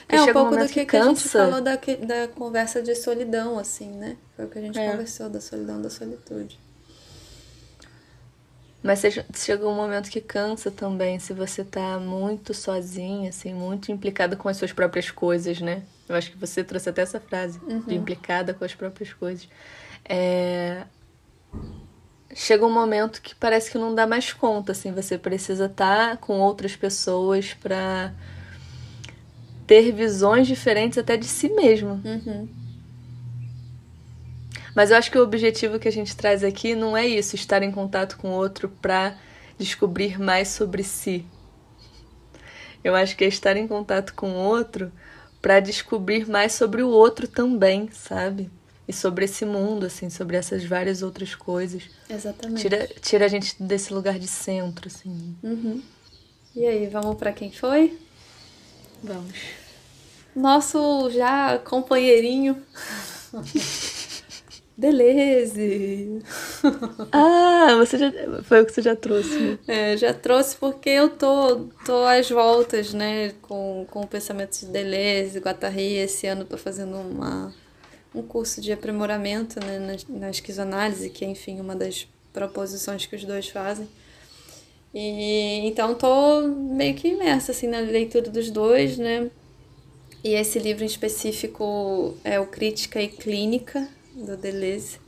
Porque 0.07 0.15
é 0.15 0.21
um 0.23 0.33
pouco 0.33 0.55
um 0.55 0.59
do 0.59 0.67
que, 0.67 0.85
que, 0.85 0.97
a 0.97 1.03
gente 1.03 1.29
falou 1.29 1.61
da, 1.61 1.75
da 1.75 2.27
conversa 2.33 2.81
de 2.81 2.95
solidão, 2.95 3.59
assim, 3.59 3.91
né? 3.91 4.17
Foi 4.35 4.45
o 4.45 4.47
que 4.49 4.57
a 4.57 4.61
gente 4.61 4.79
é. 4.79 4.91
conversou 4.91 5.29
da 5.29 5.39
solidão, 5.39 5.79
da 5.79 5.89
solitude. 5.89 6.59
Mas 8.81 9.01
chega 9.35 9.67
um 9.67 9.75
momento 9.75 10.09
que 10.09 10.21
cansa 10.21 10.71
também, 10.71 11.19
se 11.19 11.33
você 11.33 11.63
tá 11.63 11.99
muito 11.99 12.53
sozinha, 12.53 13.29
assim, 13.29 13.53
muito 13.53 13.91
implicada 13.91 14.35
com 14.35 14.47
as 14.47 14.57
suas 14.57 14.71
próprias 14.71 15.11
coisas, 15.11 15.59
né? 15.59 15.83
Eu 16.07 16.15
acho 16.15 16.31
que 16.31 16.37
você 16.37 16.63
trouxe 16.63 16.89
até 16.89 17.01
essa 17.01 17.19
frase, 17.19 17.59
uhum. 17.67 17.81
de 17.81 17.93
implicada 17.93 18.53
com 18.53 18.63
as 18.63 18.73
próprias 18.73 19.13
coisas. 19.13 19.47
É... 20.05 20.85
Chega 22.33 22.65
um 22.65 22.71
momento 22.71 23.21
que 23.21 23.33
parece 23.33 23.71
que 23.71 23.77
não 23.77 23.93
dá 23.93 24.05
mais 24.05 24.31
conta, 24.31 24.71
assim, 24.71 24.91
você 24.91 25.17
precisa 25.17 25.65
estar 25.65 26.11
tá 26.11 26.17
com 26.17 26.39
outras 26.39 26.75
pessoas 26.75 27.53
para 27.53 28.13
ter 29.65 29.91
visões 29.91 30.47
diferentes 30.47 30.97
até 30.97 31.17
de 31.17 31.25
si 31.25 31.49
mesmo. 31.49 32.01
Uhum. 32.05 32.47
Mas 34.75 34.91
eu 34.91 34.97
acho 34.97 35.11
que 35.11 35.17
o 35.17 35.23
objetivo 35.23 35.79
que 35.79 35.87
a 35.87 35.91
gente 35.91 36.15
traz 36.15 36.43
aqui 36.43 36.75
não 36.75 36.95
é 36.95 37.05
isso, 37.05 37.35
estar 37.35 37.63
em 37.63 37.71
contato 37.71 38.17
com 38.17 38.29
o 38.29 38.35
outro 38.35 38.69
para 38.81 39.15
descobrir 39.57 40.19
mais 40.19 40.47
sobre 40.47 40.83
si. 40.83 41.25
Eu 42.83 42.95
acho 42.95 43.17
que 43.17 43.25
é 43.25 43.27
estar 43.27 43.57
em 43.57 43.67
contato 43.67 44.13
com 44.13 44.31
o 44.31 44.35
outro 44.35 44.91
para 45.41 45.59
descobrir 45.59 46.27
mais 46.29 46.53
sobre 46.53 46.81
o 46.81 46.89
outro 46.89 47.27
também, 47.27 47.89
sabe? 47.91 48.49
E 48.89 48.93
sobre 48.93 49.25
esse 49.25 49.45
mundo, 49.45 49.85
assim, 49.85 50.09
sobre 50.09 50.35
essas 50.35 50.65
várias 50.65 51.03
outras 51.03 51.35
coisas. 51.35 51.83
Exatamente. 52.09 52.61
Tira, 52.61 52.89
tira 52.99 53.25
a 53.25 53.27
gente 53.27 53.55
desse 53.61 53.93
lugar 53.93 54.17
de 54.17 54.27
centro, 54.27 54.87
assim. 54.87 55.35
Uhum. 55.43 55.79
E 56.55 56.65
aí, 56.65 56.87
vamos 56.87 57.15
para 57.15 57.31
quem 57.31 57.51
foi? 57.51 57.95
Vamos. 59.03 59.37
Nosso 60.35 61.11
já 61.11 61.59
companheirinho. 61.59 62.59
Deleuze. 64.75 66.23
Ah, 67.11 67.75
você 67.77 67.95
já, 67.95 68.11
foi 68.43 68.61
o 68.61 68.65
que 68.65 68.73
você 68.73 68.81
já 68.81 68.95
trouxe. 68.95 69.37
Né? 69.37 69.57
É, 69.67 69.97
já 69.97 70.15
trouxe 70.15 70.55
porque 70.55 70.89
eu 70.89 71.09
tô, 71.09 71.67
tô 71.85 72.05
às 72.05 72.27
voltas, 72.27 72.91
né, 72.91 73.33
com, 73.41 73.85
com 73.91 74.01
o 74.01 74.07
pensamento 74.07 74.57
de 74.57 74.65
Deleuze, 74.65 75.37
Guattari. 75.37 75.97
Esse 75.97 76.25
ano 76.25 76.43
tô 76.43 76.57
fazendo 76.57 76.97
uma, 76.97 77.53
um 78.13 78.21
curso 78.21 78.59
de 78.61 78.71
aprimoramento 78.71 79.59
né, 79.59 79.79
na, 79.79 80.19
na 80.19 80.29
esquizoanálise, 80.29 81.09
que 81.09 81.23
é, 81.23 81.27
enfim, 81.27 81.59
uma 81.59 81.75
das 81.75 82.07
proposições 82.33 83.05
que 83.05 83.15
os 83.15 83.23
dois 83.23 83.47
fazem. 83.49 83.87
E 84.93 85.67
então 85.67 85.93
tô 85.93 86.41
meio 86.47 86.95
que 86.95 87.09
imersa 87.09 87.51
assim 87.51 87.67
na 87.67 87.79
leitura 87.79 88.29
dos 88.29 88.49
dois, 88.49 88.97
né? 88.97 89.29
E 90.23 90.33
esse 90.33 90.59
livro 90.59 90.83
em 90.83 90.87
específico 90.87 92.17
é 92.23 92.39
o 92.39 92.47
Crítica 92.47 93.01
e 93.01 93.07
Clínica 93.07 93.87
do 94.15 94.35
Deleuze. 94.35 94.99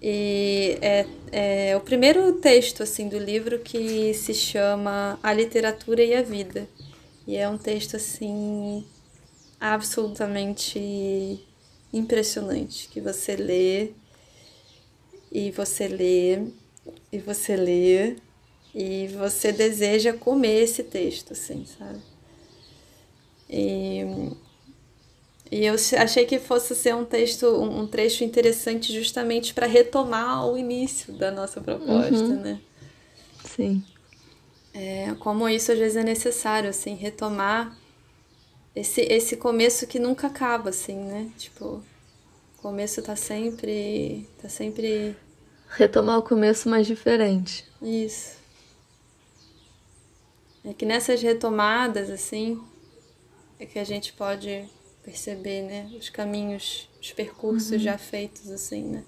E 0.00 0.78
é, 0.82 1.06
é 1.30 1.76
o 1.76 1.80
primeiro 1.80 2.32
texto 2.34 2.82
assim 2.82 3.08
do 3.08 3.18
livro 3.18 3.58
que 3.60 4.12
se 4.14 4.34
chama 4.34 5.18
A 5.22 5.32
Literatura 5.32 6.04
e 6.04 6.14
a 6.14 6.22
Vida. 6.22 6.68
E 7.26 7.36
é 7.36 7.48
um 7.48 7.56
texto 7.56 7.96
assim 7.96 8.84
absolutamente 9.60 11.40
impressionante 11.92 12.88
que 12.88 13.00
você 13.00 13.36
lê 13.36 13.90
e 15.30 15.50
você 15.50 15.88
lê 15.88 16.46
e 17.12 17.18
você 17.18 17.56
lê 17.56 18.16
e 18.74 19.08
você 19.08 19.52
deseja 19.52 20.12
comer 20.12 20.62
esse 20.62 20.82
texto, 20.82 21.32
assim, 21.32 21.66
sabe? 21.78 22.00
E, 23.48 24.00
e 25.50 25.66
eu 25.66 25.74
achei 25.98 26.24
que 26.24 26.38
fosse 26.38 26.74
ser 26.74 26.94
um 26.94 27.04
texto, 27.04 27.46
um, 27.46 27.86
trecho 27.86 28.24
interessante 28.24 28.92
justamente 28.92 29.52
para 29.52 29.66
retomar 29.66 30.46
o 30.46 30.56
início 30.56 31.12
da 31.12 31.30
nossa 31.30 31.60
proposta, 31.60 32.14
uhum. 32.14 32.40
né? 32.40 32.60
Sim. 33.44 33.84
É, 34.72 35.14
como 35.18 35.46
isso 35.46 35.70
às 35.70 35.78
vezes 35.78 35.96
é 35.98 36.02
necessário, 36.02 36.70
assim, 36.70 36.94
retomar 36.94 37.76
esse, 38.74 39.02
esse 39.02 39.36
começo 39.36 39.86
que 39.86 39.98
nunca 39.98 40.26
acaba, 40.26 40.70
assim, 40.70 40.96
né? 40.96 41.30
Tipo, 41.36 41.82
o 42.58 42.62
começo 42.62 43.02
tá 43.02 43.14
sempre. 43.14 44.28
tá 44.40 44.48
sempre. 44.48 45.16
Retomar 45.68 46.18
o 46.18 46.22
começo 46.22 46.68
mais 46.68 46.86
diferente. 46.86 47.64
Isso. 47.80 48.36
É 50.64 50.72
que 50.72 50.86
nessas 50.86 51.20
retomadas, 51.20 52.08
assim, 52.08 52.62
é 53.58 53.66
que 53.66 53.78
a 53.78 53.84
gente 53.84 54.12
pode 54.12 54.68
perceber, 55.02 55.62
né? 55.62 55.90
Os 55.98 56.08
caminhos, 56.08 56.88
os 57.00 57.12
percursos 57.12 57.72
uhum. 57.72 57.78
já 57.78 57.98
feitos, 57.98 58.50
assim, 58.50 58.82
né? 58.84 59.04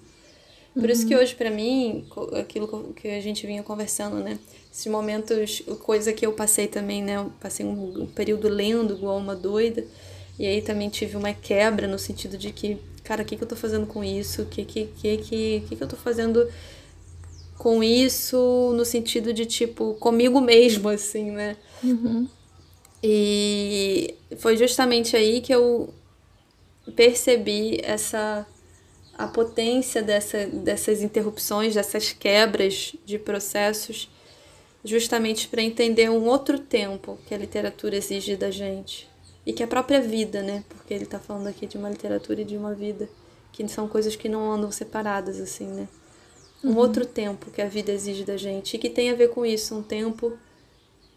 Por 0.75 0.83
uhum. 0.83 0.89
isso 0.89 1.07
que 1.07 1.15
hoje, 1.15 1.33
para 1.33 1.49
mim, 1.49 2.05
aquilo 2.37 2.93
que 2.93 3.07
a 3.07 3.21
gente 3.21 3.47
vinha 3.47 3.63
conversando, 3.63 4.17
né? 4.17 4.37
Esses 4.71 4.87
momentos, 4.87 5.63
coisa 5.83 6.11
que 6.11 6.25
eu 6.25 6.33
passei 6.33 6.67
também, 6.67 7.01
né? 7.01 7.15
Eu 7.15 7.31
passei 7.39 7.65
um, 7.65 8.03
um 8.03 8.05
período 8.05 8.49
lendo 8.49 8.93
igual 8.93 9.17
uma 9.17 9.33
doida. 9.33 9.85
E 10.37 10.45
aí 10.45 10.61
também 10.61 10.89
tive 10.89 11.15
uma 11.15 11.33
quebra 11.33 11.87
no 11.87 11.97
sentido 11.97 12.37
de 12.37 12.51
que, 12.51 12.77
cara, 13.05 13.23
o 13.23 13.25
que, 13.25 13.37
que 13.37 13.43
eu 13.43 13.47
tô 13.47 13.55
fazendo 13.55 13.87
com 13.87 14.03
isso? 14.03 14.41
O 14.41 14.45
que, 14.45 14.65
que, 14.65 14.89
que, 14.97 15.17
que, 15.17 15.61
que, 15.61 15.75
que 15.77 15.81
eu 15.83 15.87
tô 15.87 15.95
fazendo 15.95 16.45
com 17.57 17.81
isso 17.81 18.73
no 18.75 18.83
sentido 18.83 19.31
de, 19.31 19.45
tipo, 19.45 19.93
comigo 19.93 20.41
mesmo, 20.41 20.89
assim, 20.89 21.31
né? 21.31 21.55
Uhum. 21.81 22.27
E 23.01 24.13
foi 24.39 24.57
justamente 24.57 25.15
aí 25.15 25.39
que 25.39 25.55
eu 25.55 25.93
percebi 26.97 27.79
essa 27.81 28.45
a 29.17 29.27
potência 29.27 30.03
dessa, 30.03 30.45
dessas 30.45 31.01
interrupções, 31.01 31.73
dessas 31.73 32.11
quebras 32.11 32.95
de 33.05 33.17
processos, 33.17 34.09
justamente 34.83 35.47
para 35.47 35.61
entender 35.61 36.09
um 36.09 36.25
outro 36.25 36.59
tempo 36.59 37.17
que 37.25 37.33
a 37.33 37.37
literatura 37.37 37.95
exige 37.95 38.35
da 38.35 38.51
gente. 38.51 39.09
E 39.45 39.53
que 39.53 39.63
a 39.63 39.67
própria 39.67 40.01
vida, 40.01 40.41
né? 40.41 40.63
Porque 40.69 40.93
ele 40.93 41.03
está 41.05 41.19
falando 41.19 41.47
aqui 41.47 41.65
de 41.65 41.77
uma 41.77 41.89
literatura 41.89 42.41
e 42.41 42.45
de 42.45 42.57
uma 42.57 42.73
vida, 42.73 43.07
que 43.51 43.67
são 43.67 43.87
coisas 43.87 44.15
que 44.15 44.27
não 44.27 44.51
andam 44.51 44.71
separadas, 44.71 45.39
assim, 45.39 45.67
né? 45.67 45.87
Um 46.63 46.69
uhum. 46.69 46.77
outro 46.77 47.05
tempo 47.05 47.51
que 47.51 47.61
a 47.61 47.67
vida 47.67 47.91
exige 47.91 48.23
da 48.23 48.37
gente 48.37 48.75
e 48.75 48.79
que 48.79 48.89
tem 48.89 49.11
a 49.11 49.15
ver 49.15 49.29
com 49.29 49.45
isso, 49.45 49.75
um 49.75 49.83
tempo 49.83 50.37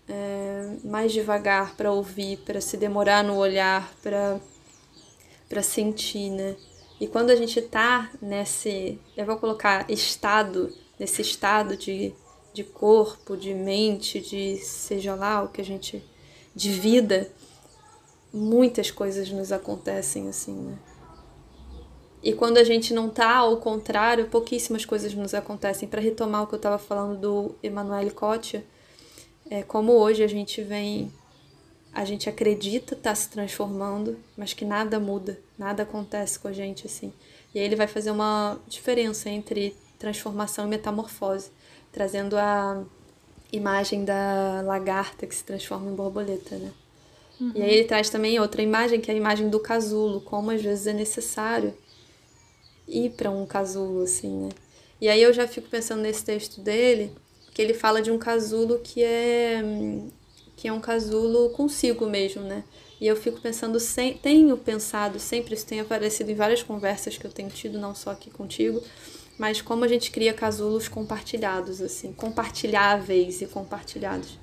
é, 0.09 0.76
mais 0.84 1.12
devagar 1.12 1.74
para 1.74 1.90
ouvir, 1.90 2.38
para 2.38 2.61
se 2.61 2.76
demorar 2.76 3.24
no 3.24 3.36
olhar, 3.36 3.90
para 4.03 5.62
sentir, 5.62 6.30
né? 6.30 6.55
E 7.01 7.07
quando 7.07 7.30
a 7.30 7.36
gente 7.36 7.61
tá 7.62 8.11
nesse, 8.20 8.99
eu 9.16 9.24
vou 9.24 9.36
colocar 9.36 9.88
estado, 9.90 10.72
nesse 10.99 11.22
estado 11.22 11.76
de, 11.76 12.12
de 12.53 12.64
corpo, 12.64 13.36
de 13.36 13.55
mente, 13.55 14.20
de 14.20 14.57
seja 14.59 15.14
lá 15.14 15.42
o 15.42 15.49
que 15.49 15.61
a 15.61 15.64
gente, 15.64 16.05
de 16.55 16.70
vida, 16.70 17.30
muitas 18.32 18.90
coisas 18.90 19.30
nos 19.30 19.53
acontecem 19.53 20.28
assim, 20.28 20.55
né? 20.55 20.78
E 22.20 22.32
quando 22.32 22.59
a 22.59 22.64
gente 22.64 22.92
não 22.92 23.09
tá 23.09 23.36
ao 23.36 23.59
contrário, 23.59 24.28
pouquíssimas 24.28 24.84
coisas 24.84 25.14
nos 25.14 25.34
acontecem. 25.34 25.88
Para 25.88 26.01
retomar 26.01 26.42
o 26.42 26.46
que 26.49 26.55
eu 26.55 26.59
estava 26.59 26.76
falando 26.76 27.16
do 27.16 27.55
Emmanuel 27.62 28.11
Cotia, 28.11 28.64
é 29.49 29.62
como 29.62 29.92
hoje 29.92 30.24
a 30.24 30.26
gente 30.26 30.61
vem 30.61 31.12
a 31.92 32.05
gente 32.05 32.28
acredita 32.28 32.94
tá 32.94 33.14
se 33.14 33.30
transformando, 33.30 34.18
mas 34.36 34.53
que 34.53 34.64
nada 34.64 35.01
muda, 35.01 35.40
nada 35.59 35.82
acontece 35.82 36.38
com 36.38 36.48
a 36.48 36.52
gente 36.52 36.86
assim. 36.86 37.12
E 37.54 37.59
aí 37.59 37.64
ele 37.64 37.76
vai 37.76 37.86
fazer 37.86 38.11
uma 38.11 38.59
diferença 38.66 39.28
entre 39.28 39.74
transformação 39.98 40.66
e 40.66 40.68
metamorfose, 40.68 41.50
trazendo 41.92 42.36
a 42.36 42.84
imagem 43.52 44.04
da 44.04 44.62
lagarta 44.64 45.26
que 45.26 45.34
se 45.34 45.42
transforma 45.42 45.90
em 45.90 45.94
borboleta, 45.94 46.56
né? 46.56 46.70
Uhum. 47.40 47.52
E 47.54 47.62
aí 47.62 47.74
ele 47.74 47.84
traz 47.84 48.11
também 48.11 48.38
outra 48.38 48.62
imagem, 48.62 49.00
que 49.00 49.11
é 49.11 49.14
a 49.14 49.16
imagem 49.16 49.48
do 49.48 49.61
casulo, 49.61 50.20
como 50.20 50.50
às 50.50 50.62
vezes 50.62 50.86
é 50.86 50.92
necessário 50.92 51.74
ir 52.86 53.11
para 53.11 53.30
um 53.30 53.46
casulo, 53.46 54.02
assim, 54.02 54.46
né? 54.46 54.48
E 55.00 55.09
aí 55.09 55.22
eu 55.22 55.32
já 55.32 55.46
fico 55.46 55.68
pensando 55.68 56.02
nesse 56.02 56.24
texto 56.24 56.61
dele, 56.61 57.12
que 57.54 57.62
ele 57.62 57.74
fala 57.74 58.02
de 58.02 58.11
um 58.11 58.18
casulo 58.18 58.78
que 58.80 59.02
é 59.02 59.62
que 60.56 60.66
é 60.66 60.72
um 60.72 60.80
casulo 60.80 61.50
consigo 61.50 62.06
mesmo, 62.06 62.42
né? 62.42 62.64
E 63.01 63.07
eu 63.07 63.14
fico 63.14 63.40
pensando, 63.40 63.78
sem, 63.78 64.14
tenho 64.14 64.57
pensado 64.57 65.20
sempre, 65.20 65.55
isso 65.55 65.66
tem 65.66 65.80
aparecido 65.80 66.30
em 66.30 66.34
várias 66.34 66.62
conversas 66.62 67.16
que 67.16 67.26
eu 67.26 67.30
tenho 67.30 67.49
tido, 67.49 67.78
não 67.78 67.94
só 67.94 68.11
aqui 68.11 68.30
contigo, 68.30 68.82
mas 69.38 69.62
como 69.62 69.84
a 69.84 69.88
gente 69.88 70.11
cria 70.11 70.34
casulos 70.34 70.88
compartilhados, 70.88 71.80
assim, 71.80 72.12
compartilháveis 72.12 73.40
e 73.40 73.46
compartilhados. 73.46 74.36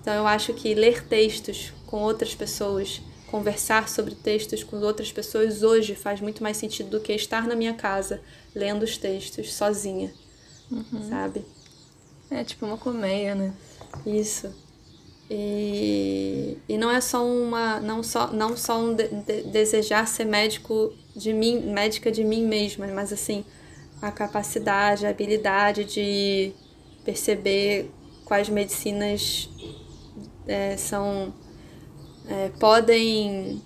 Então 0.00 0.14
eu 0.14 0.26
acho 0.26 0.54
que 0.54 0.74
ler 0.74 1.06
textos 1.06 1.72
com 1.86 1.98
outras 2.02 2.34
pessoas, 2.34 3.02
conversar 3.26 3.90
sobre 3.90 4.14
textos 4.14 4.64
com 4.64 4.78
outras 4.78 5.12
pessoas 5.12 5.62
hoje 5.62 5.94
faz 5.94 6.18
muito 6.20 6.42
mais 6.42 6.56
sentido 6.56 6.88
do 6.88 7.00
que 7.00 7.12
estar 7.12 7.46
na 7.46 7.54
minha 7.54 7.74
casa 7.74 8.22
lendo 8.54 8.84
os 8.84 8.96
textos 8.96 9.52
sozinha, 9.52 10.10
uhum. 10.70 11.08
sabe? 11.10 11.44
É 12.30 12.42
tipo 12.42 12.64
uma 12.64 12.78
colmeia, 12.78 13.34
né? 13.34 13.52
Isso. 14.06 14.50
E, 15.30 16.56
e 16.66 16.78
não 16.78 16.90
é 16.90 17.02
só 17.02 17.22
uma 17.22 17.80
não 17.80 18.02
só 18.02 18.32
não 18.32 18.56
só 18.56 18.80
um 18.80 18.94
de, 18.94 19.08
de, 19.08 19.42
desejar 19.42 20.08
ser 20.08 20.24
médico 20.24 20.94
de 21.14 21.34
mim 21.34 21.70
médica 21.70 22.10
de 22.10 22.24
mim 22.24 22.46
mesma 22.46 22.86
mas 22.86 23.12
assim 23.12 23.44
a 24.00 24.10
capacidade 24.10 25.04
a 25.04 25.10
habilidade 25.10 25.84
de 25.84 26.54
perceber 27.04 27.90
quais 28.24 28.48
medicinas 28.48 29.50
é, 30.46 30.78
são 30.78 31.34
é, 32.26 32.48
podem 32.58 33.60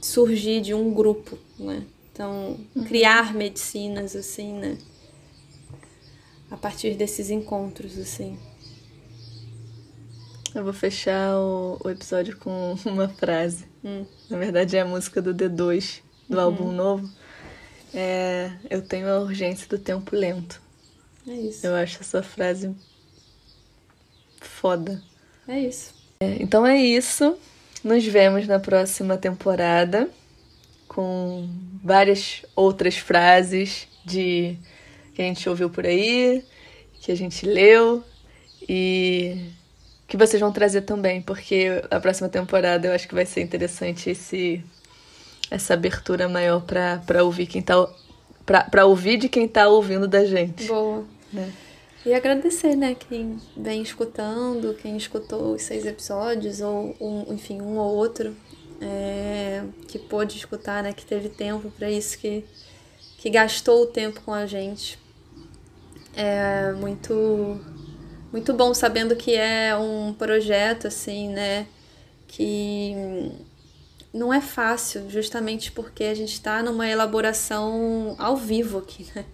surgir 0.00 0.62
de 0.62 0.72
um 0.72 0.94
grupo 0.94 1.36
né? 1.58 1.82
Então 2.10 2.58
uhum. 2.74 2.84
criar 2.84 3.34
medicinas 3.34 4.16
assim 4.16 4.54
né? 4.54 4.78
A 6.50 6.56
partir 6.56 6.94
desses 6.94 7.28
encontros 7.28 7.98
assim 7.98 8.38
eu 10.56 10.64
vou 10.64 10.72
fechar 10.72 11.36
o, 11.36 11.78
o 11.84 11.90
episódio 11.90 12.36
com 12.38 12.74
uma 12.86 13.08
frase. 13.08 13.66
Hum. 13.84 14.04
Na 14.30 14.38
verdade, 14.38 14.76
é 14.76 14.80
a 14.80 14.86
música 14.86 15.20
do 15.20 15.34
D2, 15.34 16.00
do 16.28 16.36
uhum. 16.36 16.42
álbum 16.42 16.72
novo. 16.72 17.10
É, 17.92 18.50
eu 18.70 18.82
tenho 18.82 19.08
a 19.08 19.20
urgência 19.20 19.68
do 19.68 19.78
tempo 19.78 20.16
lento. 20.16 20.60
É 21.28 21.32
isso. 21.32 21.66
Eu 21.66 21.74
acho 21.74 22.00
essa 22.00 22.22
frase 22.22 22.74
foda. 24.40 25.02
É 25.46 25.60
isso. 25.60 25.94
É, 26.20 26.42
então 26.42 26.66
é 26.66 26.78
isso. 26.78 27.36
Nos 27.84 28.04
vemos 28.04 28.46
na 28.46 28.58
próxima 28.58 29.16
temporada 29.16 30.08
com 30.88 31.48
várias 31.84 32.44
outras 32.54 32.96
frases 32.96 33.86
de 34.04 34.56
que 35.14 35.22
a 35.22 35.24
gente 35.24 35.48
ouviu 35.48 35.68
por 35.68 35.84
aí, 35.84 36.42
que 37.00 37.12
a 37.12 37.14
gente 37.14 37.46
leu 37.46 38.02
e 38.68 39.50
que 40.06 40.16
vocês 40.16 40.40
vão 40.40 40.52
trazer 40.52 40.82
também, 40.82 41.20
porque 41.20 41.82
a 41.90 41.98
próxima 41.98 42.28
temporada 42.28 42.86
eu 42.86 42.92
acho 42.92 43.08
que 43.08 43.14
vai 43.14 43.26
ser 43.26 43.42
interessante 43.42 44.10
esse 44.10 44.62
essa 45.50 45.74
abertura 45.74 46.28
maior 46.28 46.62
para 46.62 47.22
ouvir 47.22 47.46
quem 47.46 47.62
tá 47.62 47.88
para 48.44 48.86
ouvir 48.86 49.16
de 49.16 49.28
quem 49.28 49.48
tá 49.48 49.68
ouvindo 49.68 50.06
da 50.06 50.24
gente. 50.24 50.66
Boa. 50.66 51.04
Né? 51.32 51.52
E 52.04 52.14
agradecer, 52.14 52.76
né, 52.76 52.94
quem 52.94 53.36
vem 53.56 53.82
escutando, 53.82 54.74
quem 54.74 54.96
escutou 54.96 55.54
os 55.54 55.62
seis 55.62 55.84
episódios, 55.84 56.60
ou 56.60 56.94
um, 57.00 57.34
enfim, 57.34 57.60
um 57.60 57.78
ou 57.78 57.96
outro, 57.96 58.32
é, 58.80 59.64
que 59.88 59.98
pôde 59.98 60.36
escutar, 60.36 60.84
né, 60.84 60.92
que 60.92 61.04
teve 61.04 61.28
tempo 61.28 61.68
para 61.76 61.90
isso, 61.90 62.16
que, 62.18 62.44
que 63.18 63.28
gastou 63.28 63.82
o 63.82 63.86
tempo 63.86 64.20
com 64.20 64.32
a 64.32 64.46
gente. 64.46 64.96
É 66.14 66.70
muito 66.74 67.60
muito 68.36 68.52
bom 68.52 68.74
sabendo 68.74 69.16
que 69.16 69.34
é 69.34 69.74
um 69.74 70.12
projeto 70.12 70.86
assim, 70.86 71.30
né, 71.30 71.66
que 72.28 72.94
não 74.12 74.32
é 74.32 74.42
fácil, 74.42 75.08
justamente 75.08 75.72
porque 75.72 76.04
a 76.04 76.14
gente 76.14 76.34
está 76.34 76.62
numa 76.62 76.86
elaboração 76.86 78.14
ao 78.18 78.36
vivo 78.36 78.76
aqui, 78.76 79.06
né? 79.14 79.24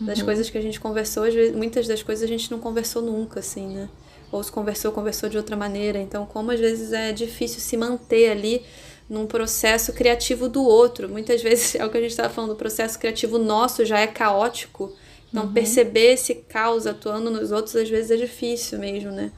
Das 0.00 0.18
uhum. 0.18 0.24
coisas 0.24 0.50
que 0.50 0.58
a 0.58 0.60
gente 0.60 0.80
conversou, 0.80 1.24
muitas 1.54 1.86
das 1.86 2.02
coisas 2.02 2.24
a 2.24 2.26
gente 2.26 2.50
não 2.50 2.58
conversou 2.58 3.00
nunca, 3.00 3.38
assim, 3.38 3.68
né? 3.68 3.88
Ou 4.32 4.42
se 4.42 4.50
conversou, 4.50 4.90
conversou 4.90 5.28
de 5.28 5.36
outra 5.36 5.56
maneira. 5.56 5.98
Então, 5.98 6.26
como 6.26 6.50
às 6.50 6.58
vezes 6.58 6.92
é 6.92 7.12
difícil 7.12 7.60
se 7.60 7.76
manter 7.76 8.28
ali 8.28 8.64
num 9.08 9.26
processo 9.26 9.92
criativo 9.92 10.48
do 10.48 10.64
outro. 10.64 11.08
Muitas 11.08 11.42
vezes 11.42 11.76
é 11.76 11.84
o 11.84 11.90
que 11.90 11.96
a 11.96 12.00
gente 12.00 12.10
estava 12.10 12.28
falando, 12.28 12.52
o 12.52 12.56
processo 12.56 12.98
criativo 12.98 13.38
nosso 13.38 13.84
já 13.84 14.00
é 14.00 14.06
caótico. 14.08 14.92
Então, 15.30 15.44
uhum. 15.44 15.52
perceber 15.52 16.12
esse 16.12 16.34
caos 16.34 16.86
atuando 16.86 17.30
nos 17.30 17.52
outros 17.52 17.76
às 17.76 17.88
vezes 17.88 18.10
é 18.10 18.16
difícil 18.16 18.78
mesmo, 18.78 19.10
né? 19.10 19.30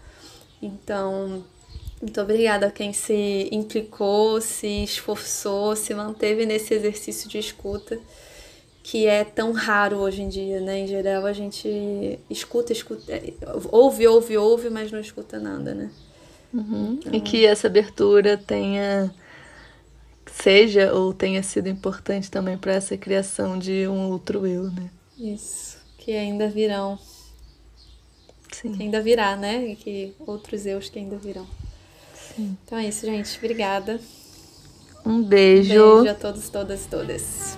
Então, 0.62 1.44
muito 2.00 2.20
obrigada 2.20 2.66
a 2.66 2.70
quem 2.70 2.92
se 2.92 3.48
implicou, 3.50 4.40
se 4.40 4.84
esforçou, 4.84 5.74
se 5.74 5.92
manteve 5.94 6.46
nesse 6.46 6.74
exercício 6.74 7.28
de 7.28 7.38
escuta 7.38 7.98
que 8.82 9.06
é 9.06 9.24
tão 9.24 9.52
raro 9.52 9.98
hoje 9.98 10.22
em 10.22 10.28
dia, 10.28 10.60
né? 10.60 10.80
Em 10.80 10.86
geral 10.86 11.26
a 11.26 11.32
gente 11.32 12.18
escuta, 12.28 12.72
escuta, 12.72 13.12
ouve, 13.70 14.06
ouve, 14.06 14.36
ouve, 14.36 14.70
mas 14.70 14.90
não 14.90 14.98
escuta 14.98 15.38
nada, 15.38 15.74
né? 15.74 15.90
Uhum. 16.52 16.98
Então... 16.98 17.14
E 17.14 17.20
que 17.20 17.46
essa 17.46 17.66
abertura 17.66 18.36
tenha 18.36 19.14
seja 20.26 20.92
ou 20.92 21.12
tenha 21.12 21.42
sido 21.42 21.68
importante 21.68 22.30
também 22.30 22.56
para 22.56 22.72
essa 22.72 22.96
criação 22.96 23.58
de 23.58 23.86
um 23.86 24.10
outro 24.10 24.46
eu, 24.46 24.64
né? 24.64 24.90
Isso, 25.18 25.69
que 26.00 26.12
ainda 26.12 26.48
virão. 26.48 26.98
Sim. 28.50 28.72
Que 28.72 28.82
ainda 28.82 29.00
virá, 29.00 29.36
né? 29.36 29.68
E 29.68 29.76
que 29.76 30.14
outros 30.18 30.66
eus 30.66 30.88
que 30.88 30.98
ainda 30.98 31.16
virão. 31.16 31.46
Sim. 32.14 32.56
Então 32.64 32.78
é 32.78 32.88
isso, 32.88 33.06
gente. 33.06 33.36
Obrigada. 33.38 34.00
Um 35.04 35.22
beijo. 35.22 35.72
Um 35.72 36.02
beijo 36.02 36.10
a 36.10 36.14
todos, 36.14 36.48
todas, 36.48 36.86
todas. 36.86 37.56